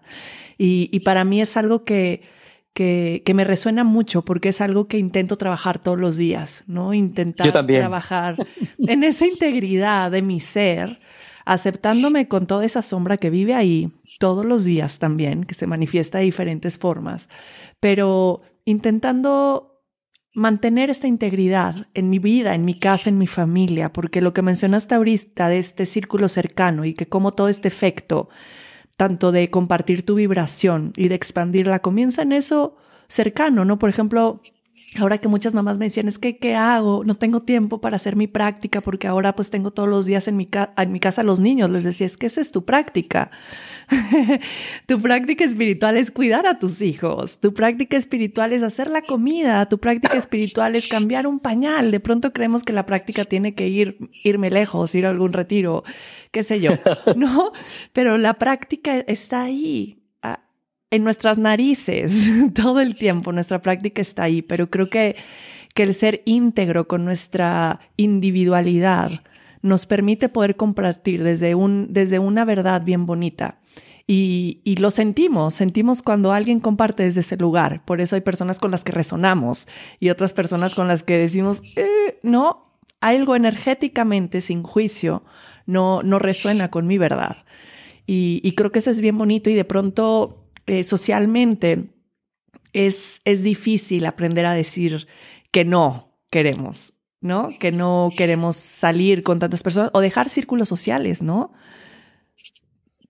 Y, 0.58 1.00
para 1.00 1.24
mí 1.24 1.40
es 1.40 1.56
algo 1.56 1.84
que, 1.84 2.22
que, 2.74 3.22
me 3.34 3.44
resuena 3.44 3.84
mucho 3.84 4.22
porque 4.22 4.50
es 4.50 4.60
algo 4.60 4.86
que 4.86 4.98
intento 4.98 5.36
trabajar 5.36 5.78
todos 5.78 5.98
los 5.98 6.16
días, 6.16 6.64
¿no? 6.66 6.94
Intentar 6.94 7.66
trabajar 7.66 8.36
en 8.78 9.04
esa 9.04 9.26
integridad 9.26 10.10
de 10.10 10.22
mi 10.22 10.40
ser, 10.40 10.98
aceptándome 11.44 12.28
con 12.28 12.46
toda 12.46 12.64
esa 12.64 12.82
sombra 12.82 13.18
que 13.18 13.30
vive 13.30 13.54
ahí 13.54 13.92
todos 14.18 14.44
los 14.44 14.64
días 14.64 14.98
también, 14.98 15.44
que 15.44 15.54
se 15.54 15.66
manifiesta 15.66 16.18
de 16.18 16.24
diferentes 16.24 16.78
formas, 16.78 17.28
pero 17.80 18.42
intentando 18.64 19.68
mantener 20.34 20.88
esta 20.88 21.06
integridad 21.06 21.88
en 21.92 22.08
mi 22.08 22.18
vida, 22.18 22.54
en 22.54 22.64
mi 22.64 22.74
casa, 22.74 23.10
en 23.10 23.18
mi 23.18 23.26
familia, 23.26 23.92
porque 23.92 24.22
lo 24.22 24.32
que 24.32 24.40
mencionaste 24.40 24.94
ahorita 24.94 25.48
de 25.48 25.58
este 25.58 25.84
círculo 25.84 26.28
cercano 26.30 26.86
y 26.86 26.94
que 26.94 27.06
como 27.06 27.32
todo 27.32 27.48
este 27.48 27.68
efecto 27.68 28.30
tanto 29.02 29.32
de 29.32 29.50
compartir 29.50 30.06
tu 30.06 30.14
vibración 30.14 30.92
y 30.96 31.08
de 31.08 31.16
expandirla, 31.16 31.80
comienza 31.80 32.22
en 32.22 32.30
eso 32.30 32.76
cercano, 33.08 33.64
¿no? 33.64 33.76
Por 33.76 33.90
ejemplo, 33.90 34.40
ahora 34.98 35.18
que 35.18 35.28
muchas 35.28 35.54
mamás 35.54 35.78
me 35.78 35.86
decían, 35.86 36.08
es 36.08 36.18
que, 36.18 36.38
¿qué 36.38 36.54
hago? 36.54 37.04
No 37.04 37.14
tengo 37.14 37.40
tiempo 37.40 37.80
para 37.80 37.96
hacer 37.96 38.16
mi 38.16 38.26
práctica 38.26 38.80
porque 38.80 39.06
ahora 39.06 39.34
pues 39.34 39.50
tengo 39.50 39.70
todos 39.70 39.88
los 39.88 40.06
días 40.06 40.28
en 40.28 40.36
mi, 40.36 40.48
en 40.76 40.92
mi 40.92 41.00
casa 41.00 41.22
los 41.22 41.40
niños. 41.40 41.70
Les 41.70 41.84
decía, 41.84 42.06
es 42.06 42.16
que 42.16 42.26
esa 42.26 42.40
es 42.40 42.52
tu 42.52 42.64
práctica. 42.64 43.30
tu 44.86 45.00
práctica 45.00 45.44
espiritual 45.44 45.96
es 45.96 46.10
cuidar 46.10 46.46
a 46.46 46.58
tus 46.58 46.80
hijos. 46.80 47.38
Tu 47.38 47.52
práctica 47.52 47.96
espiritual 47.96 48.52
es 48.52 48.62
hacer 48.62 48.90
la 48.90 49.02
comida. 49.02 49.66
Tu 49.68 49.78
práctica 49.78 50.16
espiritual 50.16 50.74
es 50.74 50.88
cambiar 50.88 51.26
un 51.26 51.38
pañal. 51.38 51.90
De 51.90 52.00
pronto 52.00 52.32
creemos 52.32 52.62
que 52.62 52.72
la 52.72 52.86
práctica 52.86 53.24
tiene 53.24 53.54
que 53.54 53.68
ir, 53.68 53.98
irme 54.24 54.50
lejos, 54.50 54.94
ir 54.94 55.06
a 55.06 55.10
algún 55.10 55.32
retiro, 55.32 55.84
qué 56.30 56.44
sé 56.44 56.60
yo. 56.60 56.72
No, 57.16 57.52
pero 57.92 58.16
la 58.16 58.34
práctica 58.34 58.98
está 59.00 59.42
ahí 59.42 60.01
en 60.92 61.04
nuestras 61.04 61.38
narices 61.38 62.30
todo 62.54 62.80
el 62.80 62.94
tiempo, 62.94 63.32
nuestra 63.32 63.60
práctica 63.60 64.00
está 64.00 64.24
ahí, 64.24 64.42
pero 64.42 64.70
creo 64.70 64.88
que, 64.88 65.16
que 65.74 65.82
el 65.82 65.94
ser 65.94 66.22
íntegro 66.26 66.86
con 66.86 67.04
nuestra 67.04 67.80
individualidad 67.96 69.10
nos 69.62 69.86
permite 69.86 70.28
poder 70.28 70.54
compartir 70.54 71.24
desde, 71.24 71.54
un, 71.54 71.86
desde 71.90 72.18
una 72.18 72.44
verdad 72.44 72.82
bien 72.84 73.06
bonita. 73.06 73.58
Y, 74.06 74.60
y, 74.64 74.76
lo 74.76 74.90
sentimos, 74.90 75.54
sentimos 75.54 76.02
cuando 76.02 76.32
alguien 76.32 76.60
comparte 76.60 77.04
desde 77.04 77.20
ese 77.20 77.36
lugar. 77.36 77.84
Por 77.84 78.00
eso 78.00 78.16
hay 78.16 78.20
personas 78.20 78.58
con 78.58 78.72
las 78.72 78.84
que 78.84 78.92
resonamos 78.92 79.68
y 80.00 80.10
otras 80.10 80.32
personas 80.32 80.74
con 80.74 80.88
las 80.88 81.04
que 81.04 81.16
decimos, 81.16 81.62
eh, 81.76 82.18
no, 82.22 82.66
algo 83.00 83.36
energéticamente 83.36 84.40
sin 84.40 84.64
juicio 84.64 85.22
no, 85.66 86.02
no 86.02 86.18
resuena 86.18 86.68
con 86.68 86.86
mi 86.86 86.98
verdad. 86.98 87.46
Y, 88.04 88.40
y 88.42 88.56
creo 88.56 88.72
que 88.72 88.80
eso 88.80 88.90
es 88.90 89.00
bien 89.00 89.16
bonito 89.16 89.48
y 89.48 89.54
de 89.54 89.64
pronto 89.64 90.41
eh, 90.66 90.84
socialmente 90.84 91.90
es, 92.72 93.20
es 93.24 93.42
difícil 93.42 94.06
aprender 94.06 94.46
a 94.46 94.54
decir 94.54 95.06
que 95.50 95.64
no 95.64 96.16
queremos, 96.30 96.94
¿no? 97.20 97.48
Que 97.60 97.72
no 97.72 98.10
queremos 98.16 98.56
salir 98.56 99.22
con 99.22 99.38
tantas 99.38 99.62
personas 99.62 99.90
o 99.94 100.00
dejar 100.00 100.28
círculos 100.28 100.68
sociales, 100.68 101.22
¿no? 101.22 101.52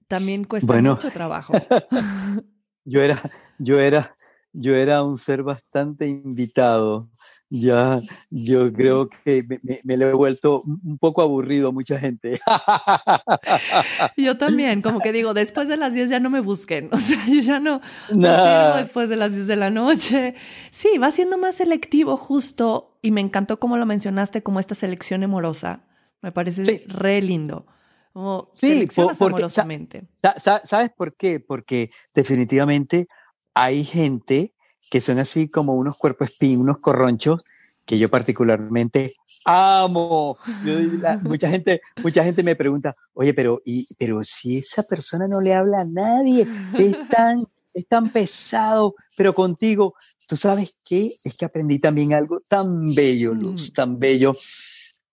También 0.09 0.45
cuesta 0.45 0.83
mucho 0.83 1.11
trabajo. 1.11 1.55
yo 2.85 3.01
era, 3.01 3.23
yo 3.59 3.81
era, 3.81 4.15
yo 4.53 4.75
era 4.75 5.03
un 5.03 5.17
ser 5.17 5.43
bastante 5.43 6.07
invitado. 6.07 7.09
Ya, 7.55 8.01
yo 8.31 8.73
creo 8.73 9.11
que 9.27 9.45
me, 9.85 9.99
lo 9.99 10.09
he 10.09 10.15
vuelto 10.15 10.63
un 10.63 10.97
poco 10.97 11.21
aburrido 11.21 11.69
a 11.69 11.71
mucha 11.71 11.99
gente. 11.99 12.41
Yo 14.17 14.39
también, 14.39 14.81
como 14.81 15.01
que 15.01 15.13
digo, 15.13 15.35
después 15.35 15.69
de 15.69 15.77
las 15.77 15.93
10 15.93 16.09
ya 16.09 16.19
no 16.19 16.31
me 16.31 16.41
busquen. 16.41 16.89
O 16.93 16.97
sea, 16.97 17.27
yo 17.27 17.41
ya 17.41 17.61
no, 17.61 17.83
no 18.11 18.77
después 18.77 19.11
de 19.11 19.17
las 19.17 19.35
10 19.35 19.47
de 19.49 19.57
la 19.57 19.69
noche. 19.69 20.35
Sí, 20.71 20.97
va 20.97 21.11
siendo 21.11 21.37
más 21.37 21.57
selectivo 21.57 22.17
justo 22.17 22.97
y 23.03 23.11
me 23.11 23.21
encantó 23.21 23.59
como 23.59 23.77
lo 23.77 23.85
mencionaste, 23.85 24.43
como 24.43 24.59
esta 24.59 24.75
selección 24.75 25.23
amorosa. 25.23 25.85
Me 26.23 26.33
parece 26.33 26.87
re 26.89 27.21
lindo. 27.21 27.67
Como 28.15 28.49
sí, 28.55 28.89
amorosamente. 28.97 30.05
¿Sabes 30.39 30.91
por 30.97 31.17
qué? 31.17 31.39
Porque 31.39 31.91
definitivamente 32.15 33.09
hay 33.53 33.85
gente 33.85 34.55
que 34.93 35.01
son 35.01 35.19
así 35.19 35.49
como 35.49 35.75
unos 35.75 35.97
cuerpos 35.97 36.29
espín, 36.29 36.61
unos 36.61 36.77
corronchos, 36.77 37.43
que 37.87 37.99
yo 37.99 38.11
particularmente 38.11 39.15
amo. 39.47 40.37
mucha, 41.23 41.49
gente, 41.49 41.81
mucha 42.03 42.23
gente 42.23 42.43
me 42.43 42.55
pregunta, 42.57 42.95
oye, 43.15 43.33
pero, 43.33 43.63
y, 43.65 43.89
pero 43.99 44.23
si 44.23 44.59
esa 44.59 44.83
persona 44.83 45.27
no 45.27 45.41
le 45.41 45.55
habla 45.55 45.81
a 45.81 45.85
nadie, 45.87 46.47
es 46.79 47.09
tan, 47.09 47.47
es 47.73 47.89
tan 47.89 48.13
pesado, 48.13 48.95
pero 49.17 49.35
contigo, 49.35 49.95
¿tú 50.29 50.37
sabes 50.37 50.77
qué? 50.85 51.11
Es 51.25 51.39
que 51.39 51.47
aprendí 51.47 51.79
también 51.79 52.13
algo 52.13 52.43
tan 52.47 52.95
bello, 52.95 53.33
Luz, 53.33 53.71
mm. 53.71 53.73
tan 53.73 53.99
bello. 53.99 54.35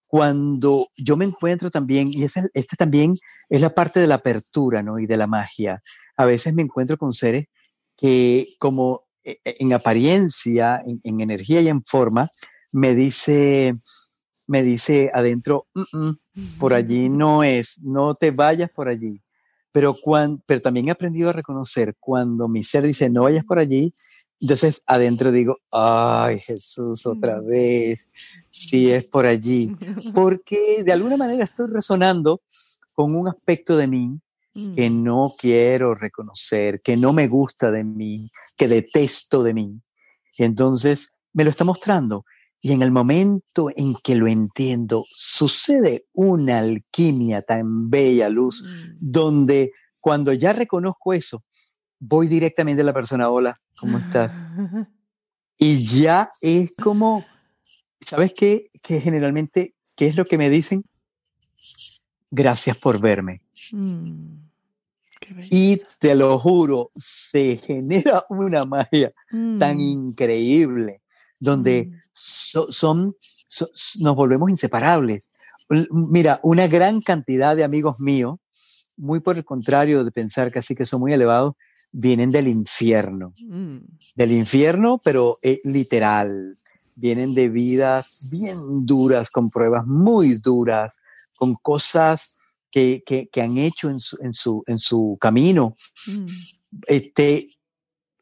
Cuando 0.08 0.90
yo 0.98 1.16
me 1.16 1.24
encuentro 1.24 1.72
también, 1.72 2.10
y 2.12 2.26
esta, 2.26 2.46
esta 2.54 2.76
también 2.76 3.14
es 3.48 3.62
la 3.62 3.74
parte 3.74 4.02
de 4.02 4.08
la 4.08 4.16
apertura, 4.16 4.84
¿no? 4.84 5.00
Y 5.00 5.08
de 5.08 5.16
la 5.16 5.28
magia. 5.28 5.82
A 6.18 6.26
veces 6.26 6.54
me 6.54 6.64
encuentro 6.64 6.98
con 6.98 7.14
seres 7.14 7.46
que 7.96 8.56
como 8.60 9.09
en 9.44 9.74
apariencia, 9.74 10.82
en, 10.86 11.20
energía 11.20 11.62
y 11.62 11.68
en 11.68 11.84
forma, 11.84 12.30
me 12.72 12.96
dice, 12.96 13.76
me 14.48 14.64
dice 14.64 15.12
adentro, 15.14 15.68
por 16.58 16.74
allí 16.74 17.10
no 17.10 17.44
es, 17.44 17.80
no 17.82 18.16
te 18.16 18.32
vayas 18.32 18.70
por 18.70 18.90
allí. 18.90 19.22
Pero, 19.72 19.94
cuando, 19.94 20.42
pero 20.48 20.62
también 20.62 20.88
he 20.88 20.92
aprendido 20.92 21.30
a 21.30 21.34
reconocer 21.34 21.96
cuando 22.00 22.48
mi 22.48 22.64
ser 22.64 22.86
dice, 22.86 23.10
no 23.10 23.24
vayas 23.24 23.46
por 23.46 23.60
allí, 23.60 23.94
entonces 24.42 24.82
adentro 24.86 25.32
digo, 25.32 25.58
ay 25.72 26.40
Jesús, 26.40 27.06
otra 27.06 27.42
vez, 27.42 28.08
si 28.50 28.92
es 28.92 29.06
por 29.06 29.26
allí. 29.26 29.76
Porque 30.16 30.84
de 30.84 30.94
alguna 30.94 31.18
manera 31.18 31.44
estoy 31.44 31.68
resonando 31.68 32.42
con 32.96 33.16
un 33.16 33.28
aspecto 33.28 33.76
de 33.78 33.88
mí 33.88 34.20
que 34.54 34.90
mm. 34.90 35.04
no 35.04 35.34
quiero 35.38 35.96
reconocer, 35.96 36.82
que 36.82 36.98
no 36.98 37.14
me 37.14 37.28
gusta 37.28 37.72
de 37.72 37.84
mí, 37.84 38.32
que 38.58 38.68
detesto 38.68 39.44
de 39.44 39.54
mí. 39.54 39.82
Y 40.38 40.44
entonces 40.44 41.10
me 41.34 41.44
lo 41.44 41.50
está 41.50 41.64
mostrando. 41.64 42.26
Y 42.62 42.74
en 42.74 42.82
el 42.82 42.92
momento 42.92 43.70
en 43.76 43.96
que 44.04 44.16
lo 44.16 44.28
entiendo, 44.28 45.06
sucede 45.16 46.06
una 46.14 46.60
alquimia 46.60 47.42
tan 47.42 47.90
bella, 47.90 48.30
luz, 48.30 48.64
mm. 48.64 48.98
donde 49.00 49.72
cuando 50.00 50.34
ya 50.34 50.54
reconozco 50.54 51.14
eso, 51.14 51.44
voy 52.00 52.28
directamente 52.28 52.82
a 52.82 52.86
la 52.86 52.94
persona, 52.94 53.30
hola, 53.30 53.60
¿cómo 53.78 53.98
estás? 53.98 54.32
Y 55.62 55.84
ya 55.86 56.32
es 56.40 56.72
como, 56.82 57.26
¿sabes 58.00 58.34
qué? 58.34 58.72
Que 58.82 59.02
generalmente, 59.02 59.76
¿qué 59.98 60.08
es 60.08 60.16
lo 60.16 60.24
que 60.24 60.38
me 60.38 60.50
dicen? 60.50 60.86
Gracias 62.32 62.78
por 62.78 63.02
verme. 63.02 63.42
Mm, 63.72 64.50
y 65.52 65.82
te 66.00 66.16
lo 66.16 66.40
juro, 66.40 66.92
se 66.96 67.58
genera 67.58 68.26
una 68.30 68.66
magia 68.66 69.14
tan 69.60 69.78
mm. 69.78 69.82
increíble, 69.82 71.02
donde 71.40 71.86
mm. 71.86 71.96
son, 72.14 73.16
nos 74.00 74.16
volvemos 74.16 74.50
inseparables. 74.50 75.30
Mira, 75.92 76.40
una 76.44 76.68
gran 76.68 77.02
cantidad 77.02 77.56
de 77.56 77.64
amigos 77.64 78.00
míos, 78.00 78.40
muy 78.98 79.20
por 79.20 79.38
el 79.38 79.46
contrario 79.46 80.04
de 80.04 80.12
pensar 80.12 80.52
que 80.52 80.60
así 80.60 80.76
que 80.76 80.86
son 80.86 81.00
muy 81.00 81.14
elevados, 81.14 81.54
vienen 81.92 82.32
del 82.32 82.48
infierno. 82.48 83.34
Del 84.16 84.32
infierno, 84.32 85.00
pero 85.04 85.38
eh, 85.42 85.62
literal. 85.64 86.56
Vienen 86.96 87.34
de 87.34 87.50
vidas 87.50 88.28
bien 88.30 88.86
duras, 88.86 89.32
con 89.32 89.50
pruebas 89.50 89.86
muy 89.88 90.36
duras, 90.36 91.00
con 91.40 91.56
cosas 91.56 92.38
que, 92.70 93.02
que, 93.06 93.42
han 93.42 93.58
hecho 93.58 93.90
en 93.90 94.02
su, 94.02 94.18
en 94.22 94.34
su, 94.34 94.62
en 94.68 94.78
su 94.78 95.18
camino, 95.20 95.76
mm. 96.06 96.28
este, 96.88 97.48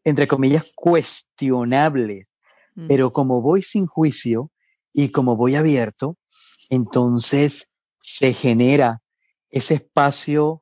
entre 0.03 0.28
comillas, 0.28 0.72
cuestionables. 0.76 2.28
Mm. 2.76 2.88
Pero 2.88 3.11
como 3.11 3.41
voy 3.41 3.63
sin 3.63 3.88
juicio 3.88 4.51
y 4.93 5.09
como 5.09 5.36
voy 5.36 5.55
abierto, 5.55 6.18
entonces 6.70 7.70
se 8.01 8.34
genera 8.34 9.01
ese 9.49 9.74
espacio 9.74 10.61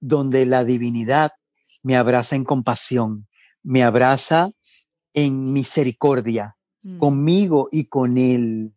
donde 0.00 0.46
la 0.46 0.64
divinidad 0.64 1.32
me 1.82 1.96
abraza 1.96 2.36
en 2.36 2.44
compasión, 2.44 3.26
me 3.62 3.82
abraza 3.82 4.52
en 5.14 5.52
misericordia, 5.52 6.56
mm. 6.82 6.98
conmigo 6.98 7.68
y 7.72 7.86
con 7.86 8.16
él. 8.18 8.74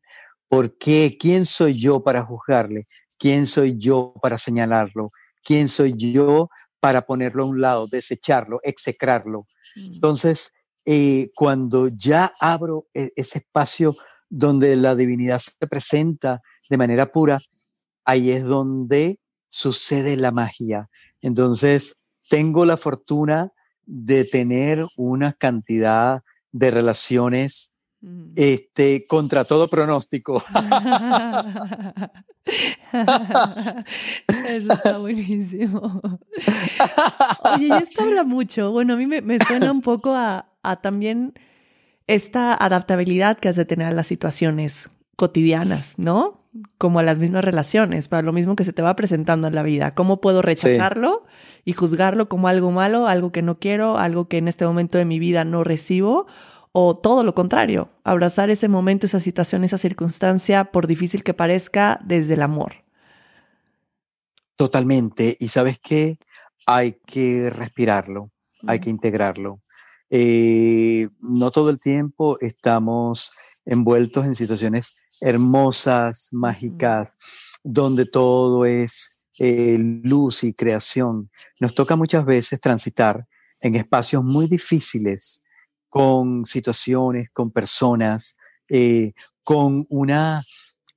Porque 0.56 1.18
¿quién 1.20 1.46
soy 1.46 1.78
yo 1.78 2.02
para 2.02 2.24
juzgarle? 2.24 2.88
¿Quién 3.20 3.46
soy 3.46 3.78
yo 3.78 4.14
para 4.22 4.38
señalarlo? 4.38 5.10
¿Quién 5.44 5.68
soy 5.68 5.96
yo 5.98 6.50
para 6.80 7.06
ponerlo 7.06 7.44
a 7.44 7.48
un 7.48 7.60
lado, 7.60 7.88
desecharlo, 7.88 8.62
execrarlo? 8.64 9.48
Mm. 9.76 9.94
Entonces, 9.96 10.54
eh, 10.86 11.30
cuando 11.36 11.90
ya 11.90 12.32
abro 12.40 12.88
e, 12.94 13.12
ese 13.18 13.40
espacio 13.40 13.98
donde 14.30 14.78
la 14.78 14.96
divinidad 14.96 15.40
se 15.40 15.52
presenta 15.68 16.42
de 16.70 16.78
manera 16.78 17.12
pura, 17.12 17.38
ahí 18.06 18.32
es 18.32 18.46
donde 18.46 19.20
sucede 19.50 20.16
la 20.16 20.32
magia. 20.32 20.90
Entonces, 21.20 21.98
tengo 22.30 22.64
la 22.64 22.78
fortuna 22.78 23.52
de 23.86 24.24
tener 24.24 24.86
una 24.96 25.34
cantidad 25.34 26.22
de 26.54 26.72
relaciones. 26.72 27.74
Este, 28.36 29.06
contra 29.08 29.46
todo 29.46 29.68
pronóstico. 29.68 30.44
Eso 34.48 34.74
está 34.74 34.98
buenísimo. 35.00 36.02
Oye, 37.44 37.68
y 37.68 37.72
esto 37.72 38.04
habla 38.04 38.24
mucho. 38.24 38.72
Bueno, 38.72 38.94
a 38.94 38.98
mí 38.98 39.08
me, 39.08 39.40
suena 39.40 39.72
un 39.72 39.82
poco 39.82 40.14
a, 40.14 40.46
a, 40.64 40.76
también 40.78 41.34
esta 42.08 42.54
adaptabilidad 42.54 43.38
que 43.38 43.50
has 43.50 43.56
de 43.56 43.66
tener 43.66 43.88
a 43.88 43.92
las 43.92 44.08
situaciones 44.08 44.92
cotidianas, 45.16 45.96
¿no? 45.98 46.44
Como 46.78 47.00
a 47.00 47.04
las 47.04 47.20
mismas 47.20 47.44
relaciones, 47.44 48.08
para 48.08 48.22
lo 48.22 48.32
mismo 48.32 48.56
que 48.56 48.64
se 48.64 48.74
te 48.74 48.82
va 48.82 48.96
presentando 48.96 49.48
en 49.48 49.56
la 49.56 49.64
vida. 49.64 49.96
¿Cómo 49.96 50.22
puedo 50.22 50.42
rechazarlo 50.42 51.24
y 51.66 51.74
juzgarlo 51.74 52.30
como 52.30 52.48
algo 52.48 52.72
malo, 52.72 53.08
algo 53.08 53.32
que 53.32 53.42
no 53.42 53.60
quiero, 53.60 53.98
algo 53.98 54.28
que 54.28 54.38
en 54.38 54.48
este 54.48 54.66
momento 54.66 54.98
de 54.98 55.06
mi 55.06 55.20
vida 55.20 55.44
no 55.44 55.64
recibo? 55.64 56.28
O 56.78 56.98
todo 56.98 57.24
lo 57.24 57.34
contrario, 57.34 57.88
abrazar 58.04 58.50
ese 58.50 58.68
momento, 58.68 59.06
esa 59.06 59.22
situación, 59.22 59.64
esa 59.64 59.78
circunstancia, 59.78 60.74
por 60.74 60.88
difícil 60.88 61.24
que 61.24 61.34
parezca, 61.34 62.02
desde 62.04 62.34
el 62.34 62.42
amor. 62.42 62.84
Totalmente. 64.58 65.38
Y 65.40 65.48
sabes 65.48 65.80
qué? 65.80 66.20
Hay 66.66 66.98
que 67.08 67.50
respirarlo, 67.50 68.30
hay 68.68 68.82
que 68.82 68.90
integrarlo. 68.90 69.62
Eh, 70.10 71.08
no 71.22 71.50
todo 71.50 71.70
el 71.70 71.80
tiempo 71.80 72.38
estamos 72.42 73.32
envueltos 73.64 74.26
en 74.26 74.36
situaciones 74.36 74.98
hermosas, 75.22 76.28
mágicas, 76.34 77.16
donde 77.64 78.06
todo 78.06 78.66
es 78.66 79.22
eh, 79.40 79.78
luz 79.80 80.44
y 80.44 80.54
creación. 80.54 81.32
Nos 81.62 81.74
toca 81.74 81.96
muchas 81.96 82.26
veces 82.26 82.60
transitar 82.60 83.26
en 83.62 83.78
espacios 83.78 84.26
muy 84.26 84.48
difíciles 84.48 85.42
con 85.96 86.46
situaciones, 86.46 87.30
con 87.32 87.52
personas, 87.52 88.38
eh, 88.68 89.14
con 89.46 89.86
una, 89.88 90.44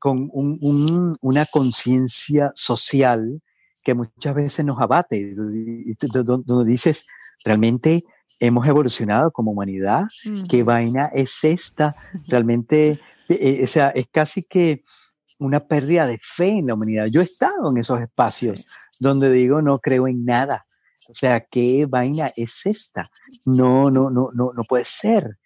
con 0.01 0.29
una 0.33 1.47
conciencia 1.47 2.51
social 2.57 3.41
que 3.85 3.95
muchas 3.95 4.35
veces 4.35 4.65
nos 4.65 4.81
abate, 4.81 5.37
donde 5.37 6.65
dices, 6.65 7.07
realmente 7.45 8.03
hemos 8.41 8.67
evolucionado 8.67 9.31
como 9.31 9.53
humanidad, 9.53 10.03
¿qué 10.51 10.65
vaina 10.65 11.09
es 11.15 11.45
esta? 11.45 11.95
Realmente, 12.27 12.99
eh, 13.29 13.61
o 13.63 13.69
sea, 13.69 13.91
es 13.91 14.09
casi 14.09 14.43
que 14.43 14.83
una 15.39 15.61
pérdida 15.69 16.09
de 16.09 16.19
fe 16.21 16.59
en 16.59 16.67
la 16.67 16.75
humanidad. 16.75 17.07
Yo 17.07 17.21
he 17.21 17.25
estado 17.25 17.71
en 17.71 17.77
esos 17.77 18.01
espacios 18.01 18.67
donde 18.99 19.31
digo, 19.31 19.63
no 19.63 19.79
creo 19.79 20.09
en 20.09 20.25
nada, 20.25 20.67
o 21.09 21.15
sea, 21.15 21.41
¿qué 21.41 21.87
vaina 21.87 22.31
es 22.37 22.67
esta? 22.67 23.11
No, 23.47 23.91
no, 23.91 24.11
no, 24.11 24.29
no, 24.35 24.53
no 24.53 24.65
puede 24.65 24.85
ser. 24.85 25.39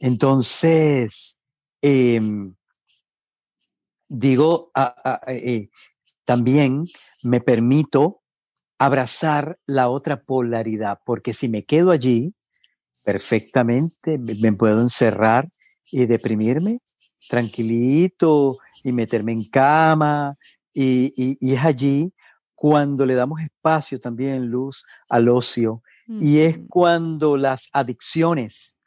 Entonces, 0.00 1.38
em, 1.80 2.56
digo, 4.08 4.72
eh, 5.28 5.68
también 6.24 6.86
me 7.22 7.40
permito 7.40 8.22
abrazar 8.78 9.58
la 9.66 9.88
otra 9.88 10.24
polaridad, 10.24 10.98
porque 11.06 11.32
si 11.34 11.48
me 11.48 11.64
quedo 11.64 11.92
allí, 11.92 12.34
perfectamente 13.04 14.18
me, 14.18 14.52
puedo 14.52 14.80
encerrar 14.80 15.48
y 15.92 16.06
deprimirme 16.06 16.80
tranquilito 17.28 18.58
y 18.82 18.92
meterme 18.92 19.32
en 19.32 19.48
cama 19.48 20.36
y, 20.72 21.12
y 21.16 21.54
es 21.54 21.64
allí 21.64 22.12
cuando 22.64 23.04
le 23.04 23.14
damos 23.14 23.42
espacio 23.42 24.00
también, 24.00 24.46
luz, 24.46 24.86
al 25.10 25.28
ocio, 25.28 25.82
y 26.08 26.38
es 26.38 26.58
cuando 26.70 27.36
las 27.36 27.68
adicciones 27.74 28.78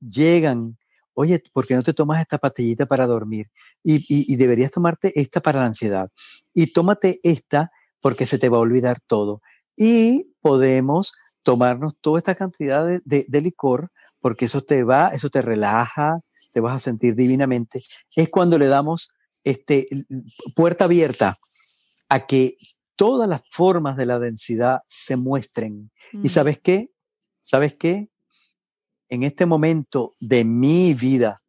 llegan, 0.00 0.78
oye, 1.12 1.42
¿por 1.52 1.66
qué 1.66 1.74
no 1.74 1.82
te 1.82 1.92
tomas 1.92 2.22
esta 2.22 2.38
pastillita 2.38 2.86
para 2.86 3.06
dormir? 3.06 3.50
Y, 3.84 4.34
deberías 4.36 4.70
tomarte 4.70 5.12
esta 5.20 5.42
para 5.42 5.60
la 5.60 5.66
ansiedad. 5.66 6.10
Y 6.54 6.72
tómate 6.72 7.20
esta 7.22 7.70
porque 8.00 8.24
se 8.24 8.38
te 8.38 8.48
va 8.48 8.56
a 8.56 8.60
olvidar 8.60 8.98
todo. 9.06 9.42
Y 9.76 10.32
podemos 10.40 11.12
tomarnos 11.42 11.98
toda 12.00 12.20
esta 12.20 12.34
cantidad 12.34 12.86
de, 12.86 13.26
de 13.28 13.40
licor 13.42 13.90
porque 14.20 14.46
eso 14.46 14.62
te 14.62 14.84
va, 14.84 15.08
eso 15.08 15.28
te 15.28 15.42
relaja, 15.42 16.18
te 16.54 16.60
vas 16.60 16.76
a 16.76 16.78
sentir 16.78 17.14
divinamente. 17.14 17.82
Es 18.16 18.30
cuando 18.30 18.56
le 18.56 18.68
damos 18.68 19.12
este, 19.44 19.86
puerta 20.54 20.86
abierta 20.86 21.36
a 22.08 22.26
que 22.26 22.56
todas 22.98 23.28
las 23.28 23.42
formas 23.48 23.96
de 23.96 24.06
la 24.06 24.18
densidad 24.18 24.80
se 24.88 25.16
muestren. 25.16 25.90
¿Y 26.12 26.18
mm. 26.18 26.28
sabes 26.28 26.58
qué? 26.60 26.90
¿Sabes 27.40 27.74
qué? 27.74 28.10
En 29.08 29.22
este 29.22 29.46
momento 29.46 30.16
de 30.20 30.44
mi 30.44 30.92
vida 30.94 31.40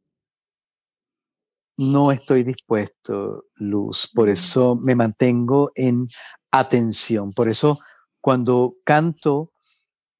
no 1.75 2.11
estoy 2.11 2.43
dispuesto, 2.43 3.45
Luz. 3.55 4.11
Por 4.13 4.27
mm. 4.29 4.31
eso 4.31 4.75
me 4.75 4.95
mantengo 4.95 5.71
en 5.73 6.07
atención. 6.51 7.33
Por 7.33 7.49
eso 7.49 7.79
cuando 8.21 8.75
canto 8.85 9.51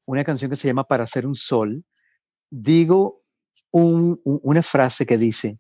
una 0.06 0.24
canción 0.24 0.50
que 0.50 0.58
se 0.58 0.68
llama 0.68 0.86
Para 0.86 1.04
hacer 1.04 1.28
un 1.28 1.36
sol, 1.36 1.86
digo 2.50 3.24
una 3.72 4.64
frase 4.64 5.06
que 5.06 5.20
dice, 5.20 5.60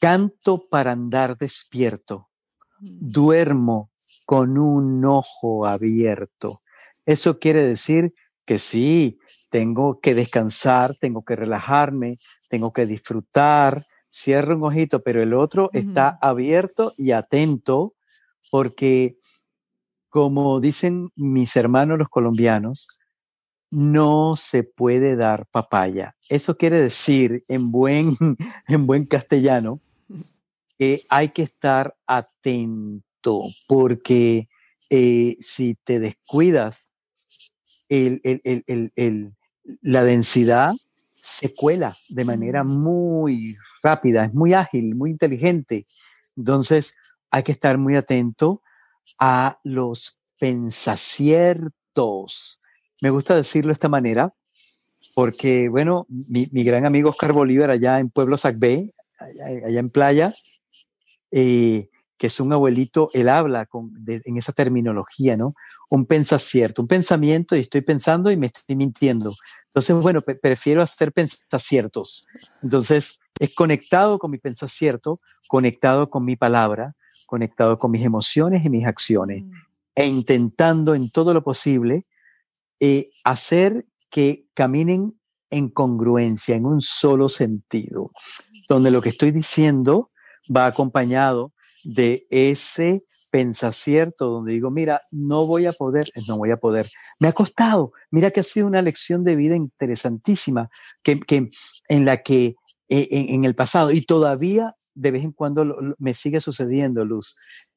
canto 0.00 0.66
para 0.70 0.92
andar 0.92 1.36
despierto, 1.36 2.30
mm. 2.80 3.12
duermo 3.12 3.90
con 4.26 4.58
un 4.58 5.04
ojo 5.04 5.66
abierto. 5.66 6.60
Eso 7.06 7.38
quiere 7.38 7.62
decir 7.62 8.12
que 8.44 8.58
sí, 8.58 9.18
tengo 9.50 10.00
que 10.00 10.14
descansar, 10.14 10.96
tengo 11.00 11.24
que 11.24 11.36
relajarme, 11.36 12.16
tengo 12.50 12.72
que 12.72 12.86
disfrutar, 12.86 13.86
cierro 14.12 14.56
un 14.56 14.64
ojito, 14.64 15.02
pero 15.02 15.22
el 15.22 15.32
otro 15.32 15.70
está 15.72 16.18
abierto 16.20 16.92
y 16.98 17.12
atento 17.12 17.94
porque, 18.50 19.16
como 20.08 20.60
dicen 20.60 21.10
mis 21.14 21.56
hermanos 21.56 21.98
los 21.98 22.08
colombianos, 22.08 22.88
no 23.70 24.34
se 24.36 24.64
puede 24.64 25.16
dar 25.16 25.46
papaya. 25.46 26.16
Eso 26.28 26.56
quiere 26.56 26.80
decir 26.80 27.44
en 27.48 27.70
buen, 27.70 28.16
en 28.68 28.86
buen 28.86 29.06
castellano 29.06 29.80
que 30.78 31.02
hay 31.08 31.28
que 31.28 31.42
estar 31.42 31.96
atento 32.06 33.05
porque 33.66 34.48
eh, 34.90 35.38
si 35.40 35.76
te 35.84 36.00
descuidas, 36.00 36.92
la 39.82 40.04
densidad 40.04 40.74
se 41.14 41.54
cuela 41.54 41.94
de 42.08 42.24
manera 42.24 42.64
mm. 42.64 42.82
muy 42.82 43.56
rápida, 43.82 44.24
es 44.24 44.34
muy 44.34 44.54
ágil, 44.54 44.94
muy 44.94 45.10
inteligente. 45.10 45.86
Entonces 46.36 46.94
hay 47.30 47.42
que 47.42 47.52
estar 47.52 47.78
muy 47.78 47.96
atento 47.96 48.62
a 49.18 49.58
los 49.64 50.18
pensaciertos. 50.38 52.60
Me 53.00 53.10
gusta 53.10 53.34
decirlo 53.34 53.68
de 53.68 53.74
esta 53.74 53.88
manera 53.88 54.34
porque, 55.14 55.68
bueno, 55.68 56.06
mi, 56.08 56.64
gran 56.64 56.86
amigo 56.86 57.10
Oscar 57.10 57.32
Bolívar 57.32 57.70
allá 57.70 57.98
en 57.98 58.10
Pueblo 58.10 58.36
Sacbé, 58.36 58.92
allá, 59.18 59.80
en 59.80 59.90
Playa, 59.90 60.34
eh, 61.30 61.88
que 62.18 62.28
es 62.28 62.40
un 62.40 62.52
abuelito, 62.52 63.10
él 63.12 63.28
habla 63.28 63.66
con, 63.66 63.92
en 64.06 64.36
esa 64.36 64.52
terminología, 64.52 65.36
¿no? 65.36 65.54
Un 65.90 66.06
pensacierto, 66.06 66.82
un 66.82 66.88
pensamiento 66.88 67.56
y 67.56 67.60
estoy 67.60 67.82
pensando 67.82 68.30
y 68.30 68.36
me 68.36 68.46
estoy 68.46 68.76
mintiendo. 68.76 69.32
Entonces, 69.66 69.96
bueno, 69.96 70.20
prefiero 70.20 70.82
hacer 70.82 71.12
pensaciertos. 71.12 72.26
Entonces, 72.62 73.20
es 73.38 73.54
conectado 73.54 74.18
con 74.18 74.30
mi 74.30 74.38
pensacierto, 74.38 75.18
conectado 75.48 76.08
con 76.08 76.24
mi 76.24 76.36
palabra, 76.36 76.94
conectado 77.26 77.78
con 77.78 77.90
mis 77.90 78.04
emociones 78.04 78.64
y 78.64 78.70
mis 78.70 78.86
acciones, 78.86 79.44
mm. 79.44 79.52
e 79.96 80.06
intentando 80.06 80.94
en 80.94 81.10
todo 81.10 81.34
lo 81.34 81.42
posible 81.42 82.06
eh, 82.80 83.10
hacer 83.24 83.86
que 84.10 84.46
caminen 84.54 85.18
en 85.50 85.68
congruencia, 85.68 86.56
en 86.56 86.66
un 86.66 86.80
solo 86.80 87.28
sentido, 87.28 88.10
donde 88.68 88.90
lo 88.90 89.00
que 89.00 89.10
estoy 89.10 89.30
diciendo 89.30 90.10
va 90.54 90.66
acompañado 90.66 91.52
de 91.86 92.26
ese 92.30 93.04
pensacierto 93.30 94.26
donde 94.26 94.52
digo, 94.52 94.70
mira, 94.70 95.02
no 95.10 95.46
voy 95.46 95.66
a 95.66 95.72
poder, 95.72 96.06
no 96.26 96.38
voy 96.38 96.50
a 96.50 96.56
poder. 96.56 96.88
Me 97.20 97.28
ha 97.28 97.32
costado, 97.32 97.92
mira 98.10 98.30
que 98.30 98.40
ha 98.40 98.42
sido 98.42 98.66
una 98.66 98.82
lección 98.82 99.24
de 99.24 99.36
vida 99.36 99.56
interesantísima, 99.56 100.68
que, 101.02 101.20
en 101.88 102.04
la 102.04 102.22
que 102.22 102.54
eh, 102.88 103.08
en, 103.10 103.44
el 103.44 103.54
pasado 103.54 103.92
y 103.92 104.02
todavía 104.02 104.74
de 104.94 105.10
vez 105.10 105.24
en 105.24 105.32
cuando 105.32 105.94
me 105.98 106.14
sigue 106.14 106.40
sucediendo, 106.40 107.04
Luz, 107.04 107.36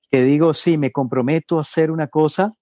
que 0.10 0.24
digo, 0.24 0.54
sí, 0.54 0.78
me 0.78 0.92
comprometo 0.92 1.58
a 1.58 1.62
hacer 1.62 1.92
una 1.92 2.08
cosa, 2.08 2.54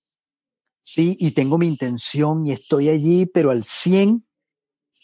sí, 0.81 1.15
y 1.19 1.31
tengo 1.31 1.57
mi 1.57 1.67
intención 1.67 2.47
y 2.47 2.51
estoy 2.51 2.89
allí, 2.89 3.27
pero 3.27 3.51
al 3.51 3.63
100 3.63 4.25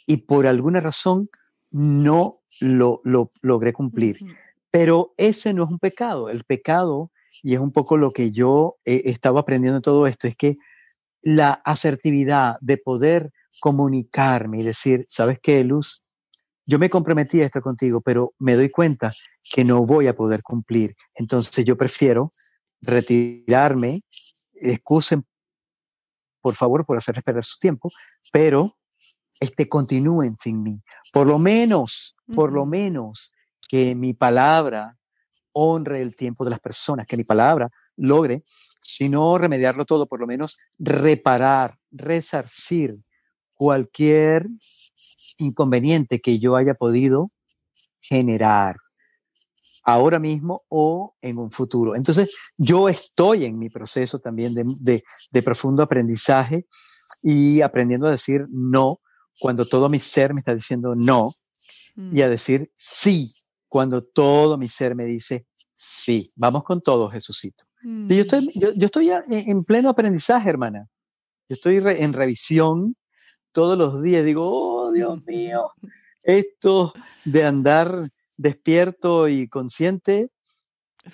y 0.07 0.17
por 0.17 0.47
alguna 0.47 0.81
razón 0.81 1.29
no 1.69 2.41
lo, 2.59 3.01
lo 3.03 3.29
logré 3.41 3.71
cumplir. 3.71 4.17
Pero 4.74 5.13
ese 5.17 5.53
no 5.53 5.65
es 5.65 5.69
un 5.69 5.78
pecado. 5.78 6.30
El 6.30 6.45
pecado, 6.45 7.11
y 7.43 7.53
es 7.53 7.59
un 7.59 7.71
poco 7.71 7.95
lo 7.95 8.09
que 8.09 8.32
yo 8.32 8.78
he 8.86 9.07
estado 9.11 9.38
aprendiendo 9.38 9.78
en 9.78 9.84
todo 9.84 10.07
esto, 10.07 10.28
es 10.28 10.36
que 10.36 10.57
la 11.21 11.61
asertividad 11.63 12.55
de 12.59 12.78
poder 12.78 13.32
comunicarme 13.59 14.61
y 14.61 14.63
decir, 14.63 15.05
¿sabes 15.07 15.38
qué, 15.39 15.63
Luz? 15.63 16.01
Yo 16.65 16.80
me 16.80 16.89
comprometí 16.89 17.39
a 17.41 17.45
esto 17.45 17.61
contigo, 17.61 18.01
pero 18.01 18.34
me 18.39 18.55
doy 18.55 18.71
cuenta 18.71 19.11
que 19.43 19.63
no 19.63 19.86
voy 19.86 20.07
a 20.07 20.15
poder 20.15 20.41
cumplir. 20.41 20.95
Entonces 21.13 21.63
yo 21.63 21.78
prefiero 21.78 22.32
retirarme, 22.82 24.01
excusen 24.55 25.24
por 26.41 26.55
favor 26.55 26.84
por 26.84 26.97
hacerles 26.97 27.24
perder 27.24 27.45
su 27.45 27.59
tiempo, 27.59 27.91
pero 28.32 28.76
este, 29.39 29.69
continúen 29.69 30.36
sin 30.39 30.63
mí. 30.63 30.82
Por 31.11 31.28
lo 31.28 31.38
menos, 31.38 32.15
por 32.34 32.51
lo 32.51 32.65
menos 32.65 33.32
que 33.74 33.95
mi 33.95 34.13
palabra 34.13 34.99
honre 35.51 36.03
el 36.03 36.15
tiempo 36.15 36.43
de 36.43 36.51
las 36.51 36.59
personas, 36.59 37.07
que 37.07 37.17
mi 37.17 37.24
palabra 37.24 37.71
logre, 37.95 38.43
si 38.80 39.09
no 39.09 39.39
remediarlo 39.39 39.84
todo, 39.84 40.05
por 40.05 40.19
lo 40.19 40.28
menos 40.28 40.59
reparar, 40.78 41.80
resarcir 41.89 42.99
cualquier 43.55 44.47
inconveniente 45.39 46.21
que 46.21 46.38
yo 46.38 46.55
haya 46.55 46.76
podido 46.76 47.32
generar 47.99 48.78
ahora 49.84 50.19
mismo 50.19 50.61
o 50.69 51.15
en 51.19 51.39
un 51.39 51.49
futuro. 51.49 51.95
Entonces, 51.95 52.38
yo 52.55 52.89
estoy 52.89 53.45
en 53.45 53.57
mi 53.57 53.71
proceso 53.71 54.19
también 54.19 54.53
de, 54.53 55.03
de, 55.32 55.41
profundo 55.41 55.82
aprendizaje 55.82 56.67
y 57.24 57.61
aprendiendo 57.61 58.05
a 58.05 58.11
decir 58.11 58.45
no 58.51 58.99
cuando 59.39 59.65
todo 59.65 59.89
mi 59.89 59.97
ser 59.97 60.32
me 60.36 60.41
está 60.41 60.53
diciendo 60.53 60.93
no 60.93 61.30
y 61.95 62.21
a 62.21 62.28
mm. 62.28 62.30
decir 62.30 62.71
sí 62.76 63.34
cuando 63.74 64.03
todo 64.03 64.55
mi 64.55 64.69
ser 64.69 64.93
me 64.93 65.03
dice, 65.03 65.47
sí, 65.74 66.32
vamos 66.36 66.63
con 66.63 66.80
todo, 66.80 67.09
Jesucito. 67.09 67.65
yo 67.82 68.21
estoy, 68.21 68.45
mm. 68.45 68.78
yo, 68.78 68.86
estoy 68.86 69.09
en 69.28 69.63
pleno 69.63 69.89
aprendizaje, 69.89 70.47
hermana. 70.47 70.88
Yo 71.49 71.55
estoy 71.55 71.78
en 71.84 72.13
revisión 72.13 72.95
todos 73.51 73.76
los 73.76 74.03
días. 74.03 74.24
Digo, 74.26 74.43
oh, 74.47 74.91
Dios 74.91 75.26
mío, 75.26 75.71
esto 76.21 76.93
de 77.26 77.45
andar 77.45 78.11
despierto 78.38 79.28
y 79.28 79.47
consciente 79.47 80.30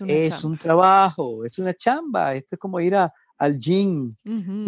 es, 0.06 0.44
un 0.44 0.58
trabajo, 0.58 1.46
es 1.46 1.60
una 1.60 1.74
chamba. 1.74 2.36
Esto 2.36 2.56
es 2.56 2.60
como 2.60 2.82
ir 2.82 2.94
al 2.94 3.58
gym. 3.58 4.18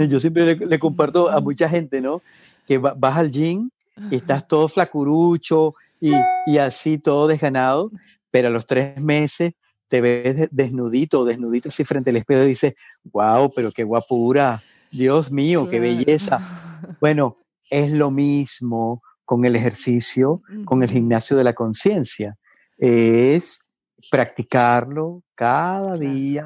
Yo 0.08 0.18
siempre 0.18 0.56
le, 0.56 0.80
comparto 0.80 1.30
a 1.30 1.42
mucha 1.42 1.68
gente, 1.68 2.00
¿no? 2.00 2.22
Que 2.66 2.78
vas 2.78 3.18
al 3.18 3.30
gym 3.30 3.70
y 4.10 4.16
estás 4.16 4.48
todo 4.48 4.70
flacurucho, 4.70 5.76
y, 6.02 6.58
así 6.58 6.98
todo 6.98 7.28
desganado, 7.28 7.92
pero 8.32 8.48
a 8.48 8.52
los 8.52 8.66
tres 8.66 9.00
meses 9.00 9.54
te 9.88 10.02
ves 10.02 10.48
desnudito, 10.52 11.26
desnudito 11.26 11.70
así 11.70 11.86
frente 11.86 12.10
al 12.10 12.16
espejo 12.16 12.44
y 12.44 12.48
dices, 12.48 12.74
wow, 13.04 13.52
pero 13.54 13.72
qué 13.72 13.84
guapura, 13.84 14.62
Dios 14.90 15.32
mío, 15.32 15.70
qué 15.70 15.80
belleza. 15.80 16.80
Bueno, 17.00 17.38
es 17.70 17.92
lo 17.92 18.10
mismo 18.10 19.04
con 19.26 19.46
el 19.46 19.56
ejercicio, 19.56 20.42
con 20.66 20.82
el 20.82 20.90
gimnasio 20.90 21.38
de 21.38 21.44
la 21.44 21.54
conciencia. 21.54 22.38
Es 22.78 23.60
practicarlo 24.10 25.24
cada 25.36 25.98
día. 25.98 26.46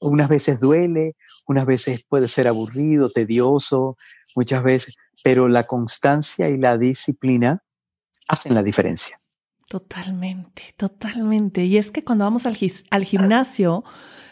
Unas 0.00 0.28
veces 0.28 0.60
duele, 0.60 1.16
unas 1.48 1.66
veces 1.66 2.04
puede 2.08 2.28
ser 2.28 2.46
aburrido, 2.46 3.10
tedioso, 3.10 3.96
muchas 4.36 4.62
veces, 4.62 4.96
pero 5.22 5.48
la 5.48 5.64
constancia 5.64 6.48
y 6.48 6.58
la 6.58 6.76
disciplina 6.78 7.63
hacen 8.28 8.54
la 8.54 8.62
diferencia. 8.62 9.20
Totalmente, 9.68 10.74
totalmente. 10.76 11.64
Y 11.64 11.78
es 11.78 11.90
que 11.90 12.04
cuando 12.04 12.24
vamos 12.24 12.46
al, 12.46 12.56
al 12.90 13.04
gimnasio, 13.04 13.84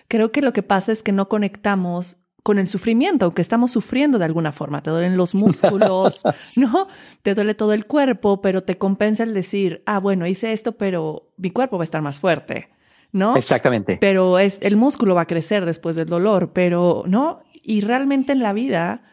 creo 0.08 0.30
que 0.30 0.42
lo 0.42 0.52
que 0.52 0.62
pasa 0.62 0.92
es 0.92 1.02
que 1.02 1.12
no 1.12 1.28
conectamos 1.28 2.18
con 2.42 2.58
el 2.58 2.66
sufrimiento, 2.66 3.26
aunque 3.26 3.42
estamos 3.42 3.70
sufriendo 3.70 4.18
de 4.18 4.24
alguna 4.24 4.52
forma, 4.52 4.82
te 4.82 4.90
duelen 4.90 5.16
los 5.16 5.34
músculos, 5.34 6.22
¿no? 6.56 6.88
Te 7.22 7.34
duele 7.34 7.54
todo 7.54 7.72
el 7.72 7.86
cuerpo, 7.86 8.40
pero 8.40 8.64
te 8.64 8.78
compensa 8.78 9.22
el 9.22 9.32
decir, 9.32 9.82
ah, 9.86 10.00
bueno, 10.00 10.26
hice 10.26 10.52
esto, 10.52 10.72
pero 10.72 11.32
mi 11.36 11.50
cuerpo 11.50 11.78
va 11.78 11.84
a 11.84 11.84
estar 11.84 12.02
más 12.02 12.18
fuerte, 12.18 12.70
¿no? 13.12 13.36
Exactamente. 13.36 13.98
Pero 14.00 14.38
es, 14.38 14.58
el 14.62 14.76
músculo 14.76 15.14
va 15.14 15.22
a 15.22 15.26
crecer 15.26 15.64
después 15.64 15.94
del 15.94 16.08
dolor, 16.08 16.52
pero, 16.52 17.04
¿no? 17.06 17.42
Y 17.62 17.82
realmente 17.82 18.32
en 18.32 18.42
la 18.42 18.52
vida 18.52 19.04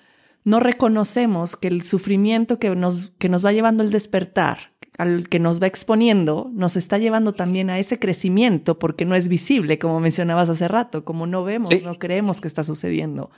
no 0.43 0.59
reconocemos 0.59 1.55
que 1.55 1.67
el 1.67 1.83
sufrimiento 1.83 2.57
que 2.57 2.75
nos, 2.75 3.11
que 3.19 3.29
nos 3.29 3.45
va 3.45 3.51
llevando 3.51 3.83
el 3.83 3.91
despertar, 3.91 4.68
al 4.99 5.29
que 5.29 5.39
nos 5.39 5.61
va 5.61 5.67
exponiendo, 5.67 6.51
nos 6.53 6.75
está 6.75 6.97
llevando 6.97 7.31
también 7.31 7.69
a 7.69 7.79
ese 7.79 7.99
crecimiento 7.99 8.77
porque 8.79 9.05
no 9.05 9.15
es 9.15 9.29
visible, 9.29 9.79
como 9.79 10.01
mencionabas 10.01 10.49
hace 10.49 10.67
rato, 10.67 11.05
como 11.05 11.25
no 11.25 11.45
vemos, 11.45 11.69
no 11.85 11.95
creemos 11.95 12.41
que 12.41 12.49
está 12.49 12.65
sucediendo, 12.65 13.31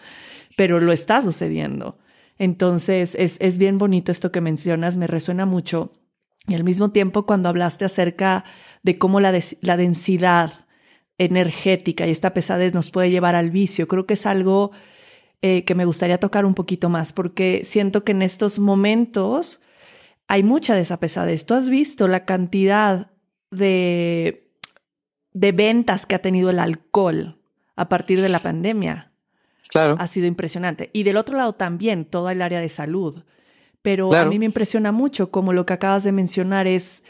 pero 0.58 0.80
lo 0.80 0.92
está 0.92 1.22
sucediendo. 1.22 2.00
Entonces, 2.40 3.14
es, 3.14 3.38
es 3.40 3.60
bien 3.60 3.78
bonito 3.78 4.12
esto 4.12 4.32
que 4.32 4.42
mencionas, 4.42 4.98
me 4.98 5.06
resuena 5.06 5.46
mucho. 5.46 5.94
Y 6.48 6.56
al 6.56 6.64
mismo 6.64 6.90
tiempo, 6.90 7.28
cuando 7.28 7.48
hablaste 7.48 7.86
acerca 7.86 8.44
de 8.82 8.98
cómo 8.98 9.20
la, 9.20 9.32
la 9.62 9.78
densidad 9.78 10.66
energética 11.20 12.08
y 12.08 12.10
esta 12.10 12.34
pesadez 12.34 12.74
nos 12.74 12.90
puede 12.90 13.12
llevar 13.12 13.36
al 13.36 13.52
vicio, 13.52 13.88
creo 13.88 14.08
que 14.08 14.16
es 14.16 14.26
algo 14.26 14.72
eh, 15.44 15.64
que 15.66 15.76
me 15.76 15.86
gustaría 15.86 16.20
tocar 16.20 16.44
un 16.44 16.56
poquito 16.56 16.90
más, 16.90 17.14
porque 17.14 17.62
siento 17.66 18.04
que 18.04 18.14
en 18.14 18.24
estos 18.24 18.58
momentos 18.58 19.62
hay 20.32 20.44
mucha 20.44 20.76
de 20.76 20.80
esa 20.80 20.98
pesadez. 20.98 21.46
Tú 21.46 21.56
has 21.56 21.68
visto 21.68 22.08
la 22.08 22.24
cantidad 22.24 23.12
de, 23.52 24.50
de 25.34 25.52
ventas 25.52 26.06
que 26.06 26.16
ha 26.16 26.22
tenido 26.22 26.50
el 26.50 26.60
alcohol 26.60 27.38
a 27.76 27.90
partir 27.90 28.22
de 28.22 28.30
la 28.30 28.40
pandemia. 28.40 29.12
Claro. 29.68 29.98
Ha 30.00 30.08
sido 30.08 30.28
impresionante. 30.28 30.90
Y 30.94 31.04
del 31.04 31.18
otro 31.18 31.36
lado 31.36 31.52
también, 31.56 32.06
toda 32.06 32.32
el 32.32 32.42
área 32.42 32.62
de 32.62 32.70
salud. 32.70 33.26
Pero 33.82 34.14
a 34.14 34.24
mí 34.24 34.40
me 34.40 34.46
impresiona 34.46 34.94
mucho 34.94 35.32
como 35.32 35.52
lo 35.52 35.66
que 35.66 35.74
acabas 35.74 36.06
de 36.06 36.14
mencionar 36.14 36.66
es, 36.66 37.04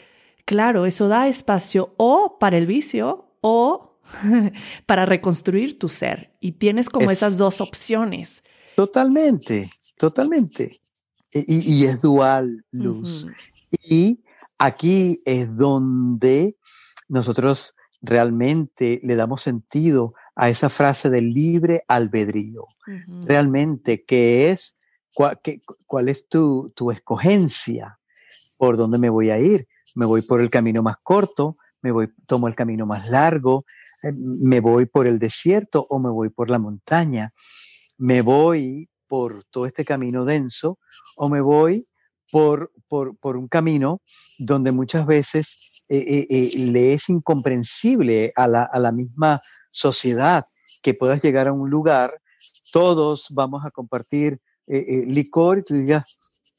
claro, 0.44 0.84
eso 0.84 1.06
da 1.06 1.28
espacio 1.28 1.94
o 1.98 2.38
para 2.40 2.58
el 2.58 2.66
vicio 2.66 3.36
o 3.40 4.00
para 4.86 5.06
reconstruir 5.06 5.78
tu 5.78 5.88
ser. 5.88 6.32
Y 6.40 6.52
tienes 6.52 6.88
como 6.88 7.08
esas 7.12 7.38
dos 7.38 7.60
opciones. 7.60 8.42
Totalmente, 8.74 9.70
totalmente. 9.96 10.80
Y, 11.32 11.84
es 11.84 12.02
dual, 12.02 12.64
Luz. 12.70 13.26
Y 13.82 14.22
aquí 14.58 15.22
es 15.24 15.56
donde 15.56 16.56
nosotros 17.08 17.74
realmente 18.02 19.00
le 19.02 19.16
damos 19.16 19.42
sentido 19.42 20.12
a 20.36 20.50
esa 20.50 20.68
frase 20.68 21.08
del 21.08 21.32
libre 21.32 21.84
albedrío. 21.88 22.66
Realmente, 23.24 24.04
¿qué 24.04 24.50
es? 24.50 24.74
¿Cuál, 25.14 26.08
es 26.08 26.28
tu, 26.28 26.72
tu 26.74 26.90
escogencia? 26.90 27.98
por 28.62 28.76
dónde 28.76 28.96
me 28.96 29.10
voy 29.10 29.28
a 29.30 29.40
ir. 29.40 29.66
Me 29.96 30.06
voy 30.06 30.22
por 30.22 30.40
el 30.40 30.48
camino 30.48 30.84
más 30.84 30.94
corto, 31.02 31.56
me 31.80 31.90
voy, 31.90 32.12
tomo 32.28 32.46
el 32.46 32.54
camino 32.54 32.86
más 32.86 33.08
largo, 33.08 33.64
eh, 34.04 34.12
me 34.14 34.60
voy 34.60 34.86
por 34.86 35.08
el 35.08 35.18
desierto 35.18 35.84
o 35.90 35.98
me 35.98 36.10
voy 36.10 36.28
por 36.28 36.48
la 36.48 36.60
montaña. 36.60 37.32
Me 37.98 38.22
voy 38.22 38.88
por 39.12 39.44
todo 39.50 39.66
este 39.66 39.84
camino 39.84 40.24
denso 40.24 40.78
o 41.16 41.28
me 41.28 41.42
voy 41.42 41.86
por, 42.30 42.72
por, 42.88 43.36
un 43.36 43.46
camino 43.46 44.00
donde 44.38 44.72
muchas 44.72 45.04
veces 45.04 45.84
eh, 45.90 46.26
eh, 46.30 46.50
le 46.56 46.94
es 46.94 47.10
incomprensible 47.10 48.32
a 48.34 48.48
la, 48.48 48.62
a 48.62 48.78
la 48.78 48.90
misma 48.90 49.42
sociedad 49.68 50.46
que 50.82 50.94
puedas 50.94 51.20
llegar 51.22 51.46
a 51.46 51.52
un 51.52 51.68
lugar, 51.68 52.22
todos 52.72 53.26
vamos 53.32 53.66
a 53.66 53.70
compartir 53.70 54.40
licor 54.66 55.58
y 55.58 55.62
tú 55.64 55.74
digas, 55.74 56.04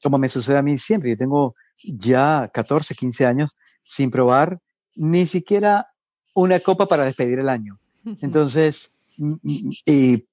como 0.00 0.18
me 0.18 0.28
sucede 0.28 0.56
a 0.56 0.62
mí 0.62 0.78
siempre, 0.78 1.10
yo 1.10 1.16
tengo 1.16 1.56
ya 1.82 2.48
14, 2.54 2.94
15 2.94 3.26
años 3.26 3.50
sin 3.82 4.12
probar 4.12 4.60
ni 4.94 5.26
siquiera 5.26 5.88
una 6.36 6.60
copa 6.60 6.86
para 6.86 7.02
despedir 7.02 7.40
el 7.40 7.48
año. 7.48 7.80
Entonces, 8.22 8.93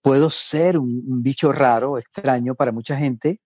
puedo 0.01 0.29
ser 0.29 0.77
un, 0.77 1.21
bicho 1.21 1.51
raro, 1.51 1.97
extraño 1.97 2.55
para 2.55 2.71
mucha 2.71 2.97
gente. 2.97 3.41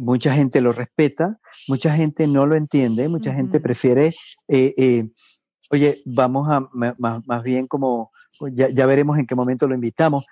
Mucha 0.00 0.34
gente 0.34 0.60
lo 0.60 0.72
respeta, 0.72 1.38
mucha 1.68 1.94
gente 1.94 2.26
no 2.26 2.46
lo 2.46 2.56
entiende, 2.56 3.08
mucha 3.08 3.32
gente 3.32 3.60
prefiere, 3.60 4.08
eh, 4.48 4.74
eh, 4.76 5.08
oye, 5.70 6.02
vamos 6.04 6.48
a 6.50 6.68
más, 6.72 7.42
bien 7.44 7.68
como, 7.68 8.10
ya, 8.52 8.70
ya, 8.70 8.86
veremos 8.86 9.18
en 9.18 9.26
qué 9.26 9.36
momento 9.36 9.68
lo 9.68 9.74
invitamos. 9.76 10.26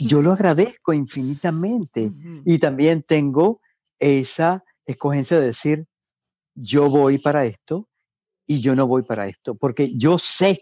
Yo 0.00 0.22
lo 0.22 0.32
agradezco 0.32 0.94
infinitamente 0.94 2.10
y 2.46 2.58
también 2.58 3.02
tengo 3.02 3.60
esa 3.98 4.64
escogencia 4.86 5.38
de 5.38 5.46
decir, 5.46 5.86
yo 6.54 6.88
voy 6.88 7.18
para 7.18 7.44
esto 7.44 7.88
y 8.46 8.60
yo 8.60 8.74
no 8.74 8.86
voy 8.86 9.02
para 9.02 9.26
esto, 9.28 9.54
porque 9.54 9.96
yo 9.96 10.18
sé, 10.18 10.58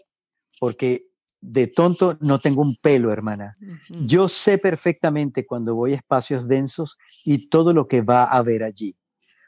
porque 0.59 1.07
de 1.41 1.67
tonto 1.67 2.17
no 2.21 2.39
tengo 2.39 2.61
un 2.61 2.75
pelo, 2.75 3.11
hermana. 3.11 3.53
Yo 3.89 4.27
sé 4.27 4.57
perfectamente 4.59 5.45
cuando 5.45 5.75
voy 5.75 5.93
a 5.93 5.97
espacios 5.97 6.47
densos 6.47 6.97
y 7.25 7.49
todo 7.49 7.73
lo 7.73 7.87
que 7.87 8.01
va 8.01 8.23
a 8.23 8.37
haber 8.37 8.63
allí. 8.63 8.95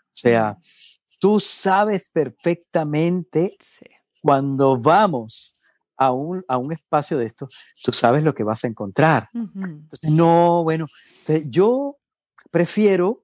O 0.08 0.16
sea, 0.16 0.58
tú 1.20 1.40
sabes 1.40 2.10
perfectamente 2.10 3.56
cuando 4.22 4.78
vamos 4.78 5.60
a 5.96 6.12
un, 6.12 6.44
a 6.48 6.58
un 6.58 6.74
espacio 6.74 7.18
de 7.18 7.28
esto, 7.28 7.48
tú 7.84 7.94
sabes 7.94 8.24
lo 8.24 8.34
que 8.34 8.44
vas 8.44 8.64
a 8.64 8.68
encontrar. 8.68 9.30
no, 10.02 10.64
bueno, 10.64 10.88
yo 11.46 11.98
prefiero 12.50 13.24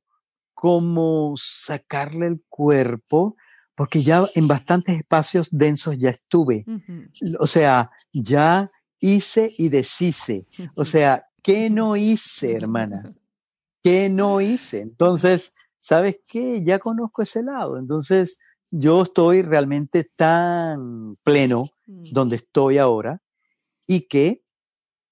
como 0.54 1.34
sacarle 1.38 2.28
el 2.28 2.44
cuerpo, 2.50 3.36
porque 3.80 4.04
ya 4.04 4.26
en 4.36 4.46
bastantes 4.46 5.00
espacios 5.00 5.48
densos 5.54 5.98
ya 5.98 6.10
estuve. 6.10 6.66
O 7.40 7.48
sea, 7.48 7.90
ya 8.12 8.70
hice 9.00 9.54
y 9.58 9.70
deshice. 9.70 10.46
O 10.76 10.84
sea, 10.84 11.30
¿qué 11.42 11.70
no 11.70 11.96
hice, 11.96 12.58
hermana? 12.58 13.10
¿Qué 13.82 14.10
no 14.10 14.42
hice? 14.42 14.82
Entonces, 14.82 15.54
¿sabes 15.80 16.20
qué? 16.28 16.62
Ya 16.62 16.80
conozco 16.80 17.22
ese 17.22 17.42
lado. 17.42 17.78
Entonces, 17.78 18.42
yo 18.70 19.04
estoy 19.04 19.44
realmente 19.44 20.04
tan 20.14 21.16
pleno 21.24 21.68
mm. 21.88 22.12
donde 22.12 22.36
estoy 22.36 22.80
ahora 22.80 23.22
y 23.88 24.10
que 24.10 24.44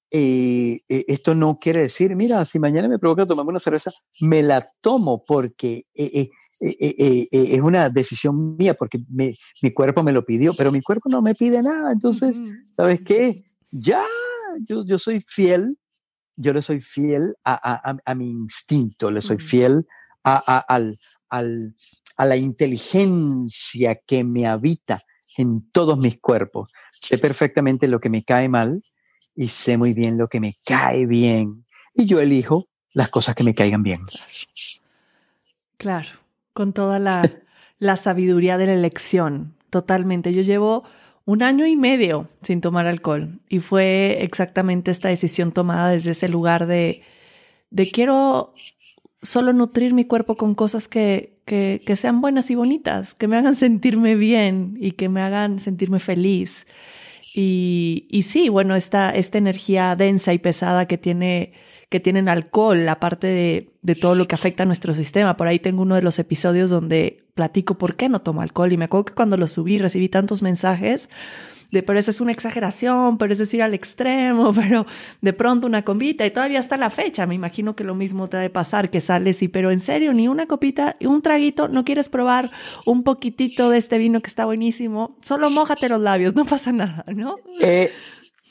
eh, 0.10 0.80
eh, 0.88 1.06
esto 1.10 1.36
no 1.36 1.60
quiere 1.60 1.82
decir, 1.82 2.16
mira, 2.16 2.46
si 2.46 2.60
mañana 2.60 2.88
me 2.88 3.00
provoca 3.00 3.26
tomarme 3.26 3.50
una 3.50 3.60
cerveza, 3.60 3.92
me 4.22 4.42
la 4.42 4.68
tomo 4.82 5.24
porque 5.26 5.86
eh, 5.94 6.30
es 6.60 7.62
una 7.62 7.90
decisión 7.90 8.56
mía, 8.56 8.74
porque 8.74 9.00
mi 9.10 9.74
cuerpo 9.74 10.04
me 10.04 10.14
lo 10.14 10.26
pidió, 10.26 10.54
pero 10.54 10.72
mi 10.72 10.82
cuerpo 10.82 11.10
no 11.10 11.22
me 11.22 11.36
pide 11.36 11.62
nada. 11.62 11.92
Entonces, 11.92 12.42
¿sabes 12.76 13.02
qué? 13.06 13.44
Ya, 13.70 14.04
yo, 14.66 14.86
yo 14.86 14.98
soy 14.98 15.22
fiel, 15.28 15.78
yo 16.38 16.54
le 16.54 16.62
soy 16.62 16.80
fiel 16.80 17.36
a, 17.44 18.00
a, 18.06 18.16
mi 18.16 18.30
instinto, 18.30 19.12
le 19.12 19.22
soy 19.22 19.40
fiel 19.40 19.86
a, 20.24 20.38
al, 20.38 20.98
al, 21.30 21.76
a 22.16 22.26
la 22.26 22.38
inteligencia 22.38 23.96
que 24.06 24.24
me 24.24 24.48
habita 24.48 25.04
en 25.38 25.70
todos 25.72 25.98
mis 25.98 26.20
cuerpos. 26.20 26.72
Sé 26.92 27.18
perfectamente 27.18 27.88
lo 27.88 28.00
que 28.00 28.10
me 28.10 28.24
cae 28.24 28.50
mal, 28.50 28.82
y 29.38 29.50
sé 29.50 29.78
muy 29.78 29.94
bien 29.94 30.18
lo 30.18 30.28
que 30.28 30.42
me 30.42 30.56
cae 30.66 31.06
bien 31.06 31.64
y 31.94 32.06
yo 32.06 32.20
elijo 32.20 32.68
las 32.92 33.10
cosas 33.10 33.36
que 33.36 33.44
me 33.44 33.54
caigan 33.54 33.84
bien. 33.84 34.02
Claro, 35.78 36.10
con 36.54 36.74
toda 36.74 36.98
la, 36.98 37.32
la 37.80 37.96
sabiduría 37.96 38.58
de 38.58 38.66
la 38.66 38.74
elección, 38.74 39.54
totalmente. 39.70 40.34
Yo 40.34 40.42
llevo 40.42 40.84
un 41.26 41.44
año 41.44 41.68
y 41.68 41.76
medio 41.76 42.30
sin 42.42 42.62
tomar 42.62 42.88
alcohol 42.88 43.40
y 43.48 43.60
fue 43.60 44.18
exactamente 44.22 44.90
esta 44.90 45.10
decisión 45.10 45.52
tomada 45.52 45.92
desde 45.92 46.12
ese 46.12 46.30
lugar 46.30 46.66
de, 46.66 47.04
de 47.70 47.92
quiero 47.92 48.54
solo 49.22 49.54
nutrir 49.54 49.94
mi 49.94 50.06
cuerpo 50.06 50.36
con 50.36 50.56
cosas 50.56 50.88
que, 50.88 51.38
que, 51.46 51.80
que, 51.86 51.96
sean 51.96 52.22
buenas 52.22 52.50
y 52.50 52.56
bonitas, 52.56 53.14
que 53.14 53.28
me 53.28 53.36
hagan 53.38 53.56
sentirme 53.56 54.16
bien 54.16 54.78
y 54.80 54.94
que 54.94 55.10
me 55.10 55.22
hagan 55.22 55.60
sentirme 55.60 56.00
feliz. 56.00 56.66
Y, 57.34 58.08
y 58.10 58.24
sí, 58.24 58.50
bueno, 58.50 58.76
esta, 58.76 59.12
esta 59.12 59.38
energía 59.38 59.96
densa 59.96 60.34
y 60.34 60.40
pesada 60.40 60.88
que 60.88 60.98
tiene 60.98 61.54
que 61.90 62.00
tienen 62.00 62.28
alcohol, 62.28 62.88
aparte 62.90 63.28
de, 63.28 63.70
de, 63.82 63.96
todo 63.96 64.16
lo 64.16 64.26
que 64.26 64.36
afecta 64.36 64.64
a 64.64 64.66
nuestro 64.66 64.94
sistema. 64.94 65.38
Por 65.38 65.48
ahí 65.48 65.60
tengo 65.60 65.82
uno 65.82 65.96
de 65.96 66.02
los 66.02 66.20
episodios 66.20 66.70
donde 66.70 67.24
platico 67.34 67.78
por 67.78 67.96
qué 67.96 68.10
no 68.10 68.22
tomo 68.22 68.42
alcohol 68.42 68.74
y 68.74 68.78
me 68.78 68.86
acuerdo 68.86 69.06
que 69.06 69.14
cuando 69.14 69.38
lo 69.38 69.48
subí 69.48 69.78
recibí 69.78 70.10
tantos 70.10 70.42
mensajes 70.42 71.08
de 71.72 71.84
pero 71.84 72.00
eso 72.00 72.12
es 72.12 72.22
una 72.22 72.32
exageración, 72.32 73.18
pero 73.18 73.34
eso 73.34 73.44
es 73.44 73.54
ir 73.54 73.62
al 73.62 73.74
extremo, 73.74 74.54
pero 74.56 74.86
de 75.22 75.34
pronto 75.34 75.68
una 75.68 75.84
combita 75.84 76.26
y 76.26 76.32
todavía 76.32 76.60
está 76.60 76.78
la 76.78 76.90
fecha. 76.90 77.26
Me 77.26 77.36
imagino 77.36 77.76
que 77.76 77.84
lo 77.84 77.96
mismo 77.96 78.30
te 78.30 78.38
ha 78.38 78.40
de 78.40 78.50
pasar, 78.50 78.90
que 78.90 79.02
sales 79.02 79.42
y 79.42 79.48
pero 79.48 79.72
en 79.72 79.80
serio, 79.80 80.14
ni 80.14 80.28
una 80.28 80.48
copita, 80.48 80.96
un 81.02 81.22
traguito, 81.22 81.68
no 81.68 81.84
quieres 81.84 82.10
probar 82.10 82.52
un 82.86 83.04
poquitito 83.04 83.70
de 83.70 83.78
este 83.78 83.98
vino 83.98 84.22
que 84.22 84.28
está 84.28 84.46
buenísimo, 84.46 85.18
solo 85.22 85.50
mójate 85.50 85.90
los 85.90 86.02
labios, 86.02 86.36
no 86.36 86.46
pasa 86.46 86.72
nada, 86.72 87.06
¿no? 87.14 87.38
Eh, 87.62 87.92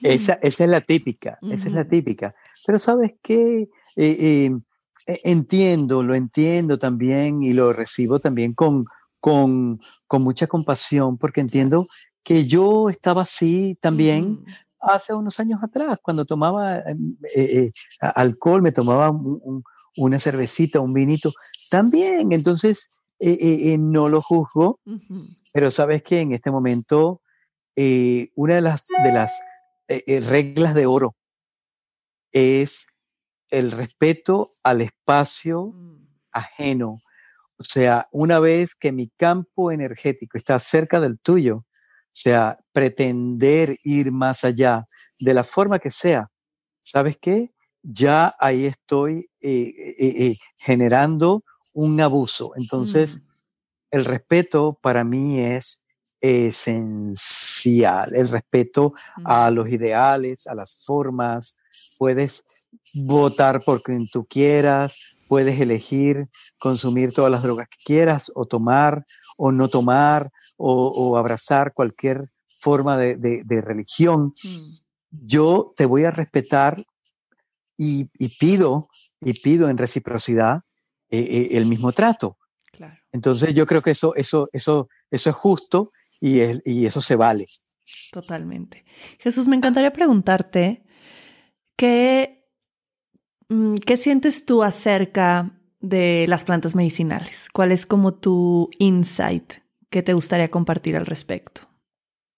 esa, 0.03 0.35
esa, 0.35 0.65
es 0.65 0.71
la 0.71 0.81
típica, 0.81 1.39
esa 1.43 1.69
es 1.69 1.73
la 1.73 1.87
típica. 1.87 2.35
Pero 2.67 2.79
sabes 2.79 3.13
qué, 3.23 3.63
eh, 3.63 3.69
eh, 3.97 4.51
e, 5.07 5.21
entiendo, 5.25 6.03
lo 6.03 6.15
entiendo 6.15 6.79
también 6.79 7.43
y 7.43 7.53
lo 7.53 7.73
recibo 7.73 8.21
también 8.21 8.55
con, 8.55 8.87
con, 9.21 9.81
con 10.07 10.23
mucha 10.23 10.47
compasión, 10.47 11.19
porque 11.19 11.41
entiendo 11.41 11.87
que 12.23 12.47
yo 12.47 12.89
estaba 12.89 13.23
así 13.23 13.79
también 13.81 14.45
hace 14.81 15.15
unos 15.15 15.39
años 15.41 15.61
atrás, 15.63 15.99
cuando 16.03 16.25
tomaba 16.25 16.79
em, 16.79 17.17
eh, 17.35 17.45
eh, 17.45 17.73
alcohol, 18.01 18.63
me 18.63 18.73
tomaba 18.73 19.13
una 19.97 20.19
cervecita, 20.19 20.81
un 20.81 20.93
vinito, 20.93 21.31
también. 21.71 22.33
Entonces, 22.33 22.91
eh, 23.19 23.77
no 23.79 24.09
lo 24.09 24.21
juzgo, 24.21 24.81
pero 25.53 25.71
sabes 25.71 26.03
que 26.03 26.21
en 26.21 26.33
este 26.33 26.51
momento, 26.51 27.23
una 28.35 28.55
de 28.55 28.61
las, 28.61 28.87
de 29.05 29.13
las 29.13 29.33
reglas 29.89 30.74
de 30.74 30.87
oro 30.87 31.16
es 32.32 32.87
el 33.51 33.70
respeto 33.70 34.51
al 34.62 34.82
espacio 34.82 35.66
mm. 35.66 36.09
ajeno. 36.32 37.01
O 37.59 37.64
sea, 37.64 38.07
una 38.12 38.39
vez 38.39 38.74
que 38.74 38.93
mi 38.93 39.09
campo 39.09 39.72
energético 39.72 40.37
está 40.37 40.59
cerca 40.59 41.01
del 41.01 41.18
tuyo, 41.18 41.57
o 41.57 42.18
sea, 42.18 42.59
pretender 42.72 43.76
ir 43.82 44.12
más 44.12 44.45
allá 44.45 44.87
de 45.18 45.34
la 45.34 45.45
forma 45.45 45.78
que 45.78 45.91
sea, 45.91 46.30
¿sabes 46.82 47.16
qué? 47.20 47.53
Ya 47.82 48.34
ahí 48.39 48.66
estoy 48.66 49.30
eh, 49.41 49.72
eh, 49.99 50.26
eh, 50.26 50.37
generando 50.57 51.45
un 51.72 52.01
abuso. 52.01 52.53
Entonces, 52.57 53.20
mm. 53.20 53.26
el 53.93 54.05
respeto 54.05 54.78
para 54.82 55.05
mí 55.05 55.41
es 55.41 55.82
esencial. 56.21 58.14
El 58.14 58.29
respeto 58.29 58.95
a 59.25 59.51
los 59.51 59.69
ideales, 59.69 60.47
a 60.47 60.55
las 60.55 60.83
formas. 60.85 61.59
Puedes 61.99 62.45
votar 62.95 63.62
por 63.62 63.83
quien 63.83 64.07
tú 64.07 64.27
quieras, 64.27 65.19
puedes 65.29 65.61
elegir 65.61 66.29
consumir 66.59 67.12
todas 67.12 67.31
las 67.31 67.43
drogas 67.43 67.69
que 67.69 67.79
quieras 67.85 68.31
o 68.35 68.45
tomar 68.45 69.05
o 69.37 69.53
no 69.53 69.69
tomar 69.69 70.31
o, 70.57 71.17
abrazar 71.17 71.73
cualquier 71.75 72.31
forma 72.61 72.97
de, 72.97 73.62
religión. 73.64 74.35
Mm. 74.43 74.79
Yo 75.11 75.73
te 75.77 75.87
voy 75.87 76.05
a 76.05 76.11
respetar 76.11 76.83
y, 77.77 78.05
pido 78.39 78.89
y 79.21 79.35
pido 79.41 79.69
en 79.69 79.79
reciprocidad 79.79 80.62
eh, 81.11 81.19
eh, 81.21 81.49
el 81.53 81.67
mismo 81.67 81.93
trato. 81.93 82.39
Entonces 83.12 83.55
yo 83.55 83.67
creo 83.67 83.81
que 83.81 83.93
eso, 83.93 84.14
eso, 84.14 84.47
eso, 84.53 84.89
eso 85.11 85.31
es 85.31 85.37
justo 85.37 85.93
y, 86.21 86.41
y 86.64 86.87
eso 86.87 87.01
se 87.01 87.17
vale. 87.17 87.47
Totalmente. 88.12 88.85
Jesús, 89.19 89.47
me 89.49 89.57
encantaría 89.57 89.93
preguntarte 89.93 90.85
qué 91.77 92.37
Mm, 93.49 93.77
¿Qué 93.77 93.97
sientes 93.97 94.45
tú 94.45 94.62
acerca 94.62 95.53
de 95.81 96.27
las 96.29 96.45
plantas 96.45 96.75
medicinales? 96.75 97.49
¿Cuál 97.53 97.73
es 97.73 97.87
como 97.87 98.14
tu 98.14 98.71
insight 98.79 99.55
¿Qué 99.89 100.03
te 100.03 100.14
gustaría 100.14 100.49
compartir 100.49 100.97
al 100.97 101.07
respecto? 101.07 101.62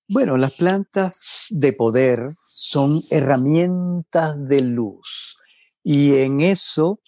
Bueno, 0.09 0.37
las 0.37 0.57
plantas 0.57 1.47
de 1.51 1.73
poder 1.73 2.37
son 2.47 3.01
herramientas 3.11 4.37
de 4.49 4.61
luz 4.61 5.39
y 5.83 6.15
en 6.17 6.41
eso 6.41 7.01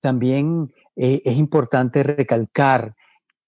también 0.00 0.72
eh, 0.96 1.20
es 1.24 1.36
importante 1.36 2.02
recalcar 2.02 2.96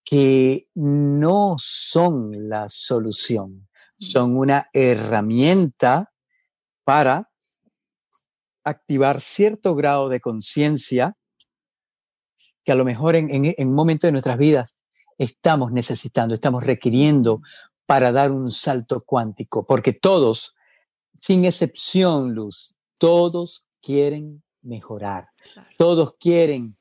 que 0.05 0.69
no 0.75 1.57
son 1.59 2.49
la 2.49 2.69
solución, 2.69 3.69
son 3.99 4.37
una 4.37 4.69
herramienta 4.73 6.13
para 6.85 7.31
activar 8.65 9.21
cierto 9.21 9.75
grado 9.75 10.09
de 10.09 10.21
conciencia 10.21 11.17
que 12.65 12.73
a 12.73 12.75
lo 12.75 12.85
mejor 12.85 13.15
en, 13.15 13.29
en, 13.31 13.69
un 13.69 13.75
momento 13.75 14.07
de 14.07 14.13
nuestras 14.13 14.39
vidas 14.39 14.75
estamos 15.19 15.73
necesitando, 15.73 16.35
estamos 16.35 16.65
requiriendo 16.65 17.41
para 17.87 18.11
dar 18.11 18.31
un 18.31 18.51
salto 18.51 19.03
cuántico, 19.05 19.67
porque 19.67 19.93
todos, 19.93 20.55
sin 21.21 21.45
excepción, 21.45 22.35
Luz, 22.35 22.75
todos 22.99 23.65
quieren 23.83 24.43
mejorar, 24.63 25.29
todos 25.77 26.15
quieren 26.19 26.79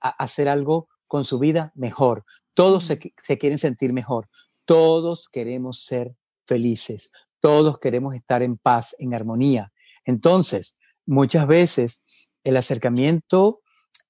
hacer 0.00 0.48
algo 0.48 0.88
con 1.06 1.26
su 1.26 1.38
vida 1.38 1.72
mejor, 1.74 2.24
todos 2.54 2.84
se, 2.84 3.12
se 3.22 3.38
quieren 3.38 3.58
sentir 3.58 3.92
mejor, 3.92 4.28
todos 4.64 5.28
queremos 5.28 5.84
ser 5.84 6.14
felices, 6.46 7.10
todos 7.40 7.78
queremos 7.78 8.14
estar 8.14 8.42
en 8.42 8.56
paz, 8.56 8.94
en 8.98 9.14
armonía. 9.14 9.72
Entonces, 10.04 10.76
muchas 11.06 11.46
veces 11.46 12.02
el 12.44 12.56
acercamiento 12.56 13.60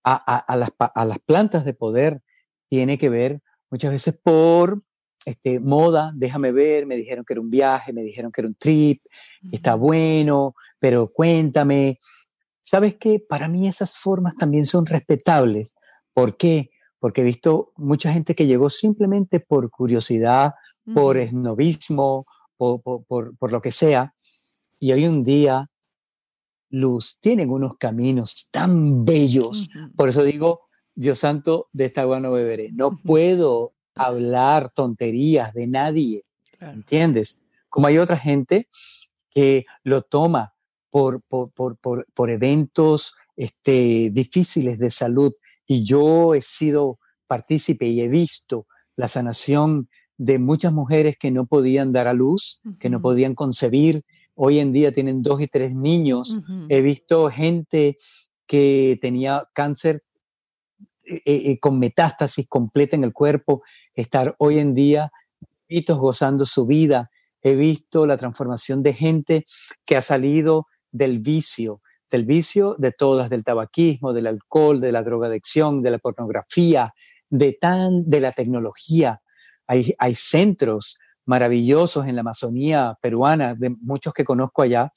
a, 0.05 0.57
las, 0.57 1.19
plantas 1.21 1.65
de 1.65 1.75
poder 1.75 2.23
tiene 2.69 2.99
que 2.99 3.09
ver 3.09 3.41
muchas 3.71 3.93
veces 3.93 4.19
por 4.21 4.83
este, 5.25 5.61
moda, 5.61 6.13
déjame 6.15 6.51
ver, 6.51 6.87
me 6.87 6.97
dijeron 6.97 7.25
que 7.25 7.35
era 7.35 7.41
un 7.41 7.51
viaje, 7.51 7.93
me 7.93 8.03
dijeron 8.03 8.33
que 8.33 8.41
era 8.41 8.49
un 8.49 8.57
trip, 8.57 9.03
está 9.53 9.77
bueno, 9.77 10.55
pero 10.81 11.13
cuéntame. 11.13 12.01
¿Sabes 12.61 12.97
qué? 12.97 13.21
Para 13.21 13.49
mí 13.49 13.69
esas 13.69 13.97
formas 13.97 14.35
también 14.37 14.67
son 14.67 14.87
respetables. 14.87 15.75
¿Por 16.13 16.37
qué? 16.37 16.71
Porque 17.03 17.23
he 17.23 17.25
visto 17.25 17.73
mucha 17.77 18.13
gente 18.13 18.37
que 18.37 18.47
llegó 18.47 18.71
simplemente 18.71 19.41
por 19.41 19.69
curiosidad, 19.73 20.55
por 20.95 21.17
esnovismo, 21.17 22.27
por, 22.57 22.81
por, 22.81 23.51
lo 23.51 23.61
que 23.61 23.73
sea, 23.73 24.15
y 24.79 24.93
hoy 24.93 25.09
un 25.09 25.25
día 25.25 25.69
luz, 26.71 27.19
tienen 27.21 27.51
unos 27.51 27.77
caminos 27.77 28.49
tan 28.53 29.05
bellos. 29.05 29.69
Por 29.97 30.11
eso 30.11 30.23
digo, 30.23 30.69
Dios 30.95 31.19
santo, 31.19 31.69
de 31.73 31.87
esta 31.87 32.03
agua 32.03 32.21
no 32.21 32.31
beberé. 32.31 32.71
No 32.71 32.97
puedo 32.97 33.73
hablar 33.97 34.71
tonterías 34.73 35.53
de 35.55 35.67
nadie, 35.67 36.25
¿entiendes? 36.61 37.43
Como 37.69 37.89
hay 37.89 37.99
otra 37.99 38.17
gente 38.17 38.69
que 39.29 39.67
lo 39.83 40.03
toma 40.03 40.55
por, 40.89 41.21
por, 41.23 41.51
por, 41.51 42.07
por, 42.15 42.31
eventos 42.31 43.17
este, 43.35 44.11
difíciles 44.11 44.79
de 44.79 44.93
salud 44.93 45.33
y 45.73 45.85
yo 45.85 46.35
he 46.35 46.43
sido 46.43 46.99
partícipe 47.27 47.87
y 47.87 48.03
he 48.03 48.09
visto 48.09 48.67
la 48.95 49.09
sanación 49.09 49.89
de 50.19 50.39
muchas 50.39 50.71
mujeres 50.71 51.17
que 51.19 51.31
no 51.31 51.47
podían 51.47 51.93
dar 51.93 52.09
a 52.09 52.13
luz, 52.13 52.61
que 52.79 52.91
no 52.91 53.01
podían 53.01 53.35
concebir, 53.35 54.03
hoy 54.35 54.59
en 54.59 54.73
día 54.73 54.93
tienen 54.93 55.23
dos 55.23 55.41
y 55.41 55.47
tres 55.47 55.75
niños. 55.75 56.39
He 56.69 56.83
visto 56.83 57.31
gente 57.31 57.97
que 58.47 58.99
tenía 59.01 59.49
cáncer 59.55 60.03
eh, 61.05 61.23
eh, 61.25 61.43
eh, 61.47 61.59
con 61.59 61.79
metástasis 61.79 62.47
completa 62.47 62.95
en 62.95 63.05
el 63.05 63.15
cuerpo, 63.15 63.63
estar 63.95 64.35
hoy 64.39 64.59
en 64.59 64.75
día 64.75 65.11
gozando 65.89 66.45
su 66.45 66.67
vida. 66.67 67.11
He 67.41 67.57
visto 67.57 68.05
la 68.05 68.19
transformación 68.19 68.83
de 68.83 68.93
gente 68.93 69.45
que 69.87 69.97
ha 69.97 70.03
salido 70.03 70.67
del 70.91 71.21
vicio, 71.21 71.81
del 72.13 72.27
vicio 72.27 72.77
de 72.79 72.93
todas, 72.93 73.31
del 73.31 73.43
tabaquismo, 73.43 74.13
del 74.13 74.27
alcohol, 74.27 74.81
de 74.81 74.93
la 74.93 75.03
drogadicción, 75.03 75.83
de 75.83 75.91
la 75.91 75.99
pornografía, 75.99 76.93
de, 77.31 77.57
tan, 77.59 78.09
de 78.09 78.21
la 78.21 78.33
tecnología. 78.33 79.23
Hay, 79.67 79.95
hay 79.99 80.15
centros 80.15 80.99
maravillosos 81.25 82.07
en 82.07 82.17
la 82.17 82.21
Amazonía 82.21 82.99
peruana, 83.01 83.55
de 83.55 83.71
muchos 83.71 84.13
que 84.13 84.27
conozco 84.27 84.61
allá, 84.61 84.93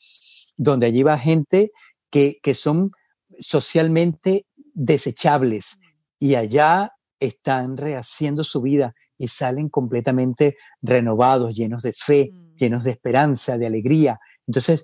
donde 0.58 0.88
allí 0.88 1.04
va 1.04 1.18
gente 1.18 1.72
que, 2.10 2.38
que 2.44 2.54
son 2.54 2.92
socialmente 3.40 4.46
desechables 4.74 5.80
y 6.20 6.36
allá 6.36 6.92
están 7.22 7.78
rehaciendo 7.78 8.44
su 8.44 8.62
vida 8.62 8.94
y 9.18 9.30
salen 9.30 9.70
completamente 9.70 10.58
renovados, 10.82 11.56
llenos 11.56 11.84
de 11.84 11.94
fe, 11.94 12.30
mm. 12.34 12.56
llenos 12.58 12.84
de 12.84 12.92
esperanza, 12.92 13.58
de 13.58 13.68
alegría. 13.68 14.20
Entonces, 14.46 14.84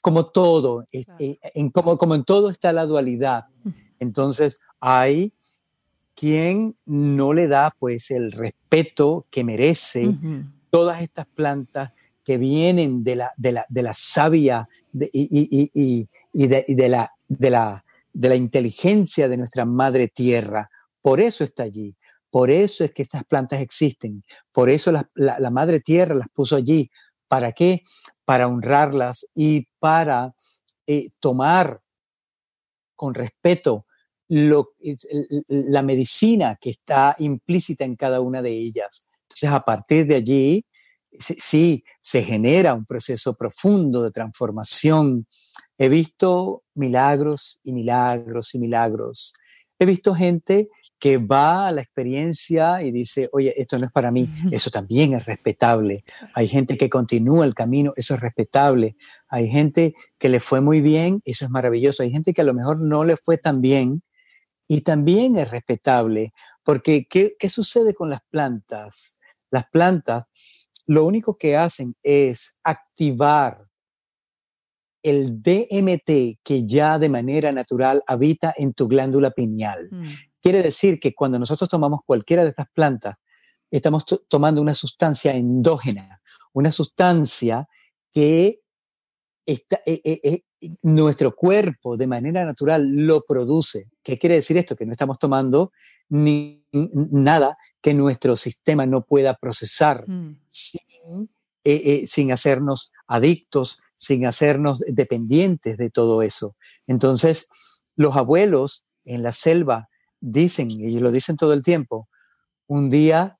como 0.00 0.26
todo, 0.26 0.84
eh, 0.92 1.04
eh, 1.18 1.38
en, 1.54 1.70
como, 1.70 1.96
como 1.98 2.14
en 2.14 2.24
todo 2.24 2.50
está 2.50 2.72
la 2.72 2.86
dualidad. 2.86 3.44
Entonces, 3.98 4.58
hay 4.80 5.32
quien 6.14 6.76
no 6.84 7.32
le 7.32 7.48
da 7.48 7.74
pues 7.78 8.10
el 8.10 8.32
respeto 8.32 9.26
que 9.30 9.44
merece 9.44 10.14
todas 10.70 11.02
estas 11.02 11.26
plantas 11.26 11.92
que 12.24 12.38
vienen 12.38 13.04
de 13.04 13.16
la, 13.16 13.32
de 13.36 13.52
la, 13.52 13.66
de 13.68 13.82
la 13.82 13.94
savia 13.94 14.68
y, 14.92 16.08
y, 16.32 16.46
de, 16.46 16.88
la, 16.88 17.12
de, 17.28 17.50
la, 17.50 17.84
de 18.12 18.28
la 18.28 18.34
inteligencia 18.34 19.28
de 19.28 19.36
nuestra 19.36 19.64
madre 19.64 20.08
tierra. 20.08 20.68
Por 21.00 21.20
eso 21.20 21.44
está 21.44 21.62
allí. 21.62 21.94
Por 22.30 22.50
eso 22.50 22.84
es 22.84 22.92
que 22.92 23.02
estas 23.02 23.24
plantas 23.24 23.60
existen. 23.60 24.22
Por 24.52 24.68
eso 24.68 24.92
la, 24.92 25.08
la, 25.14 25.50
madre 25.50 25.80
tierra 25.80 26.14
las 26.14 26.28
puso 26.30 26.56
allí. 26.56 26.90
¿Para 27.28 27.52
qué? 27.52 27.82
Para 28.24 28.48
honrarlas 28.48 29.26
y 29.34 29.68
para 29.78 30.34
eh, 30.86 31.08
tomar 31.20 31.80
con 32.94 33.14
respeto 33.14 33.86
la 34.28 35.82
medicina 35.82 36.58
que 36.60 36.70
está 36.70 37.14
implícita 37.18 37.84
en 37.84 37.94
cada 37.94 38.20
una 38.20 38.42
de 38.42 38.50
ellas. 38.50 39.06
Entonces, 39.22 39.50
a 39.50 39.60
partir 39.60 40.06
de 40.06 40.16
allí, 40.16 40.64
sí, 41.18 41.84
se 42.00 42.22
genera 42.22 42.74
un 42.74 42.84
proceso 42.84 43.34
profundo 43.34 44.02
de 44.02 44.10
transformación. 44.10 45.26
He 45.78 45.88
visto 45.88 46.64
milagros 46.74 47.60
y 47.62 47.72
milagros 47.72 48.54
y 48.54 48.58
milagros. 48.58 49.34
He 49.78 49.86
visto 49.86 50.14
gente 50.14 50.68
que 50.98 51.18
va 51.18 51.66
a 51.66 51.72
la 51.72 51.82
experiencia 51.82 52.82
y 52.82 52.90
dice, 52.90 53.28
oye, 53.32 53.52
esto 53.56 53.78
no 53.78 53.86
es 53.86 53.92
para 53.92 54.10
mí, 54.10 54.28
eso 54.50 54.70
también 54.70 55.14
es 55.14 55.26
respetable. 55.26 56.04
Hay 56.34 56.48
gente 56.48 56.76
que 56.76 56.88
continúa 56.88 57.44
el 57.44 57.54
camino, 57.54 57.92
eso 57.96 58.14
es 58.14 58.20
respetable. 58.20 58.96
Hay 59.28 59.48
gente 59.48 59.94
que 60.18 60.28
le 60.28 60.40
fue 60.40 60.60
muy 60.60 60.80
bien, 60.80 61.20
eso 61.24 61.44
es 61.44 61.50
maravilloso. 61.50 62.02
Hay 62.02 62.10
gente 62.10 62.32
que 62.32 62.40
a 62.40 62.44
lo 62.44 62.54
mejor 62.54 62.80
no 62.80 63.04
le 63.04 63.16
fue 63.16 63.36
tan 63.36 63.60
bien, 63.60 64.02
y 64.68 64.80
también 64.80 65.36
es 65.36 65.50
respetable, 65.50 66.32
porque 66.64 67.06
¿qué, 67.08 67.36
sucede 67.48 67.94
con 67.94 68.10
las 68.10 68.20
plantas? 68.30 69.18
Las 69.50 69.68
plantas 69.68 70.24
lo 70.86 71.04
único 71.04 71.36
que 71.36 71.56
hacen 71.56 71.96
es 72.02 72.56
activar 72.62 73.66
el 75.02 75.42
DMT 75.42 76.40
que 76.42 76.64
ya 76.64 76.98
de 76.98 77.08
manera 77.08 77.52
natural 77.52 78.02
habita 78.06 78.54
en 78.56 78.72
tu 78.72 78.88
glándula 78.88 79.30
pineal. 79.30 79.88
Mm. 79.90 80.04
Quiere 80.46 80.62
decir 80.62 81.00
que 81.00 81.12
cuando 81.12 81.40
nosotros 81.40 81.68
tomamos 81.68 82.02
cualquiera 82.06 82.44
de 82.44 82.50
estas 82.50 82.68
plantas, 82.72 83.16
estamos 83.68 84.06
tomando 84.28 84.62
una 84.62 84.74
sustancia 84.74 85.34
endógena, 85.34 86.22
una 86.52 86.70
sustancia 86.70 87.68
que 88.12 88.60
está, 89.44 89.80
eh, 89.84 90.00
eh, 90.04 90.20
eh, 90.22 90.76
nuestro 90.82 91.34
cuerpo 91.34 91.96
de 91.96 92.06
manera 92.06 92.44
natural 92.44 92.88
lo 92.88 93.24
produce. 93.24 93.88
¿Qué 94.04 94.20
quiere 94.20 94.36
decir 94.36 94.56
esto? 94.56 94.76
Que 94.76 94.86
no 94.86 94.92
estamos 94.92 95.18
tomando 95.18 95.72
ni, 96.10 96.64
nada 96.70 97.58
que 97.80 97.92
nuestro 97.92 98.36
sistema 98.36 98.86
no 98.86 99.02
pueda 99.02 99.34
procesar 99.34 100.08
mm. 100.08 100.38
sin, 100.48 102.06
sin 102.06 102.30
hacernos 102.30 102.92
adictos, 103.08 103.80
sin 103.96 104.24
hacernos 104.26 104.84
dependientes 104.86 105.76
de 105.76 105.90
todo 105.90 106.22
eso. 106.22 106.54
Entonces, 106.86 107.48
los 107.96 108.16
abuelos 108.16 108.84
en 109.04 109.24
la 109.24 109.32
selva 109.32 109.88
dicen, 110.26 110.70
y 110.70 110.98
lo 110.98 111.12
dicen 111.12 111.36
todo 111.36 111.52
el 111.52 111.62
tiempo, 111.62 112.08
un 112.66 112.90
día 112.90 113.38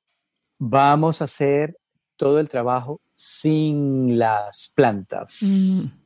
vamos 0.59 1.21
a 1.21 1.25
hacer 1.25 1.77
todo 2.17 2.39
el 2.39 2.49
trabajo 2.49 3.01
sin 3.13 4.19
las 4.19 4.73
plantas. 4.75 5.41
Mm. 5.43 6.03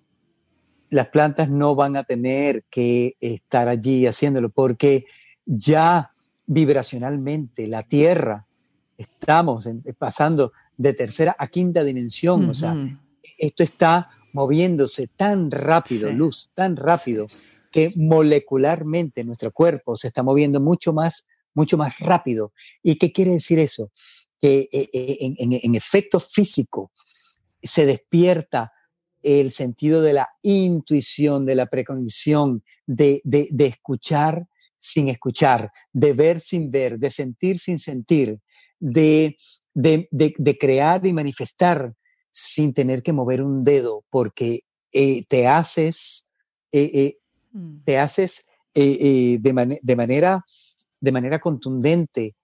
Las 0.91 1.09
plantas 1.09 1.51
no 1.51 1.74
van 1.74 1.97
a 1.97 2.05
tener 2.05 2.64
que 2.70 3.16
estar 3.20 3.68
allí 3.68 4.07
haciéndolo 4.07 4.49
porque 4.49 5.05
ya 5.45 6.12
vibracionalmente 6.47 7.68
la 7.68 7.83
Tierra 7.85 8.47
estamos 8.97 9.68
pasando 9.99 10.53
de 10.76 10.95
tercera 10.95 11.37
a 11.39 11.47
quinta 11.47 11.85
dimensión, 11.85 12.49
o 12.49 12.55
sea, 12.55 12.76
esto 13.39 13.62
está 13.62 14.11
moviéndose 14.33 15.07
tan 15.09 15.51
rápido, 15.51 16.12
luz, 16.12 16.51
tan 16.55 16.76
rápido, 16.76 17.26
que 17.71 17.93
molecularmente 17.97 19.25
nuestro 19.25 19.53
cuerpo 19.53 19.97
se 19.97 20.09
está 20.09 20.23
moviendo 20.23 20.61
mucho 20.61 20.93
más, 20.93 21.27
mucho 21.55 21.77
más 21.77 21.99
rápido. 21.99 22.53
¿Y 22.83 22.97
qué 22.97 23.12
quiere 23.12 23.33
decir 23.33 23.59
eso? 23.59 23.91
que 24.41 24.68
eh, 24.73 24.89
eh, 24.93 25.35
en, 25.39 25.75
efecto 25.75 26.18
físico 26.18 26.93
se 27.62 27.85
despierta 27.85 28.73
el 29.23 29.53
sentido 29.53 30.01
de 30.01 30.14
la 30.14 30.31
intuición, 30.43 31.45
de 31.45 31.55
la 31.55 31.66
precognición, 31.66 32.64
de, 32.87 33.21
de, 33.25 33.66
escuchar 33.66 34.47
sin 34.79 35.09
escuchar, 35.09 35.71
de 35.93 36.14
ver 36.14 36.41
sin 36.41 36.71
ver, 36.71 36.99
de 36.99 37.11
sentir 37.11 37.59
sin 37.59 37.79
sentir, 37.79 38.41
de, 38.79 39.37
de 39.75 40.59
crear 40.59 41.05
y 41.05 41.12
manifestar 41.12 41.93
sin 42.33 42.73
tener 42.73 43.03
que 43.03 43.12
mover 43.12 43.43
un 43.43 43.62
dedo, 43.62 44.05
porque 44.09 44.61
eh, 44.93 45.25
te 45.27 45.47
haces, 45.47 46.27
mm. 47.53 47.85
te 47.85 47.99
haces 47.99 48.45
de, 48.75 49.39
de, 49.41 49.97
manera, 49.97 50.45
de 51.01 51.13
manera 51.13 51.41
contundente 51.41 52.35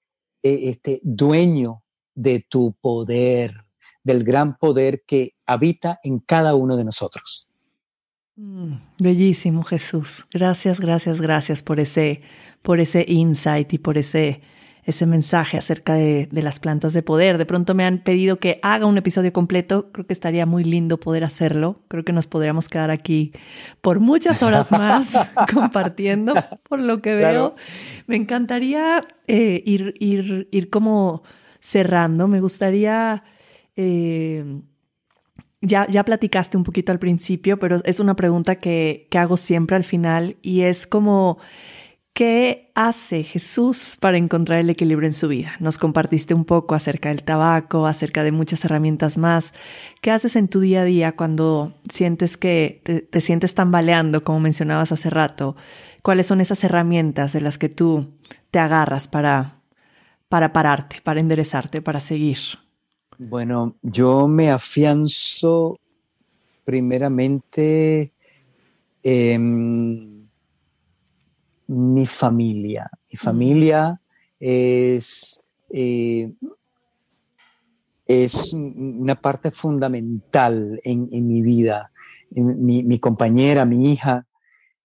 este, 0.43 1.01
dueño 1.03 1.83
de 2.15 2.45
tu 2.49 2.75
poder, 2.81 3.65
del 4.03 4.25
gran 4.25 4.57
poder 4.57 5.03
que 5.07 5.35
habita 5.47 5.99
en 6.03 6.21
cada 6.21 6.55
uno 6.55 6.77
de 6.77 6.85
nosotros. 6.85 7.49
Mm, 8.37 8.75
bellísimo, 8.99 9.65
Jesús. 9.65 10.27
Gracias, 10.31 10.81
gracias, 10.81 11.21
gracias 11.21 11.63
por 11.63 11.81
ese, 11.81 12.23
por 12.63 12.81
ese 12.81 13.05
insight 13.09 13.73
y 13.73 13.79
por 13.79 13.99
ese, 13.99 14.43
ese 14.87 15.05
mensaje 15.05 15.59
acerca 15.59 15.95
de, 15.95 16.29
de, 16.31 16.43
las 16.43 16.61
plantas 16.61 16.93
de 16.93 17.03
poder. 17.03 17.39
De 17.39 17.45
pronto 17.45 17.75
me 17.75 17.85
han 17.85 17.99
pedido 17.99 18.39
que 18.39 18.61
haga 18.63 18.87
un 18.87 18.97
episodio 18.97 19.33
completo. 19.33 19.91
Creo 19.91 20.07
que 20.07 20.13
estaría 20.13 20.47
muy 20.47 20.63
lindo 20.63 21.01
poder 21.01 21.25
hacerlo. 21.25 21.81
Creo 21.89 22.05
que 22.05 22.13
nos 22.13 22.29
podríamos 22.29 22.69
quedar 22.69 22.93
aquí 22.93 23.33
por 23.81 23.99
muchas 23.99 24.45
horas 24.45 24.71
más 24.71 25.13
compartiendo, 25.53 26.35
por 26.69 26.81
lo 26.81 27.03
que 27.03 27.15
veo. 27.15 27.57
Me 28.07 28.15
encantaría 28.15 29.01
eh, 29.27 29.61
ir, 29.67 29.95
ir, 29.99 30.49
ir 30.53 30.71
como 30.71 31.25
cerrando, 31.61 32.29
me 32.29 32.41
gustaría... 32.41 33.25
Eh, 33.75 34.63
ya, 35.63 35.89
ya 35.89 36.05
platicaste 36.05 36.57
un 36.57 36.63
poquito 36.63 36.93
al 36.93 37.01
principio, 37.01 37.59
pero 37.59 37.81
es 37.85 37.99
una 37.99 38.15
pregunta 38.15 38.57
que, 38.57 39.09
que 39.11 39.19
hago 39.19 39.37
siempre 39.37 39.75
al 39.77 39.83
final 39.83 40.37
y 40.41 40.61
es 40.61 40.87
como, 40.87 41.39
¿qué 42.13 42.66
hace 42.77 43.25
Jesús 43.25 43.97
para 43.99 44.19
encontrar 44.19 44.61
el 44.61 44.71
equilibrio 44.71 45.09
en 45.09 45.15
su 45.15 45.27
vida? 45.27 45.57
Nos 45.59 45.79
compartiste 45.79 46.35
un 46.35 46.45
poco 46.45 46.77
acerca 46.77 47.09
del 47.09 47.25
tabaco, 47.25 47.87
acerca 47.87 48.23
de 48.23 48.31
muchas 48.31 48.65
herramientas 48.65 49.19
más. 49.19 49.53
¿Qué 50.01 50.13
haces 50.13 50.37
en 50.37 50.47
tu 50.47 50.61
día 50.61 50.83
a 50.83 50.85
día 50.85 51.17
cuando 51.17 51.75
sientes 51.89 52.37
que 52.37 52.81
te, 52.85 53.01
te 53.01 53.21
sientes 53.21 53.55
tambaleando, 53.55 54.23
como 54.23 54.39
mencionabas 54.39 54.93
hace 54.93 55.11
rato? 55.11 55.57
¿Cuáles 56.03 56.29
son 56.29 56.41
esas 56.41 56.63
herramientas 56.63 57.33
de 57.33 57.41
las 57.41 57.59
que 57.59 57.69
tú 57.69 58.13
te 58.53 58.61
agarras 58.61 59.09
para 59.09 59.57
para 60.29 60.53
pararte, 60.53 60.97
para 61.03 61.21
enderezarte, 61.21 61.83
para 61.83 62.01
seguir? 62.01 62.39
Bueno, 63.19 63.77
yo 63.83 64.29
me 64.29 64.51
afianzo 64.51 65.79
primeramente 66.65 68.13
en 69.03 70.16
mi 71.67 72.07
familia. 72.07 72.91
Mi 73.11 73.17
familia 73.17 74.01
es, 74.39 75.41
eh, 75.71 76.33
es 78.07 78.53
una 78.53 79.15
parte 79.15 79.51
fundamental 79.51 80.81
en, 80.85 81.09
mi 81.27 81.43
vida. 81.43 81.91
Mi, 82.31 82.83
mi, 82.83 82.99
compañera, 82.99 83.65
mi 83.65 83.93
hija, 83.93 84.27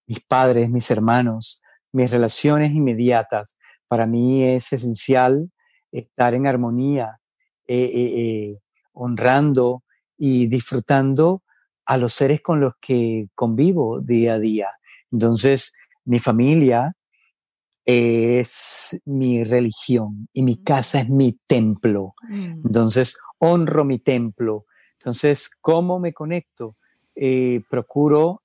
mis 0.06 0.20
padres, 0.20 0.70
mis 0.70 0.90
hermanos, 0.90 1.62
mis 1.92 2.10
relaciones 2.10 2.72
inmediatas. 2.72 3.56
Para 3.88 4.06
mí 4.06 4.44
es 4.44 4.72
esencial 4.72 5.50
estar 5.92 6.34
en 6.34 6.46
armonía, 6.46 7.20
eh, 7.68 7.90
eh, 7.94 8.58
honrando 8.92 9.82
y 10.16 10.46
disfrutando 10.46 11.42
a 11.84 11.98
los 11.98 12.14
seres 12.14 12.40
con 12.40 12.60
los 12.60 12.74
que 12.80 13.28
convivo 13.34 14.00
día 14.00 14.34
a 14.34 14.38
día. 14.38 14.68
Entonces, 15.10 15.74
mi 16.04 16.18
familia 16.18 16.94
es 17.84 18.96
mi 19.04 19.42
religión 19.44 20.28
y 20.32 20.42
mi 20.42 20.54
mm. 20.54 20.62
casa 20.62 21.00
es 21.00 21.08
mi 21.08 21.38
templo. 21.46 22.14
Mm. 22.28 22.66
Entonces, 22.66 23.18
honro 23.38 23.84
mi 23.84 23.98
templo. 23.98 24.66
Entonces, 24.98 25.50
¿cómo 25.60 25.98
me 25.98 26.12
conecto? 26.12 26.76
procuro 27.68 28.42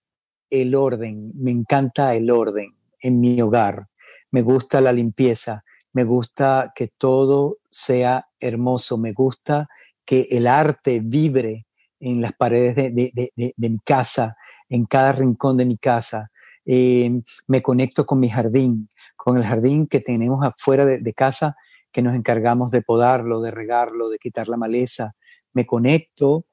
el 0.49 0.75
orden, 0.75 1.31
me 1.35 1.51
encanta 1.51 2.13
el 2.15 2.29
orden 2.29 2.75
en 3.01 3.21
mi 3.21 3.39
hogar 3.39 3.87
me 4.31 4.41
gusta 4.41 4.81
la 4.81 4.91
limpieza, 4.91 5.63
me 5.93 6.03
gusta 6.03 6.71
que 6.75 6.89
todo 6.89 7.57
sea 7.71 8.27
hermoso, 8.39 8.97
me 8.97 9.13
gusta 9.13 9.67
que 10.05 10.27
el 10.31 10.47
arte 10.47 10.99
vibre 11.03 11.65
en 11.99 12.21
las 12.21 12.33
paredes 12.33 12.75
de, 12.75 13.53
mi 13.57 13.79
casa, 13.83 14.37
en 14.69 14.85
cada 14.85 15.11
rincón 15.11 15.57
de 15.57 15.65
mi 15.65 15.77
casa. 15.77 16.29
Eh, 16.67 17.21
me 17.47 17.61
conecto 17.61 18.05
con 18.05 18.19
mi 18.19 18.29
jardín, 18.29 18.89
con 19.15 19.37
el 19.37 19.43
jardín 19.43 19.87
que 19.87 20.01
tenemos 20.01 20.45
afuera 20.45 20.85
de, 20.85 21.13
casa, 21.13 21.55
que 21.91 22.01
nos 22.01 22.13
encargamos 22.13 22.71
de 22.71 22.81
podarlo, 22.81 23.41
de 23.41 23.51
regarlo, 23.51 24.09
de 24.09 24.19
quitar 24.19 24.49
la 24.49 24.57
maleza. 24.57 25.15
Me 25.53 25.65
conecto 25.65 26.45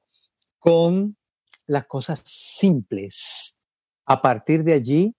con 0.57 1.17
las 1.67 1.85
cosas 1.85 2.21
simples. 2.25 3.57
A 4.05 4.21
partir 4.21 4.63
de 4.63 4.73
allí 4.73 5.15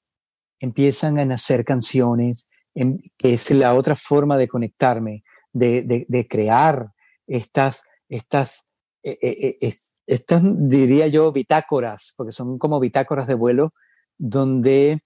empiezan 0.61 1.19
a 1.19 1.25
nacer 1.25 1.65
canciones, 1.65 2.49
que 2.75 3.35
es 3.35 3.51
la 3.51 3.75
otra 3.75 3.95
forma 3.95 4.37
de 4.37 4.49
conectarme, 4.49 5.23
de, 5.53 6.27
crear 6.29 6.91
estas, 7.27 7.83
estas, 8.09 8.65
eh, 9.03 9.19
eh, 9.23 9.57
eh, 9.61 9.75
estas, 10.07 10.43
diría 10.45 11.07
yo, 11.09 11.33
bitácoras, 11.33 12.15
porque 12.17 12.33
son 12.33 12.59
como 12.59 12.81
bitácoras 12.81 13.27
de 13.27 13.35
vuelo, 13.35 13.73
donde 14.19 15.03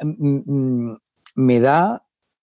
mm, 0.00 0.52
mm, 0.52 0.98
me 1.36 1.60
da 1.60 2.02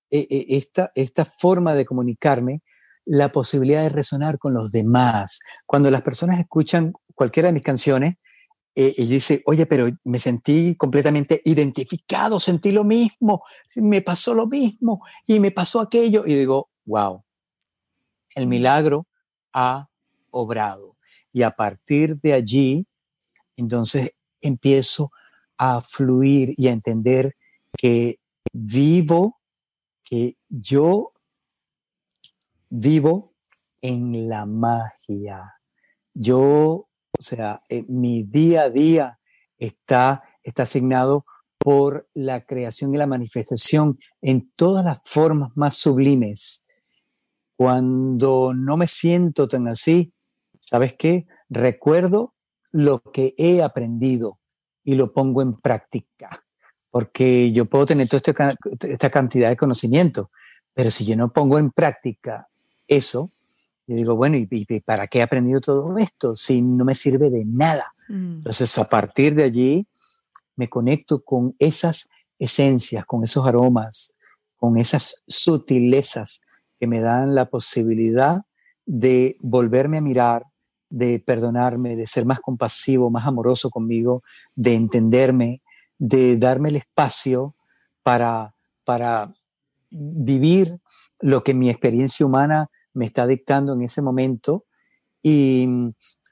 esta, 0.10 0.92
esta 0.94 1.26
forma 1.26 1.74
de 1.74 1.86
comunicarme 1.86 2.62
la 3.06 3.32
posibilidad 3.32 3.82
de 3.82 3.90
resonar 3.90 4.38
con 4.38 4.54
los 4.54 4.72
demás. 4.72 5.40
Cuando 5.66 5.90
las 5.90 6.04
personas 6.04 6.40
escuchan 6.40 6.94
cualquiera 7.16 7.48
de 7.48 7.54
mis 7.54 7.64
canciones, 7.64 8.16
eh, 8.76 8.94
y 8.98 9.06
dice, 9.06 9.44
oye, 9.46 9.68
pero 9.68 9.88
me 10.04 10.20
sentí 10.20 10.76
completamente 10.76 11.42
identificado, 11.46 12.40
sentí 12.40 12.72
lo 12.72 12.84
mismo, 12.84 13.44
me 13.76 14.02
pasó 14.02 14.34
lo 14.34 14.48
mismo 14.48 15.04
y 15.28 15.40
me 15.40 15.52
pasó 15.52 15.80
aquello. 15.80 16.24
Y 16.26 16.34
digo, 16.34 16.72
wow, 16.86 17.24
el 18.34 18.48
milagro 18.48 19.08
ha 19.54 19.90
obrado. 20.32 20.98
Y 21.32 21.44
a 21.44 21.52
partir 21.52 22.20
de 22.20 22.34
allí, 22.34 22.88
entonces 23.58 24.12
empiezo 24.42 25.06
a 25.06 25.23
fluir 25.82 26.54
y 26.58 26.68
a 26.68 26.72
entender 26.72 27.36
que 27.78 28.20
vivo, 28.52 29.40
que 30.04 30.38
yo 30.50 31.14
vivo 32.70 33.34
en 33.82 34.30
la 34.30 34.46
magia. 34.46 35.56
Yo 36.14 36.88
o 37.18 37.22
sea, 37.22 37.62
mi 37.88 38.24
día 38.24 38.64
a 38.64 38.70
día 38.70 39.20
está, 39.58 40.24
está 40.44 40.64
asignado 40.64 41.26
por 41.58 42.10
la 42.14 42.46
creación 42.46 42.94
y 42.94 42.98
la 42.98 43.08
manifestación 43.08 44.00
en 44.22 44.52
todas 44.56 44.84
las 44.84 45.00
formas 45.06 45.52
más 45.56 45.78
sublimes. 45.78 46.66
Cuando 47.56 48.54
no 48.54 48.78
me 48.78 48.88
siento 48.88 49.48
tan 49.48 49.68
así, 49.68 50.12
¿sabes 50.60 50.96
qué? 50.96 51.28
Recuerdo 51.50 52.34
lo 52.72 53.02
que 53.02 53.36
he 53.38 53.62
aprendido 53.62 54.40
y 54.84 54.96
lo 54.96 55.14
pongo 55.14 55.42
en 55.42 55.54
práctica. 55.54 56.44
Porque 56.90 57.52
yo 57.52 57.66
puedo 57.66 57.86
tener 57.88 58.08
toda 58.08 58.22
esta 58.82 59.10
cantidad 59.10 59.50
de 59.50 59.58
conocimiento, 59.58 60.30
pero 60.74 60.92
si 60.92 61.06
yo 61.06 61.16
no 61.16 61.32
pongo 61.32 61.58
en 61.58 61.72
práctica 61.72 62.48
eso, 62.88 63.32
y 63.88 63.96
digo, 63.96 64.16
bueno, 64.16 64.38
¿y, 64.38 64.82
para 64.82 65.08
qué 65.08 65.20
he 65.20 65.22
aprendido 65.24 65.60
todo 65.60 65.98
esto 65.98 66.36
si 66.36 66.62
no 66.62 66.86
me 66.86 66.96
sirve 66.96 67.30
de 67.30 67.44
nada? 67.46 67.94
Mm. 68.08 68.38
Entonces, 68.38 68.78
a 68.78 68.88
partir 68.88 69.36
de 69.36 69.44
allí, 69.44 69.88
me 70.56 70.70
conecto 70.70 71.24
con 71.24 71.56
esas 71.60 72.08
esencias, 72.40 73.06
con 73.06 73.24
esos 73.24 73.46
aromas, 73.46 74.14
con 74.56 74.78
esas 74.78 75.24
sutilezas 75.28 76.42
que 76.80 76.88
me 76.88 77.02
dan 77.02 77.36
la 77.36 77.50
posibilidad 77.50 78.44
de 78.86 79.36
volverme 79.40 79.98
a 79.98 80.02
mirar, 80.02 80.44
de 80.94 81.20
perdonarme, 81.20 81.96
de 81.96 82.06
ser 82.06 82.24
más 82.24 82.40
compasivo, 82.40 83.10
más 83.10 83.26
amoroso 83.26 83.72
conmigo, 83.72 84.22
de 84.56 84.76
entenderme, 84.76 85.64
de 85.98 86.38
darme 86.38 86.70
el 86.70 86.76
espacio 86.76 87.56
para, 88.04 88.54
para 88.86 89.34
vivir 89.90 90.78
lo 91.20 91.44
que 91.44 91.56
mi 91.56 91.72
experiencia 91.72 92.28
humana 92.28 92.70
me 92.94 93.06
está 93.06 93.26
dictando 93.26 93.74
en 93.74 93.82
ese 93.82 94.04
momento 94.04 94.66
y 95.24 95.68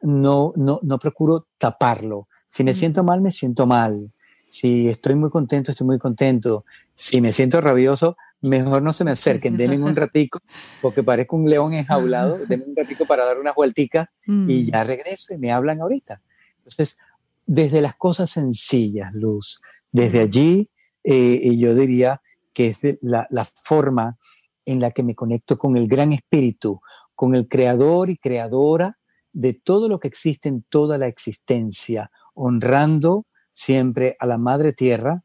no, 0.03 0.53
no, 0.55 0.79
no 0.83 0.99
procuro 0.99 1.47
taparlo. 1.57 2.27
Si 2.45 2.63
me 2.63 2.75
siento 2.75 3.03
mal, 3.03 3.19
me 3.19 3.31
siento 3.31 3.65
mal. 3.65 4.11
Si 4.45 4.89
estoy 4.89 5.15
muy 5.15 5.31
contento, 5.31 5.71
estoy 5.71 5.87
muy 5.87 5.97
contento. 5.97 6.65
Si 6.93 7.19
me 7.19 7.33
siento 7.33 7.61
rabioso, 7.61 8.15
mejor 8.41 8.81
no 8.81 8.93
se 8.93 9.03
me 9.03 9.11
acerquen, 9.11 9.57
denme 9.57 9.77
un 9.77 9.95
ratico, 9.95 10.39
porque 10.81 11.03
parezco 11.03 11.35
un 11.35 11.49
león 11.49 11.73
enjaulado, 11.73 12.39
denme 12.47 12.65
un 12.65 12.75
ratico 12.75 13.05
para 13.05 13.25
dar 13.25 13.39
unas 13.39 13.55
vuelticas 13.55 14.07
y 14.25 14.31
mm. 14.31 14.65
ya 14.71 14.83
regreso 14.83 15.33
y 15.33 15.37
me 15.37 15.51
hablan 15.51 15.81
ahorita. 15.81 16.21
Entonces, 16.57 16.97
desde 17.45 17.81
las 17.81 17.95
cosas 17.95 18.29
sencillas, 18.29 19.13
Luz, 19.13 19.61
desde 19.91 20.21
allí 20.21 20.69
eh, 21.03 21.57
yo 21.57 21.75
diría 21.75 22.21
que 22.53 22.67
es 22.67 22.99
la, 23.01 23.27
la 23.29 23.45
forma 23.45 24.17
en 24.65 24.79
la 24.79 24.91
que 24.91 25.03
me 25.03 25.15
conecto 25.15 25.57
con 25.57 25.75
el 25.75 25.87
gran 25.87 26.11
espíritu, 26.11 26.81
con 27.15 27.35
el 27.35 27.47
creador 27.47 28.09
y 28.09 28.17
creadora 28.17 28.97
de 29.33 29.53
todo 29.53 29.87
lo 29.87 29.99
que 29.99 30.07
existe 30.07 30.49
en 30.49 30.63
toda 30.63 30.97
la 30.97 31.07
existencia, 31.07 32.11
honrando 32.33 33.25
siempre 33.51 34.15
a 34.19 34.25
la 34.25 34.37
Madre 34.37 34.73
Tierra, 34.73 35.23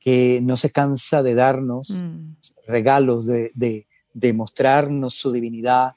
que 0.00 0.40
no 0.42 0.56
se 0.56 0.70
cansa 0.70 1.22
de 1.22 1.34
darnos 1.34 1.90
mm. 1.90 2.32
regalos, 2.66 3.26
de, 3.26 3.52
de, 3.54 4.32
mostrarnos 4.32 5.14
su 5.14 5.30
divinidad, 5.30 5.92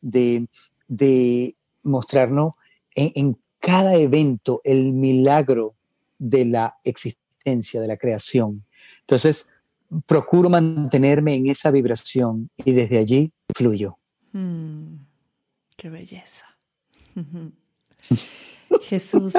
de, 0.00 0.46
de 0.86 1.56
mostrarnos 1.82 2.54
en, 2.94 3.38
cada 3.58 3.96
evento 3.96 4.60
el 4.62 4.92
milagro 4.92 5.74
de 6.18 6.44
la 6.44 6.76
existencia, 6.84 7.80
de 7.80 7.86
la 7.88 7.96
creación. 7.96 8.64
Entonces, 9.00 9.50
procuro 10.06 10.48
mantenerme 10.48 11.34
en 11.34 11.48
esa 11.48 11.72
vibración 11.72 12.48
y 12.64 12.72
desde 12.72 12.98
allí 12.98 13.32
fluyo. 13.54 13.98
Mm. 14.32 14.98
qué 15.76 15.90
belleza. 15.90 16.44
Jesús, 18.82 19.34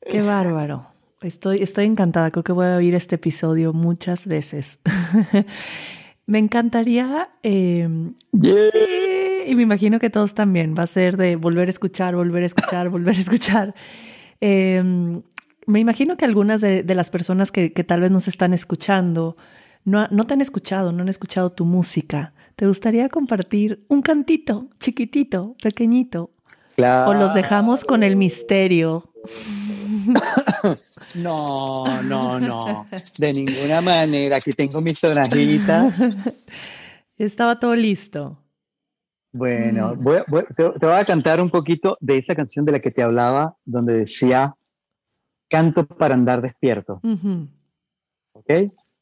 qué 0.00 0.22
bárbaro. 0.22 0.97
Estoy, 1.20 1.62
estoy 1.62 1.86
encantada, 1.86 2.30
creo 2.30 2.44
que 2.44 2.52
voy 2.52 2.66
a 2.66 2.76
oír 2.76 2.94
este 2.94 3.16
episodio 3.16 3.72
muchas 3.72 4.28
veces. 4.28 4.78
me 6.26 6.38
encantaría, 6.38 7.30
em, 7.42 8.14
y 8.32 9.54
me 9.56 9.62
imagino 9.62 9.98
que 9.98 10.10
todos 10.10 10.34
también, 10.34 10.76
va 10.78 10.84
a 10.84 10.86
ser 10.86 11.16
de 11.16 11.34
volver 11.34 11.66
a 11.66 11.70
escuchar, 11.72 12.14
volver 12.14 12.44
a 12.44 12.46
escuchar, 12.46 12.88
volver 12.88 13.16
a 13.16 13.18
escuchar. 13.18 13.74
Em, 14.40 15.22
me 15.66 15.80
imagino 15.80 16.16
que 16.16 16.24
algunas 16.24 16.60
de, 16.60 16.84
las 16.94 17.10
personas 17.10 17.50
que, 17.50 17.68
tal 17.70 18.00
vez 18.00 18.12
nos 18.12 18.28
están 18.28 18.54
escuchando 18.54 19.36
no, 19.84 20.06
no 20.12 20.24
te 20.24 20.34
han 20.34 20.40
escuchado, 20.40 20.92
no 20.92 21.02
han 21.02 21.08
escuchado 21.08 21.50
tu 21.50 21.64
música. 21.64 22.32
¿Te 22.54 22.66
gustaría 22.66 23.08
compartir 23.08 23.84
un 23.88 24.02
cantito 24.02 24.68
chiquitito, 24.78 25.56
pequeñito? 25.60 26.30
Claro. 26.76 27.10
¿O 27.10 27.14
los 27.14 27.34
dejamos 27.34 27.82
con 27.82 28.04
el 28.04 28.14
misterio? 28.14 29.10
No, 31.22 31.84
no, 32.08 32.40
no. 32.40 32.86
De 33.18 33.32
ninguna 33.32 33.80
manera. 33.80 34.36
Aquí 34.36 34.52
tengo 34.52 34.80
mis 34.80 34.98
sonajitas. 34.98 35.98
Estaba 37.16 37.58
todo 37.58 37.74
listo. 37.74 38.38
Bueno, 39.32 39.94
mm. 39.94 39.98
te, 40.56 40.86
voy 40.86 40.94
a 40.94 41.04
cantar 41.04 41.40
un 41.42 41.50
poquito 41.50 41.98
de 42.00 42.18
esa 42.18 42.34
canción 42.34 42.64
de 42.64 42.72
la 42.72 42.80
que 42.80 42.90
te 42.90 43.02
hablaba, 43.02 43.56
donde 43.64 43.98
decía 43.98 44.54
Canto 45.48 45.86
para 45.86 46.14
andar 46.14 46.42
despierto. 46.42 47.00
¿Ok? 48.32 48.52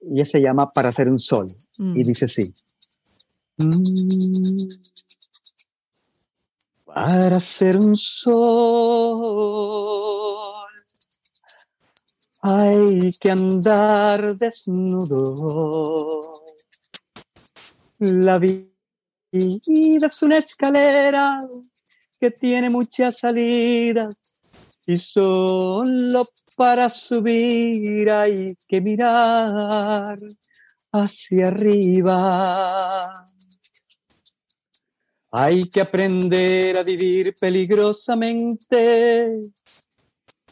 Y 0.01 0.25
se 0.27 0.41
llama 0.41 0.71
Para 0.71 0.91
hacer 0.91 1.09
un 1.09 1.19
sol. 1.19 1.47
Y 1.79 1.83
mm. 1.83 2.03
dice 2.03 2.25
así. 2.27 2.53
Mm. 3.59 3.67
para 6.97 7.37
hacer 7.37 7.77
un 7.77 7.95
sol 7.95 8.37
hay 12.47 13.11
que 13.21 13.31
andar 13.31 14.35
desnudo. 14.37 15.23
La 17.99 18.39
vida 18.39 18.69
es 19.33 20.23
una 20.23 20.37
escalera 20.37 21.41
que 22.21 22.31
tiene 22.31 22.71
muchas 22.71 23.19
salidas 23.19 24.21
y 24.87 24.97
solo 24.97 26.23
para 26.57 26.89
subir 26.89 28.09
hay 28.11 28.57
que 28.69 28.81
mirar 28.81 30.17
hacia 30.93 31.49
arriba. 31.49 33.01
Hay 35.33 35.69
que 35.69 35.81
aprender 35.81 36.79
a 36.79 36.85
vivir 36.85 37.35
peligrosamente 37.39 39.43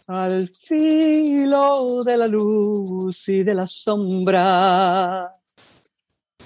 al 0.09 0.49
filo 0.63 2.03
de 2.05 2.17
la 2.17 2.27
luz 2.27 3.29
y 3.29 3.43
de 3.43 3.55
la 3.55 3.67
sombra, 3.67 5.33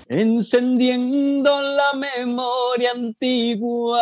encendiendo 0.09 1.63
la 1.63 1.93
memoria 1.95 2.93
antigua 2.93 4.01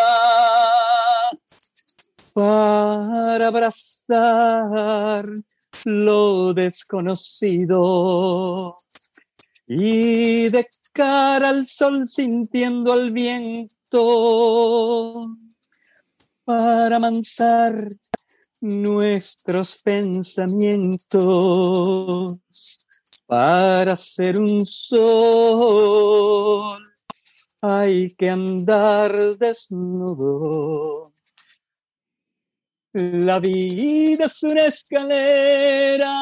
para 2.32 3.46
abrazar 3.46 5.24
lo 5.84 6.52
desconocido 6.52 8.76
y 9.66 10.48
de 10.48 10.66
cara 10.92 11.48
al 11.48 11.66
sol 11.66 12.06
sintiendo 12.06 12.92
al 12.92 13.10
viento 13.10 15.22
para 16.44 16.96
amansar 16.96 17.74
nuestros 18.60 19.82
pensamientos 19.82 22.38
para 23.26 23.98
ser 23.98 24.38
un 24.38 24.64
sol. 24.66 26.76
Hay 27.62 28.08
que 28.16 28.28
andar 28.30 29.36
desnudo. 29.36 31.04
La 32.92 33.40
vida 33.40 34.24
es 34.24 34.42
una 34.42 34.66
escalera 34.66 36.12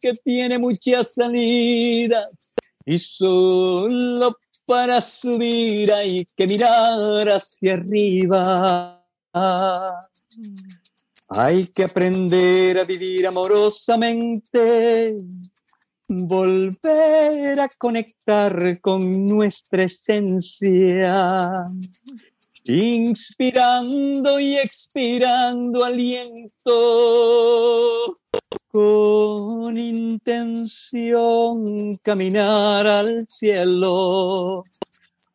que 0.00 0.12
tiene 0.24 0.58
muchas 0.58 1.14
salidas 1.14 2.52
y 2.86 2.98
solo 2.98 4.36
para 4.66 5.02
subir 5.02 5.92
hay 5.92 6.24
que 6.36 6.46
mirar 6.46 7.28
hacia 7.28 7.74
arriba. 7.74 9.04
Hay 11.30 11.60
que 11.74 11.84
aprender 11.84 12.78
a 12.78 12.84
vivir 12.84 13.26
amorosamente, 13.26 15.16
volver 16.08 17.60
a 17.60 17.68
conectar 17.78 18.54
con 18.82 18.98
nuestra 19.24 19.84
esencia, 19.84 21.54
inspirando 22.66 24.38
y 24.38 24.56
expirando 24.56 25.82
aliento, 25.82 26.74
con 28.70 29.78
intención 29.78 31.64
caminar 32.02 32.86
al 32.86 33.26
cielo, 33.28 34.62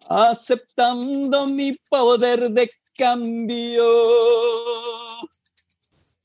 aceptando 0.08 1.48
mi 1.48 1.72
poder 1.90 2.52
de 2.52 2.70
cambio 2.96 3.90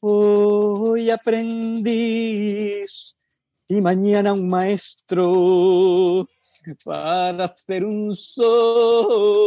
Hoy 0.07 1.09
aprendiz 1.11 1.97
y 3.67 3.77
mañana 3.77 4.35
un 4.35 4.49
maestro 4.49 6.27
para 6.85 7.47
hacer 7.47 7.87
un 7.87 8.15
sol. 8.15 9.41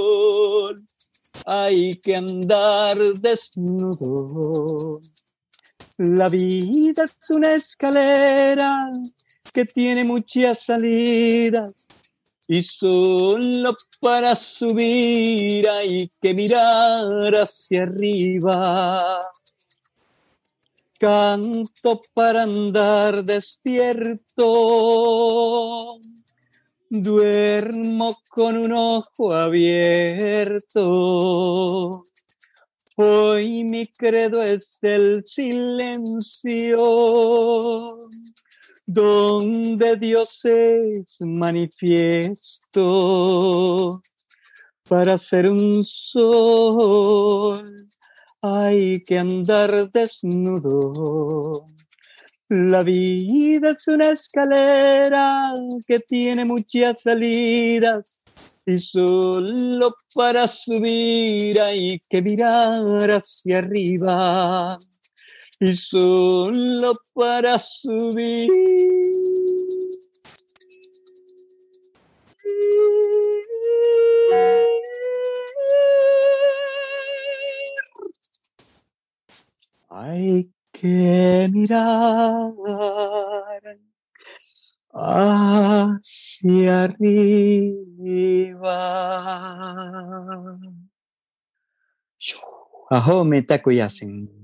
Hay 1.45 1.91
que 2.01 2.15
andar 2.15 2.97
desnudo. 3.21 4.99
La 5.99 6.27
vida 6.27 7.03
es 7.03 7.19
una 7.29 7.53
escalera 7.53 8.79
que 9.53 9.63
tiene 9.65 10.05
muchas 10.05 10.65
salidas 10.65 11.85
y 12.47 12.63
solo 12.63 13.77
para 13.99 14.35
subir 14.35 15.69
hay 15.69 16.09
que 16.19 16.33
mirar 16.33 17.35
hacia 17.35 17.83
arriba. 17.83 19.19
Canto 20.99 21.99
para 22.15 22.43
andar 22.43 23.23
despierto. 23.23 24.49
Duermo 26.89 28.09
con 28.29 28.57
un 28.57 28.71
ojo 28.71 29.33
abierto. 29.33 30.81
Hoy 32.95 33.63
mi 33.65 33.85
credo 33.85 34.41
es 34.41 34.79
el 34.81 35.23
silencio, 35.23 36.83
donde 38.87 39.95
Dios 39.97 40.43
es 40.45 41.17
manifiesto 41.19 42.81
para 44.89 45.19
ser 45.19 45.51
un 45.51 45.83
sol 45.83 47.63
hay 48.41 49.01
que 49.03 49.17
andar 49.17 49.89
desnudo. 49.91 51.65
La 52.49 52.79
vida 52.79 53.71
es 53.75 53.87
una 53.87 54.11
escalera 54.11 55.53
que 55.85 55.97
tiene 55.99 56.45
muchas 56.45 57.01
salidas 57.01 58.19
y 58.65 58.79
solo 58.79 59.95
para 60.13 60.47
subir 60.47 61.59
hay 61.59 61.99
que 62.09 62.21
mirar 62.21 62.83
hacia 63.09 63.59
arriba 63.59 64.77
y 65.59 65.75
solo 65.75 66.93
para 67.13 67.57
subir. 67.59 68.49
Hay 79.99 80.53
que 80.71 81.49
mirar 81.51 82.53
hacia 84.93 86.83
arriba. 86.83 87.17
Ajo 92.91 93.25
metakoyasen. 93.25 94.36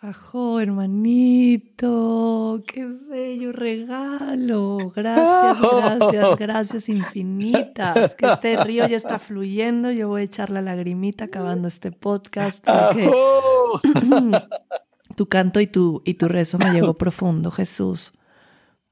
Ajo, 0.00 0.60
hermanito, 0.60 2.62
qué 2.66 2.84
bello 2.84 3.50
regalo. 3.50 4.92
Gracias, 4.94 5.70
gracias, 5.76 6.36
gracias 6.36 6.88
infinitas. 6.90 8.14
Que 8.14 8.26
este 8.26 8.62
río 8.62 8.86
ya 8.86 8.98
está 8.98 9.18
fluyendo. 9.18 9.90
Yo 9.90 10.08
voy 10.08 10.20
a 10.20 10.24
echar 10.24 10.50
la 10.50 10.60
lagrimita 10.60 11.24
acabando 11.24 11.66
este 11.66 11.92
podcast. 11.92 12.62
tu 15.16 15.26
canto 15.28 15.60
y 15.60 15.66
tu, 15.66 16.02
y 16.04 16.14
tu 16.14 16.28
rezo 16.28 16.58
me 16.58 16.72
llegó 16.72 16.92
profundo, 16.92 17.50
Jesús. 17.50 18.12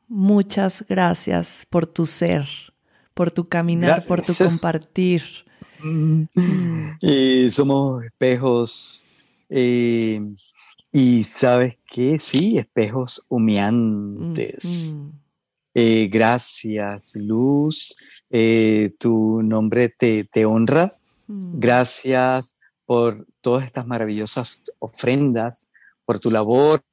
Muchas 0.09 0.87
gracias 0.89 1.67
por 1.69 1.87
tu 1.87 2.07
ser, 2.07 2.49
por 3.13 3.31
tu 3.31 3.47
caminar, 3.47 4.07
por 4.07 4.23
tu 4.23 4.35
compartir. 4.35 5.23
Mm. 5.83 6.23
Y 7.03 7.51
somos 7.51 8.05
espejos. 8.05 9.05
Eh, 9.51 10.19
y 10.97 11.25
sabes 11.25 11.77
que 11.91 12.21
sí, 12.21 12.57
espejos 12.57 13.27
humeantes. 13.29 14.65
Mm, 14.65 14.95
mm. 14.95 15.13
Eh, 15.75 16.07
gracias, 16.07 17.17
Luz. 17.17 17.97
Eh, 18.31 18.95
tu 19.01 19.43
nombre 19.43 19.89
te, 19.89 20.23
te 20.23 20.47
honra. 20.47 20.95
Mm. 21.27 21.59
Gracias 21.59 22.55
por 22.87 23.27
todas 23.41 23.65
estas 23.65 23.89
maravillosas 23.89 24.63
ofrendas, 24.79 25.69
por 26.05 26.21
tu 26.21 26.31
labor, 26.31 26.85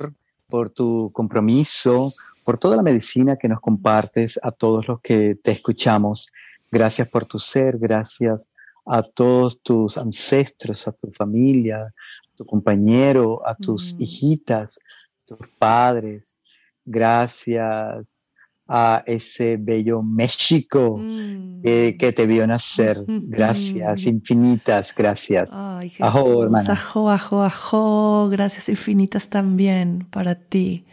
por 0.47 0.71
tu 0.71 1.11
compromiso, 1.13 2.09
por 2.43 2.57
toda 2.57 2.77
la 2.77 2.83
medicina 2.83 3.37
que 3.37 3.49
nos 3.49 3.61
compartes 3.61 4.39
a 4.41 4.51
todos 4.51 4.87
los 4.87 4.99
que 5.01 5.35
te 5.35 5.51
escuchamos. 5.51 6.31
Gracias 6.71 7.07
por 7.07 7.25
tu 7.25 7.37
ser, 7.37 7.77
gracias 7.77 8.47
a 8.87 9.03
todos 9.03 9.61
tus 9.61 9.95
ancestros, 9.99 10.87
a 10.87 10.91
tu 10.91 11.11
familia, 11.11 11.93
tu 12.41 12.45
compañero, 12.47 13.47
a 13.47 13.55
tus 13.55 13.93
mm. 13.93 14.01
hijitas, 14.01 14.79
tus 15.25 15.37
padres. 15.59 16.37
Gracias 16.83 18.25
a 18.67 19.03
ese 19.05 19.57
bello 19.57 20.01
México 20.01 20.97
mm. 20.97 21.61
que, 21.61 22.13
te 22.15 22.25
vio 22.25 22.47
nacer. 22.47 23.03
Gracias, 23.07 24.05
infinitas 24.05 24.93
gracias. 24.95 25.51
Ay, 25.53 25.93
ajo, 25.99 26.43
hermana. 26.43 26.73
Ajo, 26.73 27.11
ajo, 27.11 27.43
ajo. 27.43 28.29
Gracias 28.29 28.69
infinitas 28.69 29.29
también 29.29 30.07
para 30.09 30.35
ti. 30.35 30.85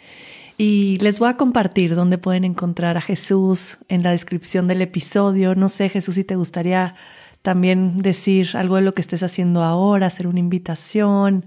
Y 0.58 0.98
les 0.98 1.18
voy 1.18 1.30
a 1.30 1.36
compartir 1.36 1.94
dónde 1.94 2.18
pueden 2.18 2.44
encontrar 2.44 2.96
a 2.96 3.00
Jesús 3.00 3.78
en 3.88 4.02
la 4.02 4.10
descripción 4.10 4.66
del 4.66 4.82
episodio. 4.82 5.54
No 5.54 5.68
sé, 5.68 5.88
Jesús, 5.88 6.16
si 6.16 6.24
te 6.24 6.36
gustaría 6.36 6.96
también 7.42 7.98
decir 7.98 8.50
algo 8.54 8.76
de 8.76 8.82
lo 8.82 8.94
que 8.94 9.00
estés 9.00 9.22
haciendo 9.22 9.62
ahora, 9.62 10.06
hacer 10.06 10.26
una 10.26 10.40
invitación. 10.40 11.46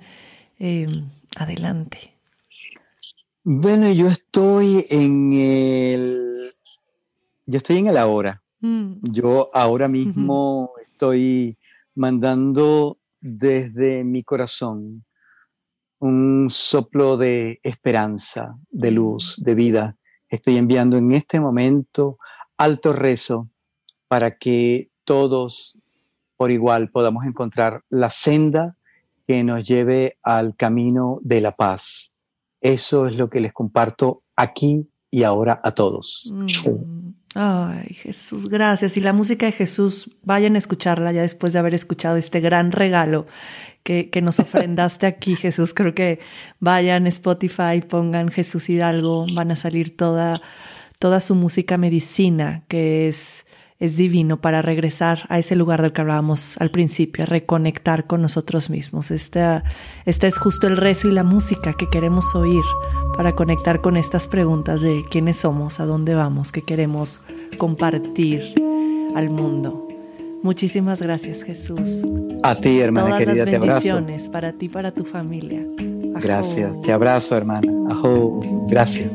Eh, 0.59 0.87
adelante. 1.35 2.13
Bueno, 3.43 3.91
yo 3.91 4.07
estoy 4.07 4.85
en 4.89 5.33
el. 5.33 6.33
Yo 7.45 7.57
estoy 7.57 7.79
en 7.79 7.87
el 7.87 7.97
ahora. 7.97 8.43
Mm. 8.59 8.97
Yo 9.01 9.49
ahora 9.53 9.87
mismo 9.87 10.73
estoy 10.83 11.57
mandando 11.95 12.99
desde 13.19 14.03
mi 14.03 14.23
corazón 14.23 15.03
un 15.99 16.47
soplo 16.49 17.17
de 17.17 17.59
esperanza, 17.63 18.55
de 18.69 18.91
luz, 18.91 19.41
de 19.43 19.55
vida. 19.55 19.97
Estoy 20.29 20.57
enviando 20.57 20.97
en 20.97 21.11
este 21.11 21.39
momento 21.39 22.17
alto 22.57 22.93
rezo 22.93 23.49
para 24.07 24.37
que 24.37 24.87
todos 25.11 25.77
por 26.37 26.51
igual 26.51 26.89
podamos 26.89 27.25
encontrar 27.25 27.83
la 27.89 28.09
senda 28.09 28.77
que 29.27 29.43
nos 29.43 29.67
lleve 29.67 30.17
al 30.23 30.55
camino 30.55 31.19
de 31.21 31.41
la 31.41 31.53
paz. 31.53 32.13
Eso 32.61 33.07
es 33.07 33.17
lo 33.17 33.29
que 33.29 33.41
les 33.41 33.51
comparto 33.51 34.23
aquí 34.37 34.87
y 35.11 35.23
ahora 35.23 35.59
a 35.65 35.71
todos. 35.71 36.31
Mm. 36.33 37.09
Ay, 37.35 37.93
Jesús, 37.93 38.47
gracias. 38.47 38.95
Y 38.95 39.01
la 39.01 39.11
música 39.11 39.47
de 39.47 39.51
Jesús, 39.51 40.15
vayan 40.23 40.55
a 40.55 40.59
escucharla 40.59 41.11
ya 41.11 41.23
después 41.23 41.51
de 41.51 41.59
haber 41.59 41.73
escuchado 41.73 42.15
este 42.15 42.39
gran 42.39 42.71
regalo 42.71 43.27
que, 43.83 44.09
que 44.09 44.21
nos 44.21 44.39
ofrendaste 44.39 45.07
aquí, 45.07 45.35
Jesús. 45.35 45.73
Creo 45.73 45.93
que 45.93 46.21
vayan 46.61 47.05
a 47.05 47.09
Spotify, 47.09 47.81
pongan 47.85 48.29
Jesús 48.29 48.69
Hidalgo, 48.69 49.25
van 49.35 49.51
a 49.51 49.57
salir 49.57 49.97
toda, 49.97 50.39
toda 50.99 51.19
su 51.19 51.35
música 51.35 51.77
medicina, 51.77 52.63
que 52.69 53.09
es 53.09 53.45
es 53.81 53.97
divino 53.97 54.37
para 54.39 54.61
regresar 54.61 55.25
a 55.27 55.39
ese 55.39 55.55
lugar 55.55 55.81
del 55.81 55.91
que 55.91 56.01
hablábamos 56.01 56.55
al 56.59 56.69
principio, 56.69 57.23
a 57.23 57.25
reconectar 57.25 58.05
con 58.05 58.21
nosotros 58.21 58.69
mismos. 58.69 59.09
Este, 59.09 59.41
este 60.05 60.27
es 60.27 60.37
justo 60.37 60.67
el 60.67 60.77
rezo 60.77 61.07
y 61.07 61.11
la 61.11 61.23
música 61.23 61.73
que 61.73 61.89
queremos 61.89 62.35
oír 62.35 62.63
para 63.17 63.33
conectar 63.33 63.81
con 63.81 63.97
estas 63.97 64.27
preguntas 64.27 64.81
de 64.81 65.03
quiénes 65.09 65.37
somos, 65.37 65.79
a 65.79 65.87
dónde 65.87 66.13
vamos, 66.13 66.51
qué 66.51 66.61
queremos 66.61 67.21
compartir 67.57 68.53
al 69.15 69.31
mundo. 69.31 69.87
Muchísimas 70.43 71.01
gracias, 71.01 71.41
Jesús. 71.41 71.81
A 72.43 72.53
ti, 72.53 72.81
hermana 72.81 73.07
Todas 73.07 73.19
querida, 73.19 73.45
las 73.45 73.61
bendiciones 73.61 74.29
para 74.29 74.53
ti, 74.53 74.69
para 74.69 74.91
tu 74.91 75.05
familia. 75.05 75.65
Gracias, 76.21 76.71
te 76.83 76.91
abrazo, 76.91 77.35
hermana. 77.35 77.71
Ajo, 77.89 78.41
gracias. 78.69 79.09